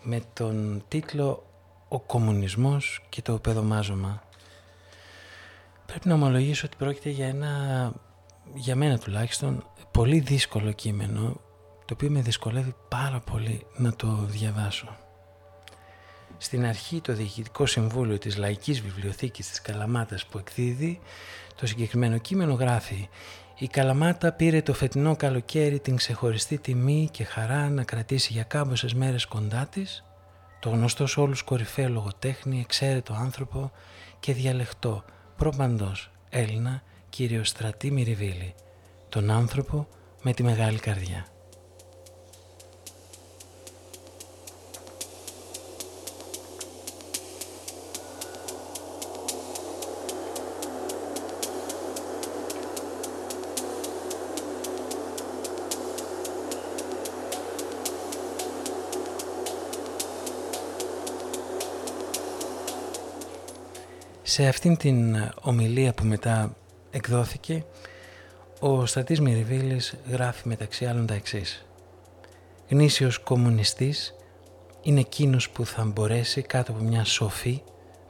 με 0.02 0.22
τον 0.34 0.84
τίτλο 0.88 1.44
«Ο 1.88 2.00
κομμουνισμός 2.00 3.06
και 3.10 3.22
το 3.22 3.40
παιδομάζωμα». 3.40 4.24
Πρέπει 5.86 6.08
να 6.08 6.14
ομολογήσω 6.14 6.68
ότι 6.68 6.76
πρόκειται 6.78 7.10
για 7.10 7.28
ένα, 7.28 7.94
για 8.54 8.76
μένα 8.76 8.98
τουλάχιστον, 8.98 9.66
πολύ 9.92 10.20
δύσκολο 10.20 10.72
κείμενο 10.72 11.42
το 11.86 11.94
οποίο 11.94 12.10
με 12.10 12.22
δυσκολεύει 12.22 12.76
πάρα 12.90 13.20
πολύ 13.20 13.66
να 13.78 13.94
το 13.94 14.08
διαβάσω. 14.08 14.98
Στην 16.44 16.66
αρχή 16.66 17.02
το 17.02 17.14
Διοικητικό 17.14 17.66
Συμβούλιο 17.66 18.18
της 18.18 18.38
Λαϊκής 18.38 18.82
Βιβλιοθήκης 18.82 19.50
της 19.50 19.62
Καλαμάτας 19.62 20.26
που 20.26 20.38
εκδίδει 20.38 21.00
το 21.56 21.68
συγκεκριμένο 21.68 22.18
κείμενο 22.18 22.54
γράφει 22.54 23.10
«Η 23.58 23.68
Καλαμάτα 23.68 24.32
πήρε 24.32 24.62
το 24.62 24.74
φετινό 24.74 25.16
καλοκαίρι 25.16 25.80
την 25.80 25.96
ξεχωριστή 25.96 26.58
τιμή 26.58 27.10
και 27.12 27.24
χαρά 27.24 27.70
να 27.70 27.84
κρατήσει 27.84 28.34
για 28.34 28.44
κάμποσες 28.44 28.94
μέρες 28.94 29.26
κοντά 29.26 29.68
της 29.72 30.04
το 30.60 30.70
γνωστό 30.70 31.08
σε 31.08 31.20
όλους 31.20 31.42
κορυφαίο 31.44 31.90
λογοτέχνη, 31.90 32.60
εξαίρετο 32.60 33.14
άνθρωπο 33.14 33.72
και 34.20 34.34
διαλεχτό 34.34 35.04
προπαντός 35.38 36.12
Έλληνα 36.30 36.84
κύριο 37.10 37.44
Στρατή 37.44 37.92
Μυριβίλη, 37.92 38.54
τον 39.10 39.32
άνθρωπο 39.32 39.88
με 40.22 40.34
τη 40.34 40.44
μεγάλη 40.44 40.80
καρδιά. 40.80 41.26
Σε 64.32 64.48
αυτήν 64.48 64.78
την 64.78 65.32
ομιλία 65.42 65.94
που 65.94 66.06
μετά 66.06 66.56
εκδόθηκε, 66.92 67.66
ο 68.60 68.86
Στρατής 68.86 69.22
Μυριβίλης 69.22 69.96
γράφει 70.10 70.48
μεταξύ 70.48 70.86
άλλων 70.86 71.06
τα 71.06 71.14
εξής. 71.14 71.66
Γνήσιος 72.70 73.20
κομμουνιστής 73.20 74.16
είναι 74.82 75.00
εκείνος 75.00 75.50
που 75.50 75.66
θα 75.66 75.86
μπορέσει 75.86 76.42
κάτω 76.42 76.72
από 76.72 76.84
μια 76.84 77.04
σοφή, 77.04 77.62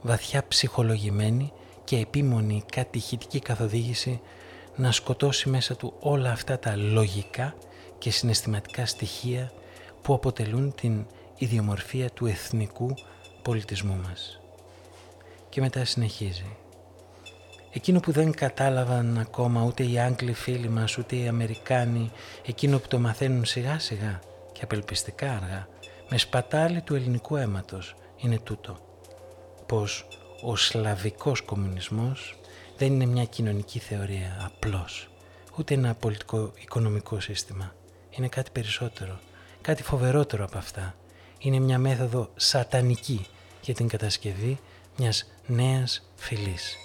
βαθιά 0.02 0.44
ψυχολογημένη 0.48 1.52
και 1.84 1.96
επίμονη 1.96 2.62
κατηχητική 2.72 3.40
καθοδήγηση 3.40 4.20
να 4.76 4.92
σκοτώσει 4.92 5.48
μέσα 5.48 5.76
του 5.76 5.94
όλα 6.00 6.30
αυτά 6.30 6.58
τα 6.58 6.76
λογικά 6.76 7.54
και 7.98 8.10
συναισθηματικά 8.10 8.86
στοιχεία 8.86 9.52
που 10.02 10.14
αποτελούν 10.14 10.74
την 10.74 11.06
ιδιομορφία 11.38 12.10
του 12.10 12.26
εθνικού 12.26 12.94
πολιτισμού 13.42 14.00
μας 14.06 14.41
και 15.52 15.60
μετά 15.60 15.84
συνεχίζει. 15.84 16.56
Εκείνο 17.72 18.00
που 18.00 18.12
δεν 18.12 18.32
κατάλαβαν 18.32 19.18
ακόμα 19.18 19.64
ούτε 19.64 19.82
οι 19.82 19.98
Άγγλοι 19.98 20.32
φίλοι 20.32 20.68
μας 20.68 20.98
ούτε 20.98 21.16
οι 21.16 21.28
Αμερικάνοι, 21.28 22.10
εκείνο 22.46 22.78
που 22.78 22.88
το 22.88 22.98
μαθαίνουν 22.98 23.44
σιγά 23.44 23.78
σιγά 23.78 24.20
και 24.52 24.60
απελπιστικά 24.62 25.32
αργά, 25.32 25.68
με 26.08 26.18
σπατάλη 26.18 26.80
του 26.80 26.94
ελληνικού 26.94 27.36
αίματος, 27.36 27.94
είναι 28.16 28.38
τούτο. 28.38 28.78
Πως 29.66 30.06
ο 30.42 30.56
σλαβικός 30.56 31.40
κομμουνισμός 31.40 32.38
δεν 32.76 32.92
είναι 32.92 33.06
μια 33.06 33.24
κοινωνική 33.24 33.78
θεωρία 33.78 34.52
απλώς, 34.54 35.08
ούτε 35.58 35.74
ένα 35.74 35.94
πολιτικό-οικονομικό 35.94 37.20
σύστημα. 37.20 37.74
Είναι 38.10 38.28
κάτι 38.28 38.50
περισσότερο, 38.50 39.20
κάτι 39.60 39.82
φοβερότερο 39.82 40.44
από 40.44 40.58
αυτά. 40.58 40.94
Είναι 41.38 41.58
μια 41.58 41.78
μέθοδο 41.78 42.30
σατανική 42.36 43.26
για 43.60 43.74
την 43.74 43.88
κατασκευή 43.88 44.58
μιας 44.96 45.31
νέας 45.46 46.10
φυλής. 46.14 46.76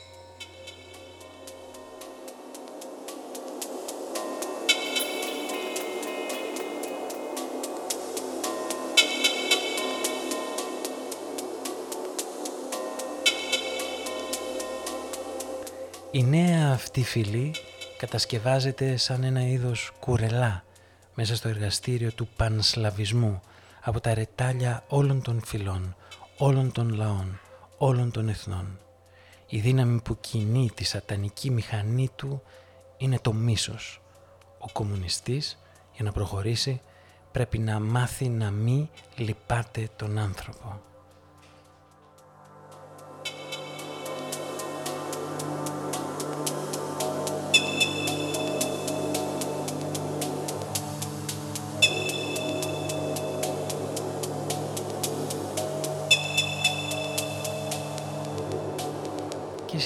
Η 16.11 16.23
νέα 16.23 16.71
αυτή 16.71 17.03
φυλή 17.03 17.55
κατασκευάζεται 17.97 18.97
σαν 18.97 19.23
ένα 19.23 19.47
είδος 19.47 19.91
κουρελά 19.99 20.63
μέσα 21.15 21.35
στο 21.35 21.49
εργαστήριο 21.49 22.11
του 22.11 22.27
πανσλαβισμού 22.35 23.41
από 23.81 23.99
τα 23.99 24.13
ρετάλια 24.13 24.83
όλων 24.87 25.21
των 25.21 25.41
φυλών, 25.45 25.95
όλων 26.37 26.71
των 26.71 26.93
λαών, 26.93 27.39
όλων 27.77 28.11
των 28.11 28.29
εθνών. 28.29 28.79
Η 29.47 29.59
δύναμη 29.59 30.01
που 30.01 30.17
κινεί 30.19 30.69
τη 30.73 30.83
σατανική 30.83 31.49
μηχανή 31.51 32.09
του 32.15 32.41
είναι 32.97 33.19
το 33.19 33.33
μίσος. 33.33 34.01
Ο 34.57 34.67
κομμουνιστής 34.71 35.57
για 35.93 36.03
να 36.03 36.11
προχωρήσει 36.11 36.81
πρέπει 37.31 37.59
να 37.59 37.79
μάθει 37.79 38.29
να 38.29 38.51
μη 38.51 38.89
λυπάται 39.15 39.89
τον 39.95 40.17
άνθρωπο. 40.17 40.81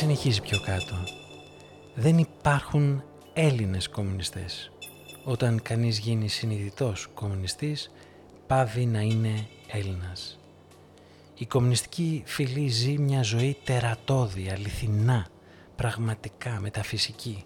Συνεχίζει 0.02 0.42
πιο 0.42 0.60
κάτω. 0.60 0.96
Δεν 1.96 2.18
υπάρχουν 2.18 3.04
Έλληνες 3.34 3.90
κομμουνιστές. 3.90 4.72
Όταν 5.24 5.62
κανείς 5.62 6.00
γίνει 6.00 6.28
συνειδητός 6.28 7.08
κομμουνιστής, 7.14 7.92
πάβει 8.48 8.86
να 8.86 9.00
είναι 9.00 9.48
Έλληνας. 9.68 10.40
Η 11.38 11.46
κομμουνιστική 11.46 12.24
φυλή 12.26 12.68
ζει 12.68 12.98
μια 12.98 13.24
ζωή 13.24 13.58
τερατώδη, 13.64 14.50
αληθινά, 14.50 15.28
πραγματικά, 15.76 16.60
μεταφυσική. 16.60 17.44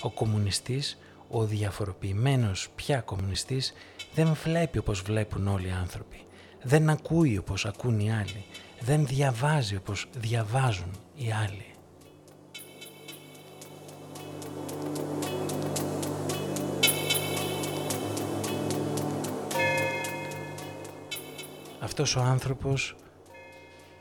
Ο 0.00 0.10
κομμουνιστής, 0.10 0.98
ο 1.28 1.44
διαφοροποιημένος 1.44 2.68
πια 2.74 3.00
κομμουνιστής, 3.00 3.72
δεν 4.14 4.32
βλέπει 4.44 4.78
όπως 4.78 5.00
βλέπουν 5.00 5.48
όλοι 5.48 5.66
οι 5.66 5.76
άνθρωποι. 5.80 6.24
Δεν 6.62 6.90
ακούει 6.90 7.38
όπως 7.38 7.66
ακούν 7.66 8.00
οι 8.00 8.12
άλλοι. 8.12 8.44
Δεν 8.80 9.06
διαβάζει 9.06 9.76
όπως 9.76 10.06
διαβάζουν 10.16 10.90
οι 11.16 11.32
άλλοι. 11.32 11.75
Αυτός 21.86 22.16
ο 22.16 22.20
άνθρωπος 22.20 22.96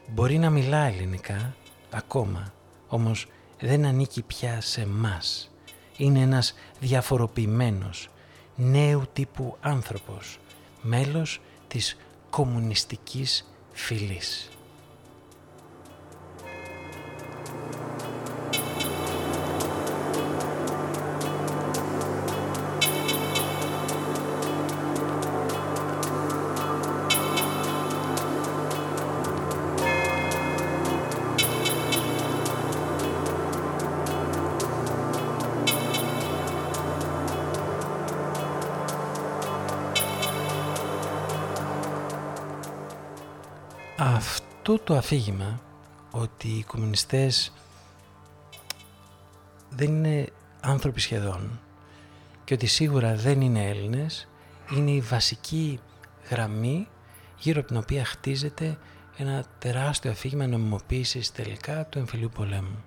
μπορεί 0.08 0.38
να 0.38 0.50
μιλά 0.50 0.86
ελληνικά 0.86 1.56
ακόμα, 1.92 2.54
όμως 2.88 3.28
δεν 3.60 3.86
ανήκει 3.86 4.22
πια 4.22 4.62
σε 4.62 4.86
μας. 4.86 5.52
Είναι 5.98 6.20
ένας 6.20 6.54
διαφοροποιημένος, 6.80 8.10
νέου 8.56 9.04
τύπου 9.14 9.58
άνθρωπος, 9.62 10.40
μέλος 10.82 11.42
της 11.68 11.98
κομμουνιστικής 12.30 13.52
φυλής. 13.72 14.50
Αυτό 44.76 44.94
το 44.94 45.00
αφήγημα 45.00 45.62
ότι 46.12 46.48
οι 46.48 46.64
κομμουνιστές 46.64 47.54
δεν 49.70 49.88
είναι 49.88 50.28
άνθρωποι 50.62 51.00
σχεδόν 51.00 51.60
και 52.44 52.54
ότι 52.54 52.66
σίγουρα 52.66 53.16
δεν 53.16 53.42
είναι 53.42 53.68
Έλληνες 53.68 54.28
είναι 54.76 54.92
η 54.92 55.02
βασική 55.02 55.80
γραμμή 56.30 56.88
γύρω 57.38 57.60
από 57.60 57.68
την 57.68 57.78
οποία 57.78 58.06
χτίζεται 58.06 58.78
ένα 59.18 59.46
τεράστιο 59.60 60.12
αφήγημα 60.12 60.48
νομιμοποίησης 60.48 61.32
τελικά 61.32 61.86
του 61.86 61.98
εμφυλίου 61.98 62.30
πολέμου. 62.34 62.84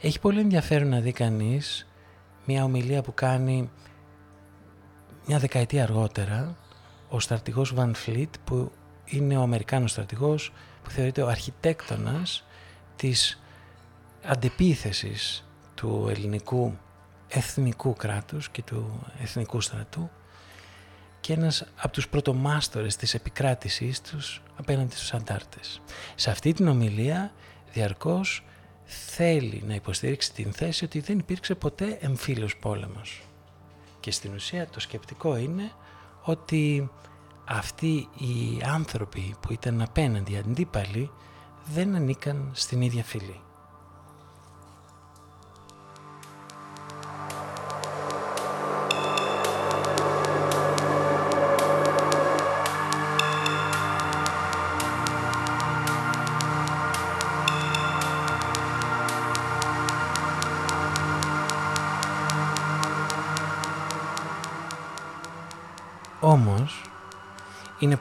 Έχει 0.00 0.20
πολύ 0.20 0.40
ενδιαφέρον 0.40 0.88
να 0.88 1.00
δει 1.00 1.12
κανείς 1.12 1.86
μια 2.44 2.64
ομιλία 2.64 3.02
που 3.02 3.14
κάνει 3.14 3.70
μια 5.26 5.38
δεκαετία 5.38 5.82
αργότερα 5.82 6.56
ο 7.08 7.20
στρατηγός 7.20 7.74
Βαν 7.74 7.94
Φλίτ 7.94 8.34
που 8.44 8.72
είναι 9.06 9.36
ο 9.36 9.42
Αμερικάνος 9.42 9.90
στρατηγός 9.90 10.52
που 10.82 10.90
θεωρείται 10.90 11.22
ο 11.22 11.28
αρχιτέκτονας 11.28 12.46
της 12.96 13.40
αντεπίθεσης 14.24 15.48
του 15.74 16.06
ελληνικού 16.10 16.76
εθνικού 17.28 17.92
κράτους 17.94 18.48
και 18.48 18.62
του 18.62 19.06
εθνικού 19.20 19.60
στρατού 19.60 20.10
και 21.20 21.32
ένας 21.32 21.64
από 21.76 21.92
τους 21.92 22.08
πρωτομάστορες 22.08 22.96
της 22.96 23.14
επικράτησής 23.14 24.00
τους 24.00 24.42
απέναντι 24.56 24.94
στους 24.94 25.14
αντάρτες. 25.14 25.80
Σε 26.14 26.30
αυτή 26.30 26.52
την 26.52 26.68
ομιλία 26.68 27.32
διαρκώς 27.72 28.44
θέλει 28.84 29.62
να 29.66 29.74
υποστηρίξει 29.74 30.32
την 30.32 30.52
θέση 30.52 30.84
ότι 30.84 31.00
δεν 31.00 31.18
υπήρξε 31.18 31.54
ποτέ 31.54 31.98
εμφύλιος 32.00 32.56
πόλεμος. 32.56 33.22
Και 34.00 34.10
στην 34.10 34.34
ουσία 34.34 34.66
το 34.66 34.80
σκεπτικό 34.80 35.36
είναι 35.36 35.70
ότι 36.22 36.90
αυτοί 37.46 38.08
οι 38.18 38.62
άνθρωποι 38.64 39.34
που 39.40 39.52
ήταν 39.52 39.82
απέναντι 39.82 40.36
αντίπαλοι 40.36 41.10
δεν 41.64 41.94
ανήκαν 41.94 42.50
στην 42.52 42.80
ίδια 42.80 43.04
φυλή. 43.04 43.40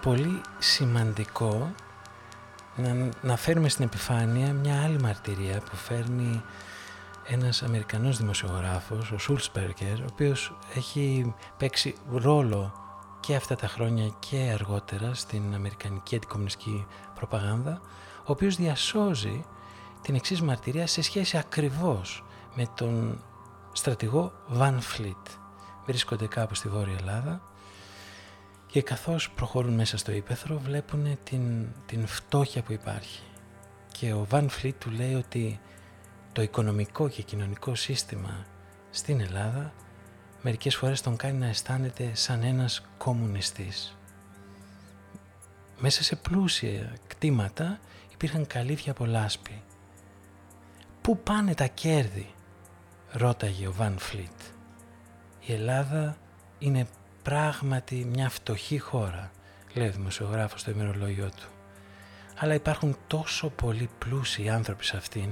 Πολύ 0.05 0.41
σημαντικό 0.59 1.71
να, 2.75 3.09
να 3.21 3.35
φέρουμε 3.35 3.69
στην 3.69 3.85
επιφάνεια 3.85 4.53
μια 4.53 4.83
άλλη 4.83 4.99
μαρτυρία 4.99 5.61
που 5.69 5.75
φέρνει 5.75 6.41
ένας 7.27 7.63
Αμερικανός 7.63 8.17
δημοσιογράφος, 8.17 9.11
ο 9.11 9.17
Σούλσπεργκερ, 9.17 9.99
ο 9.99 10.05
οποίος 10.11 10.57
έχει 10.75 11.33
παίξει 11.57 11.95
ρόλο 12.11 12.73
και 13.19 13.35
αυτά 13.35 13.55
τα 13.55 13.67
χρόνια 13.67 14.15
και 14.19 14.51
αργότερα 14.53 15.13
στην 15.13 15.53
Αμερικανική 15.53 16.15
αντικομινιστική 16.15 16.85
προπαγάνδα, 17.15 17.81
ο 18.19 18.31
οποίος 18.31 18.55
διασώζει 18.55 19.45
την 20.01 20.15
εξής 20.15 20.41
μαρτυρία 20.41 20.87
σε 20.87 21.01
σχέση 21.01 21.37
ακριβώς 21.37 22.23
με 22.55 22.65
τον 22.75 23.23
στρατηγό 23.71 24.31
Van 24.57 24.75
Fleet. 24.75 25.37
Βρίσκονται 25.85 26.27
κάπου 26.27 26.55
στη 26.55 26.69
Βόρεια 26.69 26.95
Ελλάδα 26.99 27.41
και 28.75 28.81
καθώς 28.81 29.31
προχωρούν 29.31 29.73
μέσα 29.73 29.97
στο 29.97 30.11
ύπεθρο 30.11 30.59
βλέπουν 30.59 31.17
την, 31.23 31.67
την 31.85 32.07
φτώχεια 32.07 32.61
που 32.61 32.71
υπάρχει. 32.71 33.23
Και 33.91 34.13
ο 34.13 34.25
Βαν 34.29 34.49
Φλίτ 34.49 34.75
του 34.79 34.89
λέει 34.89 35.13
ότι 35.13 35.59
το 36.31 36.41
οικονομικό 36.41 37.09
και 37.09 37.21
κοινωνικό 37.21 37.75
σύστημα 37.75 38.45
στην 38.89 39.19
Ελλάδα 39.19 39.73
μερικές 40.41 40.75
φορές 40.75 41.01
τον 41.01 41.15
κάνει 41.15 41.37
να 41.37 41.47
αισθάνεται 41.47 42.09
σαν 42.13 42.43
ένας 42.43 42.85
κομμουνιστής. 42.97 43.97
Μέσα 45.79 46.03
σε 46.03 46.15
πλούσια 46.15 46.93
κτήματα 47.07 47.79
υπήρχαν 48.13 48.47
καλύβια 48.47 48.91
από 48.91 49.05
λάσπη. 49.05 49.61
Πού 51.01 51.17
πάνε 51.17 51.53
τα 51.53 51.67
κέρδη, 51.67 52.33
ρώταγε 53.11 53.67
ο 53.67 53.73
Βαν 53.73 53.97
Φλίτ. 53.97 54.41
Η 55.45 55.53
Ελλάδα 55.53 56.17
είναι 56.59 56.87
πράγματι 57.25 58.05
μια 58.13 58.29
φτωχή 58.29 58.79
χώρα, 58.79 59.31
λέει 59.73 59.87
ο 59.87 59.91
δημοσιογράφος 59.91 60.61
στο 60.61 60.71
ημερολόγιο 60.71 61.29
του. 61.29 61.47
Αλλά 62.37 62.53
υπάρχουν 62.53 62.97
τόσο 63.07 63.49
πολλοί 63.49 63.89
πλούσιοι 63.97 64.49
άνθρωποι 64.49 64.85
σε 64.85 64.97
αυτήν 64.97 65.29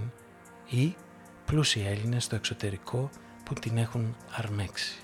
ή 0.70 0.96
πλούσιοι 1.46 1.86
Έλληνες 1.88 2.24
στο 2.24 2.36
εξωτερικό 2.36 3.10
που 3.46 3.54
την 3.54 3.78
έχουν 3.78 4.16
αρμέξει. 4.32 5.03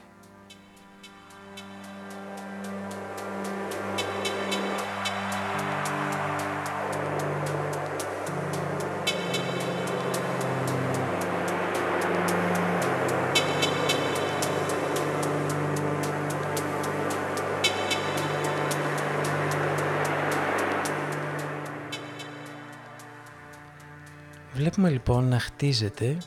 Βλέπουμε 24.80 24.98
λοιπόν 24.98 25.28
να 25.28 25.40
χτίζεται 25.40 26.18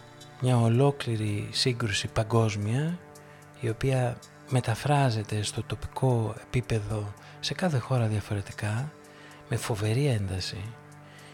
μια 0.41 0.59
ολόκληρη 0.59 1.49
σύγκρουση 1.51 2.09
παγκόσμια 2.09 2.99
η 3.61 3.69
οποία 3.69 4.19
μεταφράζεται 4.51 5.43
στο 5.43 5.63
τοπικό 5.63 6.35
επίπεδο 6.41 7.13
σε 7.41 7.55
κάθε 7.55 7.79
χώρα 7.79 8.07
διαφορετικά 8.07 8.93
με 9.49 9.57
φοβερή 9.57 10.07
ένταση 10.07 10.65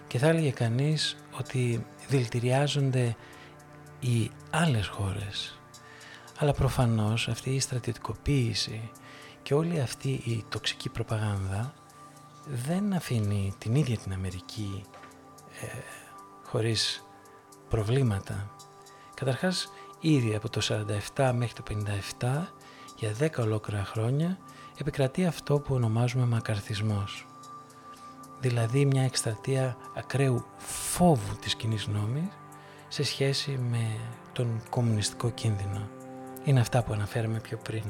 και 0.06 0.18
θα 0.18 0.28
έλεγε 0.28 0.50
κανείς 0.50 1.16
ότι 1.38 1.86
δηλητηριάζονται 2.08 3.16
οι 4.00 4.30
άλλες 4.50 4.86
χώρες. 4.86 5.60
Αλλά 6.38 6.52
προφανώς 6.52 7.28
αυτή 7.28 7.50
η 7.50 7.60
στρατιωτικοποίηση 7.60 8.90
και 9.42 9.54
όλη 9.54 9.80
αυτή 9.80 10.08
η 10.08 10.44
τοξική 10.48 10.88
προπαγάνδα 10.88 11.74
δεν 12.46 12.92
αφήνει 12.92 13.54
την 13.58 13.74
ίδια 13.74 13.96
την 13.96 14.12
Αμερική 14.12 14.82
ε, 15.60 15.66
χωρίς 16.44 17.02
προβλήματα. 17.68 18.50
Καταρχάς, 19.14 19.72
ήδη 20.00 20.34
από 20.34 20.48
το 20.48 20.60
47 21.14 21.32
μέχρι 21.34 21.54
το 21.54 21.62
57, 21.62 22.52
για 22.96 23.12
10 23.12 23.42
ολόκληρα 23.42 23.84
χρόνια, 23.84 24.38
επικρατεί 24.80 25.26
αυτό 25.26 25.58
που 25.58 25.74
ονομάζουμε 25.74 26.26
μακαρθισμός. 26.26 27.26
Δηλαδή 28.40 28.84
μια 28.84 29.02
εκστρατεία 29.02 29.76
ακραίου 29.96 30.44
φόβου 30.56 31.36
της 31.40 31.54
κοινής 31.54 31.86
νόμης 31.86 32.28
σε 32.88 33.02
σχέση 33.02 33.50
με 33.70 33.96
τον 34.32 34.62
κομμουνιστικό 34.70 35.30
κίνδυνο. 35.30 35.88
Είναι 36.44 36.60
αυτά 36.60 36.82
που 36.82 36.92
αναφέραμε 36.92 37.40
πιο 37.40 37.58
πριν, 37.58 37.84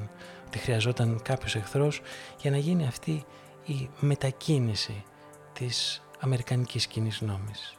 ότι 0.46 0.58
χρειαζόταν 0.58 1.20
κάποιος 1.22 1.54
εχθρός 1.54 2.00
για 2.40 2.50
να 2.50 2.56
γίνει 2.56 2.86
αυτή 2.86 3.24
η 3.64 3.90
μετακίνηση 4.00 5.04
της 5.52 6.02
αμερικανικής 6.20 6.86
κοινής 6.86 7.20
νόμης. 7.20 7.77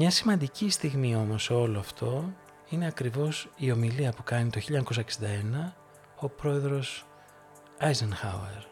Μια 0.00 0.10
σημαντική 0.10 0.70
στιγμή 0.70 1.14
όμως 1.14 1.50
όλο 1.50 1.78
αυτό 1.78 2.34
είναι 2.68 2.86
ακριβώς 2.86 3.48
η 3.56 3.70
ομιλία 3.70 4.12
που 4.12 4.22
κάνει 4.22 4.50
το 4.50 4.60
1961 4.60 5.72
ο 6.18 6.28
πρόεδρος 6.28 7.06
Eisenhower. 7.80 8.62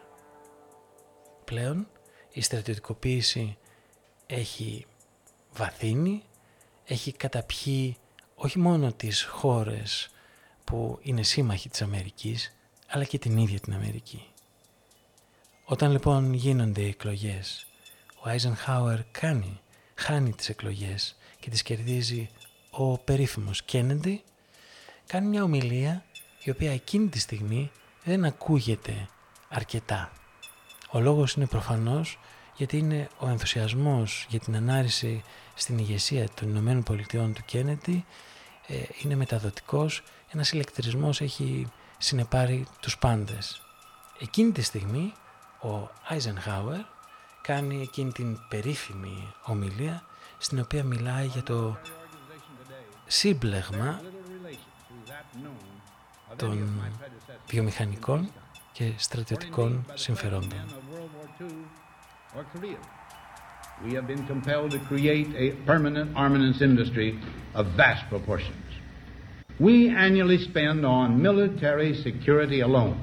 Πλέον 1.45 1.87
η 2.31 2.41
στρατιωτικοποίηση 2.41 3.57
έχει 4.25 4.85
βαθύνει, 5.53 6.23
έχει 6.85 7.11
καταπιεί 7.11 7.97
όχι 8.35 8.59
μόνο 8.59 8.93
τις 8.93 9.23
χώρες 9.23 10.09
που 10.63 10.99
είναι 11.01 11.23
σύμμαχοι 11.23 11.69
της 11.69 11.81
Αμερικής, 11.81 12.55
αλλά 12.87 13.03
και 13.03 13.19
την 13.19 13.37
ίδια 13.37 13.59
την 13.59 13.73
Αμερική. 13.73 14.27
Όταν 15.65 15.91
λοιπόν 15.91 16.33
γίνονται 16.33 16.81
οι 16.81 16.87
εκλογές, 16.87 17.67
ο 18.23 18.29
Eisenhower 18.29 18.99
κάνει 19.11 19.61
χάνει 19.97 20.31
τις 20.31 20.49
εκλογές 20.49 21.15
και 21.39 21.49
τις 21.49 21.61
κερδίζει 21.61 22.29
ο 22.69 22.97
περίφημος 22.97 23.63
Κέννεντι, 23.63 24.23
κάνει 25.07 25.27
μια 25.27 25.43
ομιλία 25.43 26.03
η 26.43 26.49
οποία 26.49 26.71
εκείνη 26.71 27.07
τη 27.07 27.19
στιγμή 27.19 27.71
δεν 28.03 28.25
ακούγεται 28.25 29.07
αρκετά. 29.49 30.11
Ο 30.91 30.99
λόγος 30.99 31.33
είναι 31.33 31.45
προφανώς 31.45 32.19
γιατί 32.55 32.77
είναι 32.77 33.07
ο 33.19 33.27
ενθουσιασμός 33.27 34.25
για 34.29 34.39
την 34.39 34.55
ανάρρηση 34.55 35.23
στην 35.55 35.77
ηγεσία 35.77 36.29
των 36.29 36.49
Ηνωμένων 36.49 36.83
Πολιτειών 36.83 37.33
του 37.33 37.41
Κέννεντι 37.45 38.05
ε, 38.67 38.75
είναι 39.03 39.15
μεταδοτικός, 39.15 40.03
ένας 40.31 40.51
ηλεκτρισμός 40.51 41.21
έχει 41.21 41.67
συνεπάρει 41.97 42.67
τους 42.79 42.97
πάντες. 42.97 43.61
Εκείνη 44.19 44.51
τη 44.51 44.61
στιγμή 44.61 45.13
ο 45.61 45.89
Άιζενχάουερ 46.07 46.81
κάνει 47.47 47.81
εκείνη 47.81 48.11
την 48.11 48.37
περίφημη 48.49 49.33
ομιλία 49.45 50.03
στην 50.37 50.59
οποία 50.59 50.83
μιλάει 50.83 51.25
για 51.25 51.43
το 51.43 51.77
σύμπλεγμα 53.07 54.01
των 56.35 56.69
βιομηχανικών 57.47 58.29
και 58.71 58.91
στρατιωτικών 58.97 59.85
συμφερόντων. 59.93 60.59
We 63.85 63.93
have 63.97 64.07
been 64.07 64.25
compelled 64.33 64.71
to 64.71 64.79
create 64.91 65.29
a 65.45 65.47
permanent 65.69 66.09
armaments 66.23 66.59
industry 66.69 67.09
of 67.59 67.63
vast 67.81 68.03
proportions. 68.13 68.67
We 69.67 69.75
annually 70.05 70.39
spend 70.49 70.79
on 70.97 71.07
military 71.27 71.91
security 72.07 72.59
alone 72.69 72.97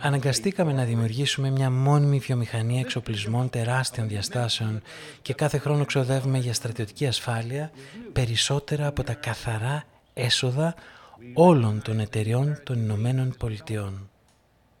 Αναγκαστήκαμε 0.00 0.72
να 0.72 0.84
δημιουργήσουμε 0.84 1.50
μια 1.50 1.70
μόνιμη 1.70 2.18
βιομηχανία 2.18 2.80
εξοπλισμών 2.80 3.50
τεράστιων 3.50 4.08
διαστάσεων 4.08 4.82
και 5.22 5.34
κάθε 5.34 5.58
χρόνο 5.58 5.84
ξοδεύουμε 5.84 6.38
για 6.38 6.54
στρατιωτική 6.54 7.06
ασφάλεια 7.06 7.70
περισσότερα 8.12 8.86
από 8.86 9.02
τα 9.02 9.14
καθαρά 9.14 9.84
έσοδα 10.14 10.74
όλων 11.34 11.82
των 11.82 12.00
εταιριών 12.00 12.60
των 12.64 12.78
Ηνωμένων 12.78 13.34
Πολιτειών. 13.38 14.08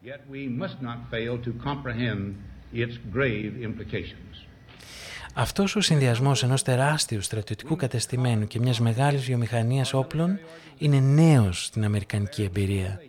Yet 0.04 0.20
we 0.30 0.46
must 0.62 0.78
not 0.88 0.98
fail 1.10 1.34
to 1.46 1.50
comprehend 1.68 2.36
its 2.72 2.94
grave 3.12 3.52
implications. 3.68 4.45
Αυτός 5.38 5.76
ο 5.76 5.80
συνδυασμός 5.80 6.42
ενός 6.42 6.62
τεράστιου 6.62 7.20
στρατιωτικού 7.20 7.76
κατεστημένου 7.76 8.46
και 8.46 8.58
μιας 8.58 8.80
μεγάλης 8.80 9.24
βιομηχανίας 9.24 9.92
όπλων 9.94 10.38
είναι 10.78 11.00
νέος 11.00 11.64
στην 11.64 11.84
αμερικανική 11.84 12.42
εμπειρία. 12.42 13.00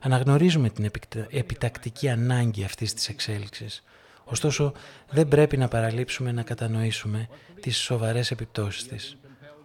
Αναγνωρίζουμε 0.00 0.70
την 0.70 0.90
επιτακτική 1.30 2.08
ανάγκη 2.08 2.64
αυτής 2.64 2.94
της 2.94 3.08
εξέλιξης. 3.08 3.82
Ωστόσο, 4.24 4.72
δεν 5.10 5.28
πρέπει 5.28 5.56
να 5.56 5.68
παραλείψουμε 5.68 6.32
να 6.32 6.42
κατανοήσουμε 6.42 7.28
τις 7.60 7.76
σοβαρές 7.76 8.30
επιπτώσεις 8.30 8.86
της. 8.86 9.16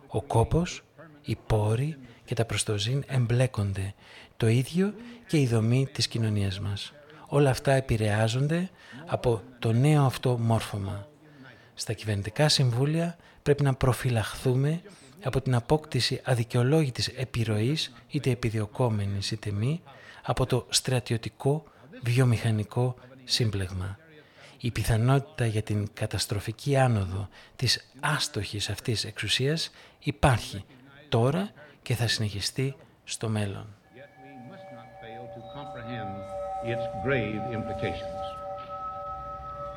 Ο 0.08 0.22
κόπος, 0.22 0.84
οι 1.22 1.38
πόροι 1.48 1.98
και 2.26 2.34
τα 2.36 2.46
προστοζήν 2.46 3.04
εμπλέκονται, 3.08 3.94
το 4.38 4.48
ίδιο 4.48 4.94
και 5.28 5.38
η 5.38 5.48
δομή 5.48 5.88
της 5.92 6.08
κοινωνίας 6.08 6.60
μας. 6.60 6.94
Όλα 7.28 7.50
αυτά 7.50 7.72
επηρεάζονται 7.72 8.70
από 9.06 9.42
το 9.60 9.72
νέο 9.72 10.04
αυτό 10.04 10.38
μόρφωμα. 10.38 11.08
Στα 11.74 11.94
κυβερνητικά 11.94 12.50
συμβούλια 12.50 13.18
πρέπει 13.44 13.64
να 13.64 13.74
προφυλαχθούμε 13.74 14.82
από 15.24 15.42
την 15.42 15.56
απόκτηση 15.56 16.22
αδικαιολόγητης 16.24 17.08
επιρροής, 17.08 17.94
είτε 18.08 18.30
επιδιωκόμενης 18.30 19.32
είτε 19.32 19.52
μη, 19.52 19.82
από 20.24 20.46
το 20.46 20.66
στρατιωτικό 20.70 21.64
βιομηχανικό 22.04 22.96
σύμπλεγμα. 23.24 23.98
Η 24.60 24.72
πιθανότητα 24.72 25.46
για 25.46 25.62
την 25.62 25.88
καταστροφική 25.94 26.78
άνοδο 26.78 27.28
της 27.56 27.90
άστοχης 28.00 28.70
αυτής 28.70 29.06
εξουσίας 29.06 29.72
υπάρχει 30.00 30.66
τώρα 31.10 31.52
και 31.82 31.96
θα 31.96 32.08
συνεχιστεί 32.08 32.76
στο 33.04 33.30
μέλλον. 33.30 33.68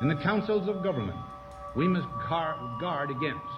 In 0.01 0.07
the 0.13 0.19
councils 0.29 0.65
of 0.71 0.75
government, 0.87 1.21
we 1.77 1.87
must 1.87 2.07
guard 2.79 3.11
against 3.11 3.56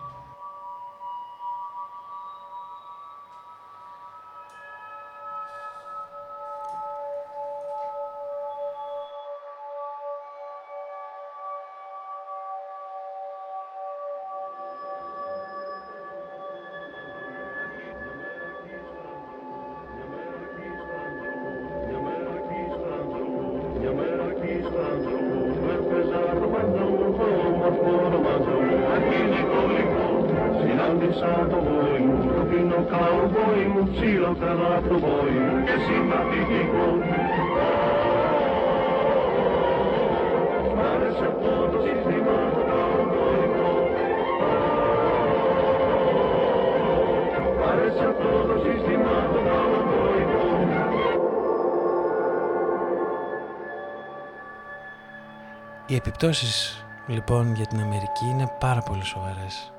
επιπτώσεις 55.99 56.85
λοιπόν 57.07 57.55
για 57.55 57.65
την 57.65 57.79
Αμερική 57.79 58.25
είναι 58.25 58.55
πάρα 58.59 58.81
πολύ 58.81 59.03
σοβαρές. 59.03 59.73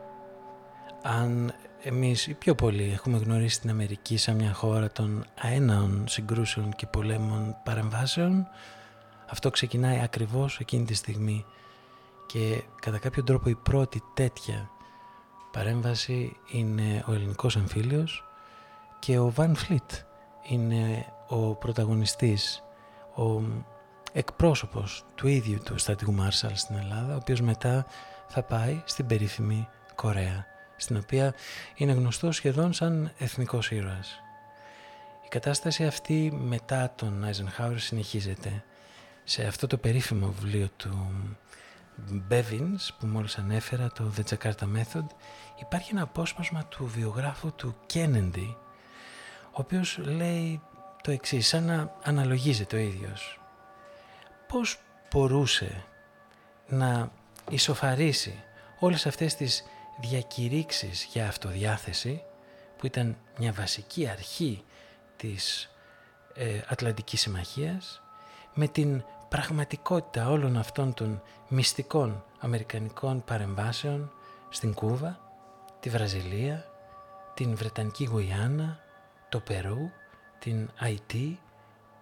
Αν 1.02 1.52
εμείς 1.82 2.26
οι 2.26 2.34
πιο 2.34 2.54
πολλοί 2.54 2.90
έχουμε 2.92 3.18
γνωρίσει 3.18 3.60
την 3.60 3.70
Αμερική 3.70 4.16
σαν 4.16 4.36
μια 4.36 4.52
χώρα 4.52 4.90
των 4.90 5.24
αέναων 5.40 6.04
συγκρούσεων 6.08 6.72
και 6.72 6.86
πολέμων 6.86 7.56
παρεμβάσεων, 7.64 8.46
αυτό 9.30 9.50
ξεκινάει 9.50 10.00
ακριβώς 10.00 10.58
εκείνη 10.58 10.84
τη 10.84 10.94
στιγμή 10.94 11.44
και 12.26 12.62
κατά 12.80 12.98
κάποιο 12.98 13.24
τρόπο 13.24 13.48
η 13.48 13.54
πρώτη 13.54 14.02
τέτοια 14.14 14.70
παρέμβαση 15.52 16.36
είναι 16.50 17.04
ο 17.06 17.12
ελληνικός 17.12 17.56
εμφύλιος 17.56 18.24
και 18.98 19.18
ο 19.18 19.30
Βαν 19.30 19.54
Φλίτ 19.54 19.90
είναι 20.48 21.06
ο 21.28 21.54
πρωταγωνιστής, 21.54 22.62
ο 23.16 23.42
εκπρόσωπος 24.12 25.04
του 25.14 25.28
ίδιου 25.28 25.58
του 25.64 25.78
στρατηγού 25.78 26.12
Μάρσαλ 26.12 26.54
στην 26.54 26.76
Ελλάδα, 26.76 27.12
ο 27.12 27.16
οποίος 27.16 27.40
μετά 27.40 27.86
θα 28.28 28.42
πάει 28.42 28.82
στην 28.84 29.06
περίφημη 29.06 29.68
Κορέα, 29.94 30.46
στην 30.76 30.96
οποία 30.96 31.34
είναι 31.74 31.92
γνωστό 31.92 32.32
σχεδόν 32.32 32.72
σαν 32.72 33.12
εθνικός 33.18 33.70
ήρωας. 33.70 34.20
Η 35.24 35.28
κατάσταση 35.28 35.86
αυτή 35.86 36.32
μετά 36.44 36.92
τον 36.96 37.24
Άιζενχάουρ 37.24 37.78
συνεχίζεται. 37.78 38.64
Σε 39.24 39.46
αυτό 39.46 39.66
το 39.66 39.76
περίφημο 39.76 40.34
βιβλίο 40.40 40.68
του 40.76 41.12
Bevins 42.30 42.88
που 42.98 43.06
μόλις 43.06 43.38
ανέφερα, 43.38 43.88
το 43.88 44.12
The 44.16 44.34
Jakarta 44.34 44.64
Method, 44.76 45.06
υπάρχει 45.60 45.90
ένα 45.92 46.02
απόσπασμα 46.02 46.64
του 46.64 46.86
βιογράφου 46.86 47.52
του 47.52 47.74
Kennedy, 47.94 48.54
ο 49.44 49.60
οποίος 49.60 49.98
λέει 49.98 50.60
το 51.02 51.10
εξής, 51.10 51.46
σαν 51.46 51.64
να 51.64 51.92
αναλογίζεται 52.02 52.76
ο 52.76 52.78
ίδιος 52.78 53.39
πώς 54.50 54.80
μπορούσε 55.10 55.84
να 56.68 57.12
ισοφαρίσει 57.50 58.42
όλες 58.78 59.06
αυτές 59.06 59.34
τις 59.34 59.64
διακηρύξεις 60.00 61.08
για 61.12 61.28
αυτοδιάθεση 61.28 62.22
που 62.76 62.86
ήταν 62.86 63.16
μια 63.38 63.52
βασική 63.52 64.08
αρχή 64.08 64.64
της 65.16 65.70
ε, 66.34 66.60
Ατλαντικής 66.68 67.20
Συμμαχίας 67.20 68.02
με 68.54 68.68
την 68.68 69.04
πραγματικότητα 69.28 70.30
όλων 70.30 70.56
αυτών 70.56 70.94
των 70.94 71.22
μυστικών 71.48 72.24
αμερικανικών 72.38 73.24
παρεμβάσεων 73.24 74.12
στην 74.48 74.74
Κούβα, 74.74 75.20
τη 75.80 75.88
Βραζιλία, 75.88 76.64
την 77.34 77.56
Βρετανική 77.56 78.04
Γουιάννα, 78.04 78.80
το 79.28 79.40
Περού, 79.40 79.90
την 80.38 80.70
Αϊτή, 80.78 81.40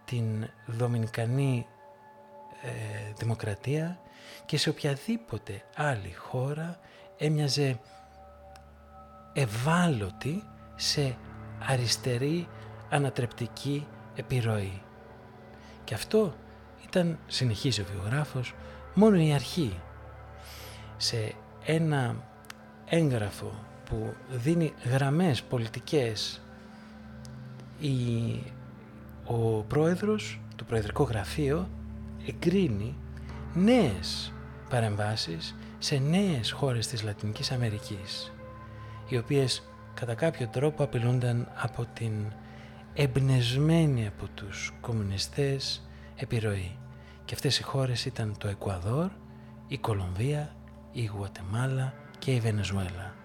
την 0.05 0.51
Δομινικανή 0.67 1.67
ε, 2.63 3.13
δημοκρατία 3.17 3.99
και 4.47 4.57
σε 4.57 4.69
οποιαδήποτε 4.69 5.63
άλλη 5.77 6.13
χώρα 6.13 6.79
έμοιαζε 7.17 7.79
ευάλωτη 9.33 10.43
σε 10.77 11.17
αριστερή 11.59 12.49
ανατρεπτική 12.91 13.87
επιρροή. 14.15 14.83
Και 15.85 15.95
αυτό 15.95 16.35
ήταν, 16.87 17.19
συνεχίζει 17.27 17.81
ο 17.81 17.85
βιογράφος, 17.93 18.55
μόνο 18.95 19.17
η 19.17 19.33
αρχή. 19.33 19.81
Σε 20.97 21.35
ένα 21.65 22.17
έγγραφο 22.87 23.67
που 23.85 24.15
δίνει 24.31 24.75
γραμμές 24.85 25.43
πολιτικές 25.43 26.41
η, 27.81 27.93
ο 29.25 29.63
πρόεδρος 29.63 30.41
του 30.57 30.65
Προεδρικό 30.65 31.03
Γραφείο 31.03 31.69
εγκρίνει 32.29 32.95
νέες 33.55 34.33
παρεμβάσεις 34.71 35.57
σε 35.79 35.99
νέες 35.99 36.51
χώρες 36.51 36.87
της 36.87 37.03
Λατινικής 37.03 37.51
Αμερικής 37.51 38.33
οι 39.09 39.17
οποίες 39.17 39.63
κατά 39.95 40.15
κάποιο 40.15 40.49
τρόπο 40.49 40.83
απειλούνταν 40.83 41.49
από 41.55 41.87
την 41.93 42.13
εμπνεσμένη 42.95 44.07
από 44.07 44.29
τους 44.35 44.73
κομμουνιστές 44.81 45.89
επιρροή. 46.17 46.77
Και 47.25 47.35
αυτές 47.35 47.59
οι 47.59 47.63
χώρες 47.63 48.05
ήταν 48.05 48.35
το 48.39 48.49
Εκουαδόρ, 48.49 49.11
η 49.69 49.79
Κολομβία, 49.79 50.57
η 50.93 51.05
Γουατεμάλα 51.05 51.95
και 52.19 52.35
η 52.35 52.41
Βενεζουέλα. 52.41 53.18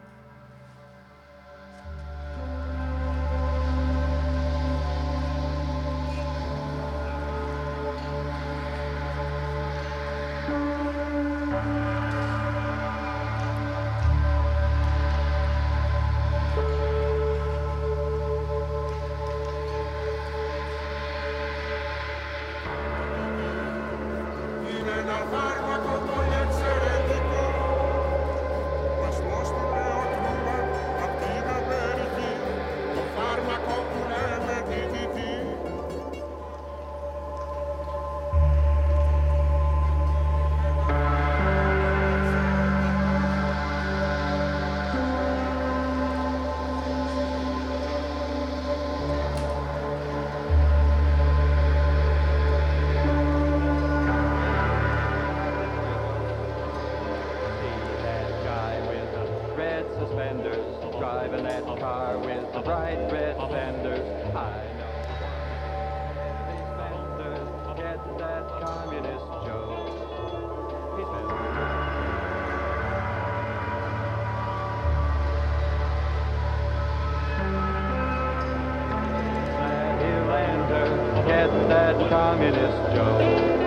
That 81.51 81.97
communist 82.09 82.95
Joe. 82.95 83.62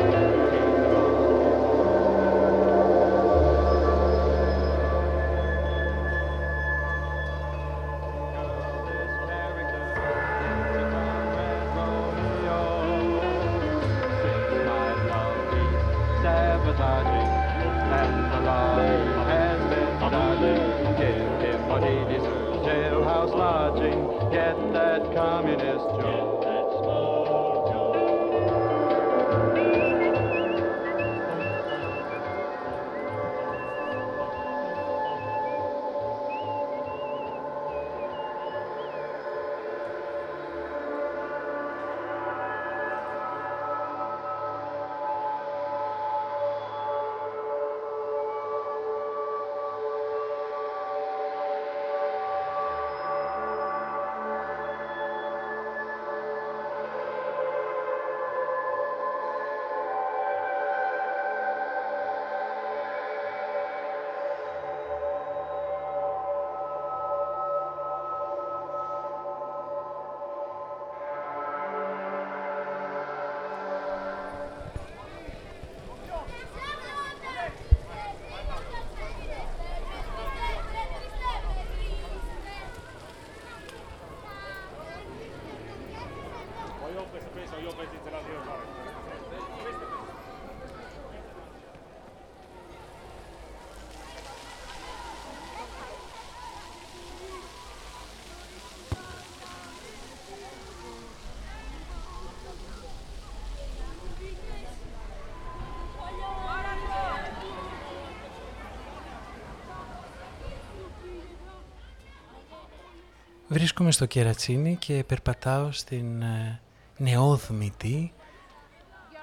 Βρίσκομαι 113.57 113.93
στο 113.93 114.07
Κερατσίνι 114.07 114.77
και 114.77 115.05
περπατάω 115.07 115.73
στην 115.73 116.23
ε, 116.23 116.61
νεόδμητη 116.97 118.13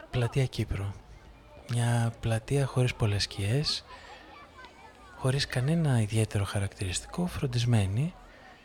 πλατεία 0.09 0.45
Κύπρου. 0.45 0.85
Μια 1.69 2.13
πλατεία 2.19 2.65
χωρίς 2.65 2.93
πολλές 2.93 3.23
σκιές, 3.23 3.85
χωρίς 5.17 5.47
κανένα 5.47 6.01
ιδιαίτερο 6.01 6.43
χαρακτηριστικό, 6.43 7.25
φροντισμένη, 7.25 8.13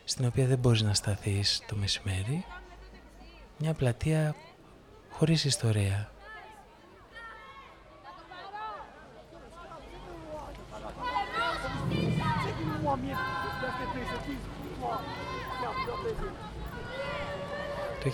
στην 0.04 0.26
οποία 0.26 0.46
δεν 0.46 0.58
μπορείς 0.58 0.82
να 0.82 0.94
σταθείς 0.94 1.62
το 1.68 1.76
μεσημέρι. 1.76 2.44
Μια 3.58 3.74
πλατεία 3.74 4.34
χωρίς 5.10 5.44
ιστορία. 5.44 6.10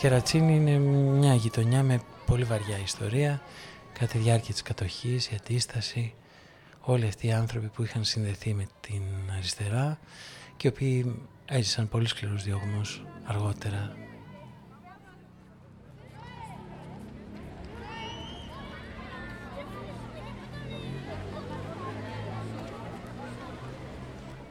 Το 0.04 0.10
Κερατσίνι 0.10 0.54
είναι 0.54 0.78
μια 0.78 1.34
γειτονιά 1.34 1.82
με 1.82 2.00
πολύ 2.26 2.44
βαριά 2.44 2.78
ιστορία 2.78 3.42
κατά 3.92 4.06
τη 4.06 4.18
διάρκεια 4.18 4.52
της 4.52 4.62
κατοχής, 4.62 5.30
η 5.30 5.38
αντίσταση, 5.40 6.14
όλοι 6.80 7.06
αυτοί 7.06 7.26
οι 7.26 7.32
άνθρωποι 7.32 7.66
που 7.66 7.82
είχαν 7.82 8.04
συνδεθεί 8.04 8.54
με 8.54 8.66
την 8.80 9.02
αριστερά 9.36 9.98
και 10.56 10.68
οι 10.68 10.70
οποίοι 10.70 11.22
έζησαν 11.44 11.88
πολύ 11.88 12.08
σκληρούς 12.08 12.42
διώγμους 12.42 13.04
αργότερα. 13.24 13.96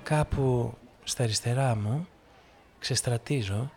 Κάπου 0.03 0.73
στα 1.03 1.23
αριστερά 1.23 1.75
μου 1.75 2.07
ξεστρατίζω 2.80 3.71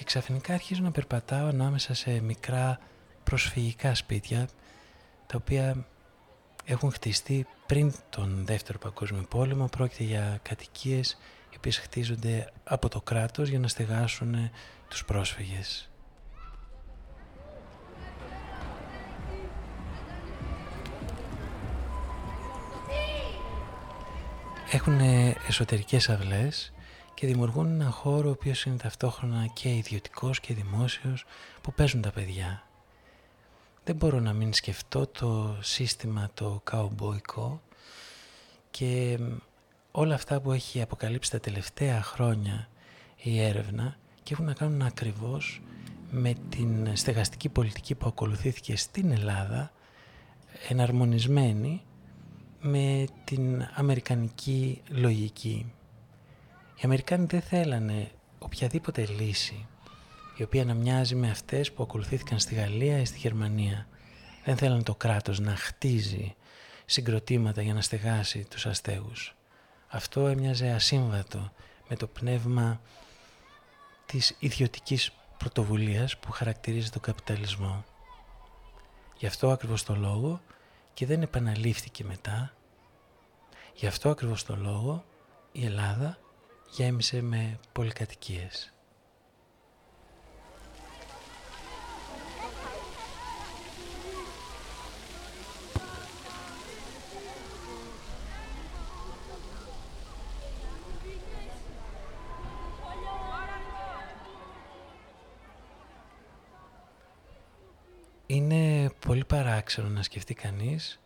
και 0.00 0.06
ξαφνικά 0.06 0.54
αρχίζω 0.54 0.82
να 0.82 0.90
περπατάω 0.90 1.46
ανάμεσα 1.46 1.94
σε 1.94 2.20
μικρά 2.20 2.78
προσφυγικά 3.24 3.94
σπίτια 3.94 4.48
τα 5.26 5.36
οποία 5.36 5.86
έχουν 6.64 6.92
χτιστεί 6.92 7.46
πριν 7.66 7.94
τον 8.10 8.44
Δεύτερο 8.46 8.78
Παγκόσμιο 8.78 9.22
Πόλεμο. 9.22 9.66
Πρόκειται 9.66 10.04
για 10.04 10.38
κατοικίες 10.42 11.18
οι 11.50 11.54
οποίες 11.56 11.78
χτίζονται 11.78 12.52
από 12.64 12.88
το 12.88 13.00
κράτος 13.00 13.48
για 13.48 13.58
να 13.58 13.68
στεγάσουν 13.68 14.50
τους 14.88 15.04
πρόσφυγες. 15.04 15.90
Έχουν 24.70 25.00
εσωτερικές 25.48 26.08
αυλές 26.08 26.72
και 27.14 27.26
δημιουργούν 27.26 27.66
ένα 27.66 27.90
χώρο 27.90 28.28
ο 28.28 28.30
οποίος 28.30 28.64
είναι 28.64 28.76
ταυτόχρονα 28.76 29.46
και 29.52 29.74
ιδιωτικός 29.74 30.40
και 30.40 30.54
δημόσιος 30.54 31.24
που 31.60 31.72
παίζουν 31.72 32.00
τα 32.00 32.10
παιδιά. 32.10 32.64
Δεν 33.84 33.96
μπορώ 33.96 34.20
να 34.20 34.32
μην 34.32 34.52
σκεφτώ 34.52 35.06
το 35.06 35.56
σύστημα 35.60 36.30
το 36.34 36.60
καουμποϊκό 36.64 37.60
και 38.70 39.18
όλα 39.90 40.14
αυτά 40.14 40.40
που 40.40 40.52
έχει 40.52 40.82
αποκαλύψει 40.82 41.30
τα 41.30 41.40
τελευταία 41.40 42.02
χρόνια 42.02 42.68
η 43.16 43.40
έρευνα 43.40 43.96
και 44.22 44.32
έχουν 44.32 44.44
να 44.44 44.52
κάνουν 44.52 44.82
ακριβώς 44.82 45.62
με 46.10 46.34
την 46.48 46.96
στεγαστική 46.96 47.48
πολιτική 47.48 47.94
που 47.94 48.06
ακολουθήθηκε 48.08 48.76
στην 48.76 49.10
Ελλάδα 49.10 49.72
εναρμονισμένη 50.68 51.82
με 52.60 53.06
την 53.24 53.68
αμερικανική 53.74 54.82
λογική. 54.88 55.72
Οι 56.80 56.82
Αμερικάνοι 56.84 57.26
δεν 57.26 57.42
θέλανε 57.42 58.10
οποιαδήποτε 58.38 59.06
λύση 59.06 59.66
η 60.36 60.42
οποία 60.42 60.64
να 60.64 60.74
μοιάζει 60.74 61.14
με 61.14 61.30
αυτές 61.30 61.72
που 61.72 61.82
ακολουθήθηκαν 61.82 62.38
στη 62.38 62.54
Γαλλία 62.54 63.00
ή 63.00 63.04
στη 63.04 63.18
Γερμανία. 63.18 63.86
Δεν 64.44 64.56
θέλανε 64.56 64.82
το 64.82 64.94
κράτος 64.94 65.38
να 65.40 65.56
χτίζει 65.56 66.34
συγκροτήματα 66.84 67.62
για 67.62 67.74
να 67.74 67.80
στεγάσει 67.80 68.46
τους 68.50 68.66
αστέγους. 68.66 69.36
Αυτό 69.88 70.26
έμοιαζε 70.26 70.70
ασύμβατο 70.70 71.52
με 71.88 71.96
το 71.96 72.06
πνεύμα 72.06 72.80
της 74.06 74.36
ιδιωτικής 74.38 75.12
πρωτοβουλίας 75.38 76.18
που 76.18 76.30
χαρακτηρίζει 76.30 76.90
τον 76.90 77.02
καπιταλισμό. 77.02 77.84
Γι' 79.16 79.26
αυτό 79.26 79.50
ακριβώς 79.50 79.82
το 79.82 79.96
λόγο 79.96 80.40
και 80.94 81.06
δεν 81.06 81.22
επαναλήφθηκε 81.22 82.04
μετά. 82.04 82.54
Γι' 83.74 83.86
αυτό 83.86 84.10
ακριβώς 84.10 84.44
το 84.44 84.56
λόγο 84.56 85.04
η 85.52 85.64
Ελλάδα 85.64 86.18
γέμισε 86.70 87.22
με 87.22 87.58
πολυκατοικίες. 87.72 88.72
Είναι 108.26 108.90
πολύ 109.06 109.24
παράξενο 109.24 109.88
να 109.88 110.02
σκεφτεί 110.02 110.34
κανείς 110.34 110.99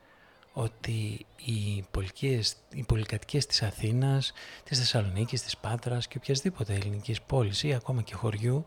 ότι 0.55 1.27
οι, 1.37 1.85
πολικίες, 1.91 2.57
οι 2.71 2.83
πολυκατοικίες 2.83 3.47
της 3.47 3.63
Αθήνας, 3.63 4.33
της 4.65 4.79
Θεσσαλονίκης, 4.79 5.43
της 5.43 5.57
Πάτρας 5.57 6.09
και 6.09 6.17
οποιασδήποτε 6.17 6.75
ελληνικής 6.75 7.23
πόλης 7.23 7.63
ή 7.63 7.75
ακόμα 7.75 8.03
και 8.03 8.15
χωριού 8.15 8.67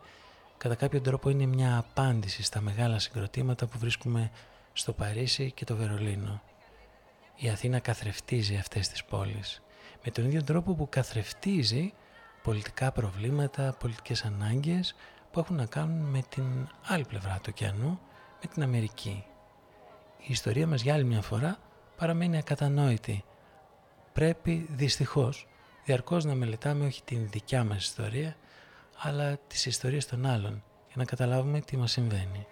κατά 0.58 0.76
κάποιο 0.76 1.02
τρόπο 1.02 1.30
είναι 1.30 1.46
μια 1.46 1.78
απάντηση 1.78 2.44
στα 2.44 2.62
μεγάλα 2.62 3.00
συγκροτήματα 3.00 3.66
που 3.66 3.78
βρίσκουμε 3.80 4.32
στο 4.74 4.94
Παρίσι 4.94 5.52
και 5.52 5.66
το 5.66 5.76
Βερολίνο. 5.76 6.42
Η 7.36 7.50
Αθήνα 7.50 7.80
καθρεφτίζει 7.80 8.56
αυτές 8.56 8.88
τις 8.88 9.04
πόλεις 9.04 9.62
με 10.04 10.12
τον 10.12 10.26
ίδιο 10.26 10.44
τρόπο 10.44 10.74
που 10.74 10.90
καθρεφτίζει 10.90 11.94
πολιτικά 12.44 12.92
προβλήματα, 12.92 13.76
πολιτικές 13.80 14.24
ανάγκες 14.24 14.96
που 15.32 15.40
έχουν 15.40 15.56
να 15.56 15.66
κάνουν 15.66 16.10
με 16.10 16.24
την 16.30 16.70
άλλη 16.88 17.06
πλευρά 17.06 17.36
του 17.36 17.50
ωκεανού, 17.50 18.00
με 18.42 18.50
την 18.54 18.64
Αμερική. 18.64 19.26
Η 20.18 20.28
ιστορία 20.28 20.68
μας 20.68 20.82
για 20.82 20.94
άλλη 20.94 21.04
μια 21.04 21.22
φορά 21.22 21.58
παραμένει 21.98 22.38
ακατανόητη. 22.38 23.24
Πρέπει 24.14 24.68
δυστυχώς 24.70 25.48
διαρκώς 25.86 26.26
να 26.26 26.36
μελετάμε 26.36 26.86
όχι 26.86 27.04
την 27.04 27.28
δικιά 27.30 27.64
μας 27.64 27.84
ιστορία, 27.84 28.36
αλλά 28.98 29.38
τις 29.48 29.66
ιστορίες 29.66 30.06
των 30.06 30.26
άλλων 30.26 30.64
για 30.88 30.96
να 30.96 31.06
καταλάβουμε 31.06 31.60
τι 31.60 31.78
μας 31.78 31.92
συμβαίνει. 31.92 32.48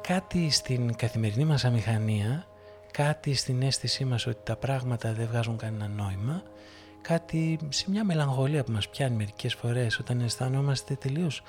Κάτι 0.00 0.50
στην 0.50 0.96
καθημερινή 0.96 1.44
μας 1.44 1.64
αμηχανία, 1.64 2.46
κάτι 2.92 3.34
στην 3.34 3.62
αίσθησή 3.62 4.04
μας 4.04 4.26
ότι 4.26 4.38
τα 4.42 4.56
πράγματα 4.56 5.12
δεν 5.12 5.26
βγάζουν 5.26 5.56
κανένα 5.56 5.88
νόημα, 5.88 6.42
κάτι 7.02 7.58
σε 7.68 7.90
μια 7.90 8.04
μελαγχολία 8.04 8.64
που 8.64 8.72
μας 8.72 8.88
πιάνει 8.88 9.16
μερικές 9.16 9.54
φορές 9.54 9.98
όταν 9.98 10.20
αισθανόμαστε 10.20 10.94
τελείως 10.94 11.42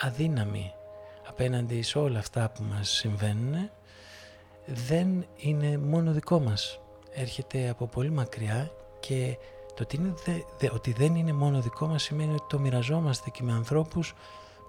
αδύναμοι 0.00 0.72
απέναντι 1.28 1.82
σε 1.82 1.98
όλα 1.98 2.18
αυτά 2.18 2.50
που 2.50 2.62
μας 2.62 2.90
συμβαίνουν 2.90 3.70
δεν 4.66 5.26
είναι 5.36 5.78
μόνο 5.78 6.12
δικό 6.12 6.40
μας. 6.40 6.80
Έρχεται 7.12 7.68
από 7.68 7.86
πολύ 7.86 8.10
μακριά 8.10 8.70
και 9.00 9.36
το 9.74 9.82
ότι, 9.82 9.96
είναι 9.96 10.14
ότι 10.72 10.92
δεν 10.92 11.14
είναι 11.14 11.32
μόνο 11.32 11.60
δικό 11.60 11.86
μας 11.86 12.02
σημαίνει 12.02 12.32
ότι 12.32 12.44
το 12.48 12.58
μοιραζόμαστε 12.58 13.30
και 13.30 13.42
με 13.42 13.52
ανθρώπους 13.52 14.14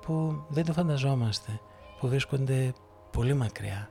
που 0.02 0.44
δεν 0.50 0.66
το 0.66 0.74
φανταζόμαστε, 0.74 1.60
που 2.00 2.08
βρίσκονται 2.08 2.74
πολύ 3.12 3.34
μακριά. 3.34 3.90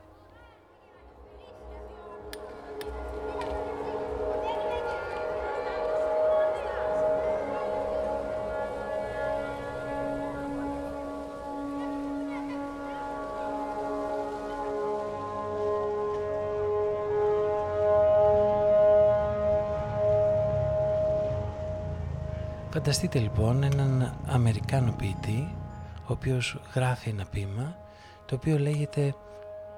Φανταστείτε 22.79 23.19
λοιπόν 23.19 23.63
έναν 23.63 24.19
Αμερικάνο 24.25 24.91
ποιητή 24.91 25.55
ο 26.01 26.11
οποίος 26.11 26.61
γράφει 26.73 27.09
ένα 27.09 27.25
ποίημα 27.25 27.77
το 28.25 28.35
οποίο 28.35 28.59
λέγεται 28.59 29.15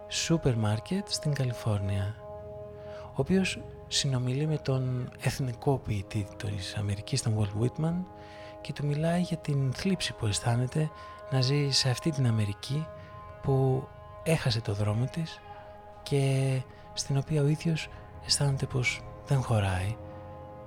Σούπερ 0.07 0.55
Μάρκετ 0.55 1.07
στην 1.07 1.33
Καλιφόρνια 1.33 2.15
ο 3.05 3.13
οποίος 3.15 3.61
συνομιλεί 3.87 4.47
με 4.47 4.57
τον 4.57 5.11
εθνικό 5.21 5.77
ποιητή 5.77 6.27
της 6.37 6.75
Αμερικής, 6.75 7.21
τον 7.21 7.37
Walt 7.37 7.61
Whitman 7.63 7.93
και 8.61 8.73
του 8.73 8.85
μιλάει 8.85 9.21
για 9.21 9.37
την 9.37 9.73
θλίψη 9.73 10.13
που 10.13 10.25
αισθάνεται 10.25 10.89
να 11.31 11.41
ζει 11.41 11.69
σε 11.69 11.89
αυτή 11.89 12.11
την 12.11 12.27
Αμερική 12.27 12.87
που 13.41 13.87
έχασε 14.23 14.61
το 14.61 14.73
δρόμο 14.73 15.05
της 15.05 15.39
και 16.03 16.61
στην 16.93 17.17
οποία 17.17 17.41
ο 17.41 17.47
ίδιος 17.47 17.89
αισθάνεται 18.25 18.65
πως 18.65 19.01
δεν 19.25 19.41
χωράει 19.41 19.95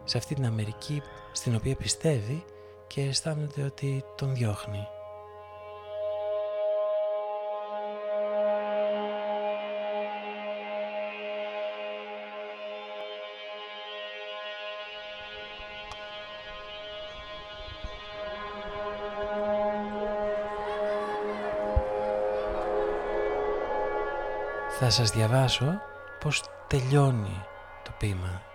σε 0.05 0.19
αυτή 0.19 0.35
την 0.35 0.47
Αμερική 0.47 1.03
στην 1.35 1.55
οποία 1.55 1.77
πιστεύει 1.77 2.45
και 2.87 3.01
αισθάνεται 3.01 3.63
ότι 3.63 4.05
τον 4.17 4.35
διώχνει. 4.35 4.87
Θα 24.79 24.91
σας 24.91 25.11
διαβάσω 25.11 25.81
πως 26.21 26.43
τελειώνει 26.69 27.45
το 27.85 27.91
ποίημα. 27.99 28.54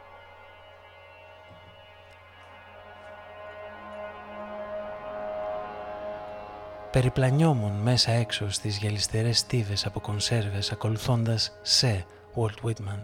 Περιπλανιόμουν 6.92 7.72
μέσα 7.72 8.12
έξω 8.12 8.52
στις 8.52 8.78
γελιστερές 8.78 9.38
στίβες 9.38 9.86
από 9.86 10.00
κονσέρβες 10.00 10.72
ακολουθώντας 10.72 11.52
σε 11.62 12.06
Walt 12.36 12.68
Whitman, 12.68 13.00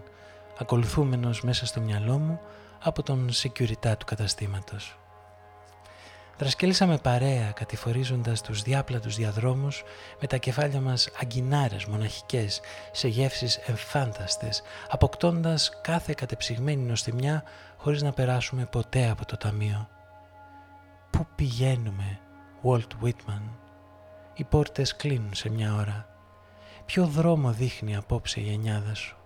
ακολουθούμενος 0.57 1.41
μέσα 1.41 1.65
στο 1.65 1.81
μυαλό 1.81 2.17
μου 2.17 2.39
από 2.83 3.03
τον 3.03 3.29
security 3.33 3.97
του 3.97 4.05
καταστήματος. 4.05 4.99
Δρασκέλισαμε 6.37 6.97
παρέα 6.97 7.51
κατηφορίζοντας 7.51 8.41
τους 8.41 8.61
διάπλατους 8.61 9.15
διαδρόμους 9.15 9.83
με 10.21 10.27
τα 10.27 10.37
κεφάλια 10.37 10.81
μας 10.81 11.09
αγκινάρες 11.21 11.85
μοναχικές 11.85 12.61
σε 12.91 13.07
γεύσεις 13.07 13.55
εμφάνταστες 13.55 14.61
αποκτώντας 14.89 15.71
κάθε 15.81 16.13
κατεψυγμένη 16.13 16.81
νοστιμιά 16.81 17.43
χωρίς 17.77 18.01
να 18.01 18.11
περάσουμε 18.11 18.65
ποτέ 18.65 19.09
από 19.09 19.25
το 19.25 19.37
ταμείο. 19.37 19.89
Πού 21.09 21.27
πηγαίνουμε, 21.35 22.19
Walt 22.63 23.03
Whitman; 23.03 23.64
Οι 24.37 24.43
πόρτες 24.43 24.95
κλείνουν 24.95 25.33
σε 25.33 25.49
μια 25.49 25.75
ώρα. 25.75 26.09
Ποιο 26.85 27.05
δρόμο 27.05 27.51
δείχνει 27.51 27.95
απόψε 27.95 28.41
η 28.41 28.51
εννιάδα 28.51 28.93
σου. 28.93 29.17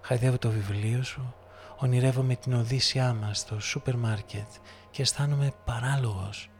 Χαϊδεύω 0.00 0.38
το 0.38 0.50
βιβλίο 0.50 1.02
σου, 1.02 1.34
ονειρεύομαι 1.76 2.34
την 2.34 2.54
οδύσσιά 2.54 3.14
μας 3.14 3.38
στο 3.38 3.60
σούπερ 3.60 3.96
μάρκετ 3.96 4.46
και 4.90 5.02
αισθάνομαι 5.02 5.52
παράλογος. 5.64 6.50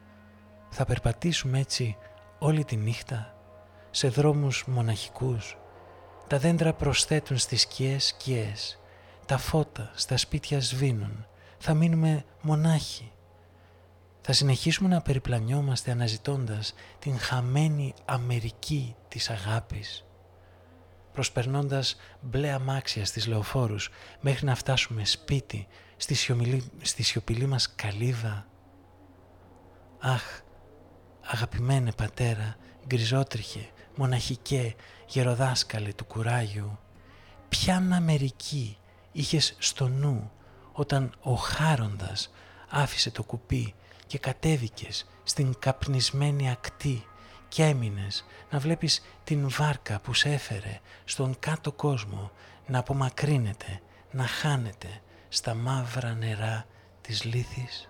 Θα 0.69 0.85
περπατήσουμε 0.85 1.59
έτσι 1.59 1.97
όλη 2.39 2.65
τη 2.65 2.75
νύχτα, 2.75 3.35
σε 3.91 4.07
δρόμους 4.07 4.65
μοναχικούς. 4.67 5.57
Τα 6.27 6.37
δέντρα 6.37 6.73
προσθέτουν 6.73 7.37
στις 7.37 7.61
σκιές 7.61 8.05
σκιές. 8.05 8.79
Τα 9.25 9.37
φώτα 9.37 9.91
στα 9.93 10.17
σπίτια 10.17 10.61
σβήνουν. 10.61 11.25
Θα 11.57 11.73
μείνουμε 11.73 12.25
μονάχοι. 12.41 13.11
Θα 14.27 14.33
συνεχίσουμε 14.33 14.89
να 14.89 15.01
περιπλανιόμαστε 15.01 15.91
αναζητώντας 15.91 16.73
την 16.99 17.19
χαμένη 17.19 17.93
Αμερική 18.05 18.95
της 19.07 19.29
αγάπης. 19.29 20.05
Προσπερνώντας 21.13 21.95
μπλε 22.21 22.51
αμάξια 22.51 23.05
στις 23.05 23.27
λεωφόρους 23.27 23.89
μέχρι 24.21 24.45
να 24.45 24.55
φτάσουμε 24.55 25.05
σπίτι 25.05 25.67
στη, 25.97 26.13
σιωπηλή, 26.13 26.71
στη 26.81 27.03
σιωπηλή 27.03 27.45
μας 27.45 27.75
καλύβα. 27.75 28.47
Αχ, 29.99 30.23
αγαπημένε 31.21 31.91
πατέρα, 31.91 32.55
γκριζότριχε, 32.87 33.69
μοναχικέ, 33.95 34.75
γεροδάσκαλε 35.07 35.93
του 35.93 36.05
κουράγιου. 36.05 36.79
Ποιαν 37.49 37.93
Αμερική 37.93 38.77
είχες 39.11 39.55
στο 39.59 39.87
νου 39.87 40.31
όταν 40.71 41.13
ο 41.21 41.33
Χάροντας 41.33 42.31
άφησε 42.69 43.11
το 43.11 43.23
κουπί 43.23 43.75
και 44.07 44.17
κατέβηκες 44.17 45.05
στην 45.23 45.55
καπνισμένη 45.59 46.49
ακτή 46.49 47.05
και 47.47 47.63
έμεινες 47.63 48.25
να 48.49 48.59
βλέπεις 48.59 49.05
την 49.23 49.49
βάρκα 49.49 49.99
που 49.99 50.13
σε 50.13 50.29
έφερε 50.29 50.79
στον 51.05 51.35
κάτω 51.39 51.71
κόσμο 51.71 52.31
να 52.67 52.79
απομακρύνεται, 52.79 53.81
να 54.11 54.23
χάνεται 54.23 55.01
στα 55.29 55.53
μαύρα 55.53 56.13
νερά 56.13 56.65
της 57.01 57.23
λύθης. 57.23 57.89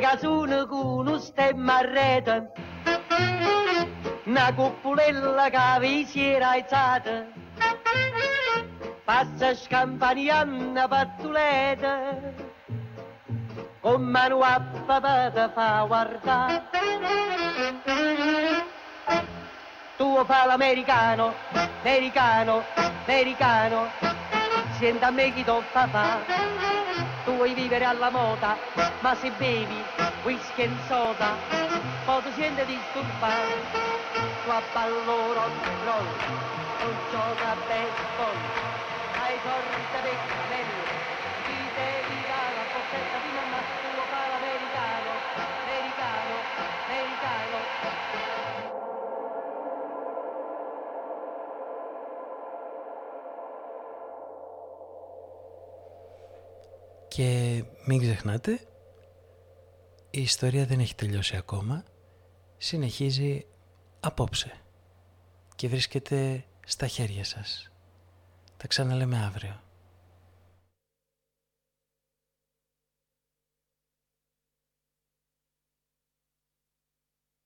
Casune 0.00 0.66
con 0.66 1.06
un 1.06 1.20
stemma 1.20 1.78
a 1.78 1.80
rete 1.82 2.52
una 4.30 4.54
cuppulella 4.54 5.50
che 5.50 5.80
vi 5.80 6.04
si 6.04 6.22
era 6.22 6.50
alzata, 6.50 7.26
passa 9.04 9.54
scampanianna 9.54 10.86
pattuleta, 10.86 12.32
con 13.80 14.02
mano 14.02 14.40
a 14.40 14.60
papà 14.86 15.30
te 15.32 15.50
fa 15.52 15.84
guardare. 15.86 16.62
Tu 19.96 20.24
fa 20.24 20.46
l'americano, 20.46 21.34
americano, 21.80 22.62
americano, 23.04 23.90
senta 24.78 25.08
a 25.08 25.10
me 25.10 25.32
chi 25.32 25.42
t'ho 25.44 25.60
fa 25.72 25.88
fa. 25.88 26.18
Tu 26.24 26.79
vuoi 27.40 27.54
vivere 27.54 27.86
alla 27.86 28.10
moda, 28.10 28.54
ma 29.00 29.14
se 29.14 29.30
bevi 29.30 29.82
whisky 30.24 30.64
e 30.64 30.70
soda, 30.86 31.38
poi 32.04 32.22
ti 32.24 32.32
senti 32.32 32.66
disturbato. 32.66 33.78
Tu 34.44 34.50
a 34.50 34.60
ballo 34.74 35.32
rock 35.32 35.66
and 35.66 35.82
roll, 35.86 36.04
tu 36.80 36.88
gioca 37.10 37.50
a 37.52 37.56
baseball, 37.66 38.36
hai 39.22 39.38
sorte 39.42 39.98
per 40.02 40.18
camello, 40.28 40.84
ti 41.46 41.56
devi 41.76 42.20
dare 42.28 42.52
la 42.56 42.64
boccetta 42.74 43.29
Και 57.20 57.64
μην 57.86 58.00
ξεχνάτε, 58.00 58.60
η 60.10 60.20
ιστορία 60.20 60.66
δεν 60.66 60.80
έχει 60.80 60.94
τελειώσει 60.94 61.36
ακόμα. 61.36 61.84
Συνεχίζει 62.56 63.46
απόψε 64.00 64.52
και 65.54 65.68
βρίσκεται 65.68 66.44
στα 66.66 66.86
χέρια 66.86 67.24
σας. 67.24 67.70
Τα 68.56 68.66
ξαναλέμε 68.66 69.18
αύριο. 69.18 69.60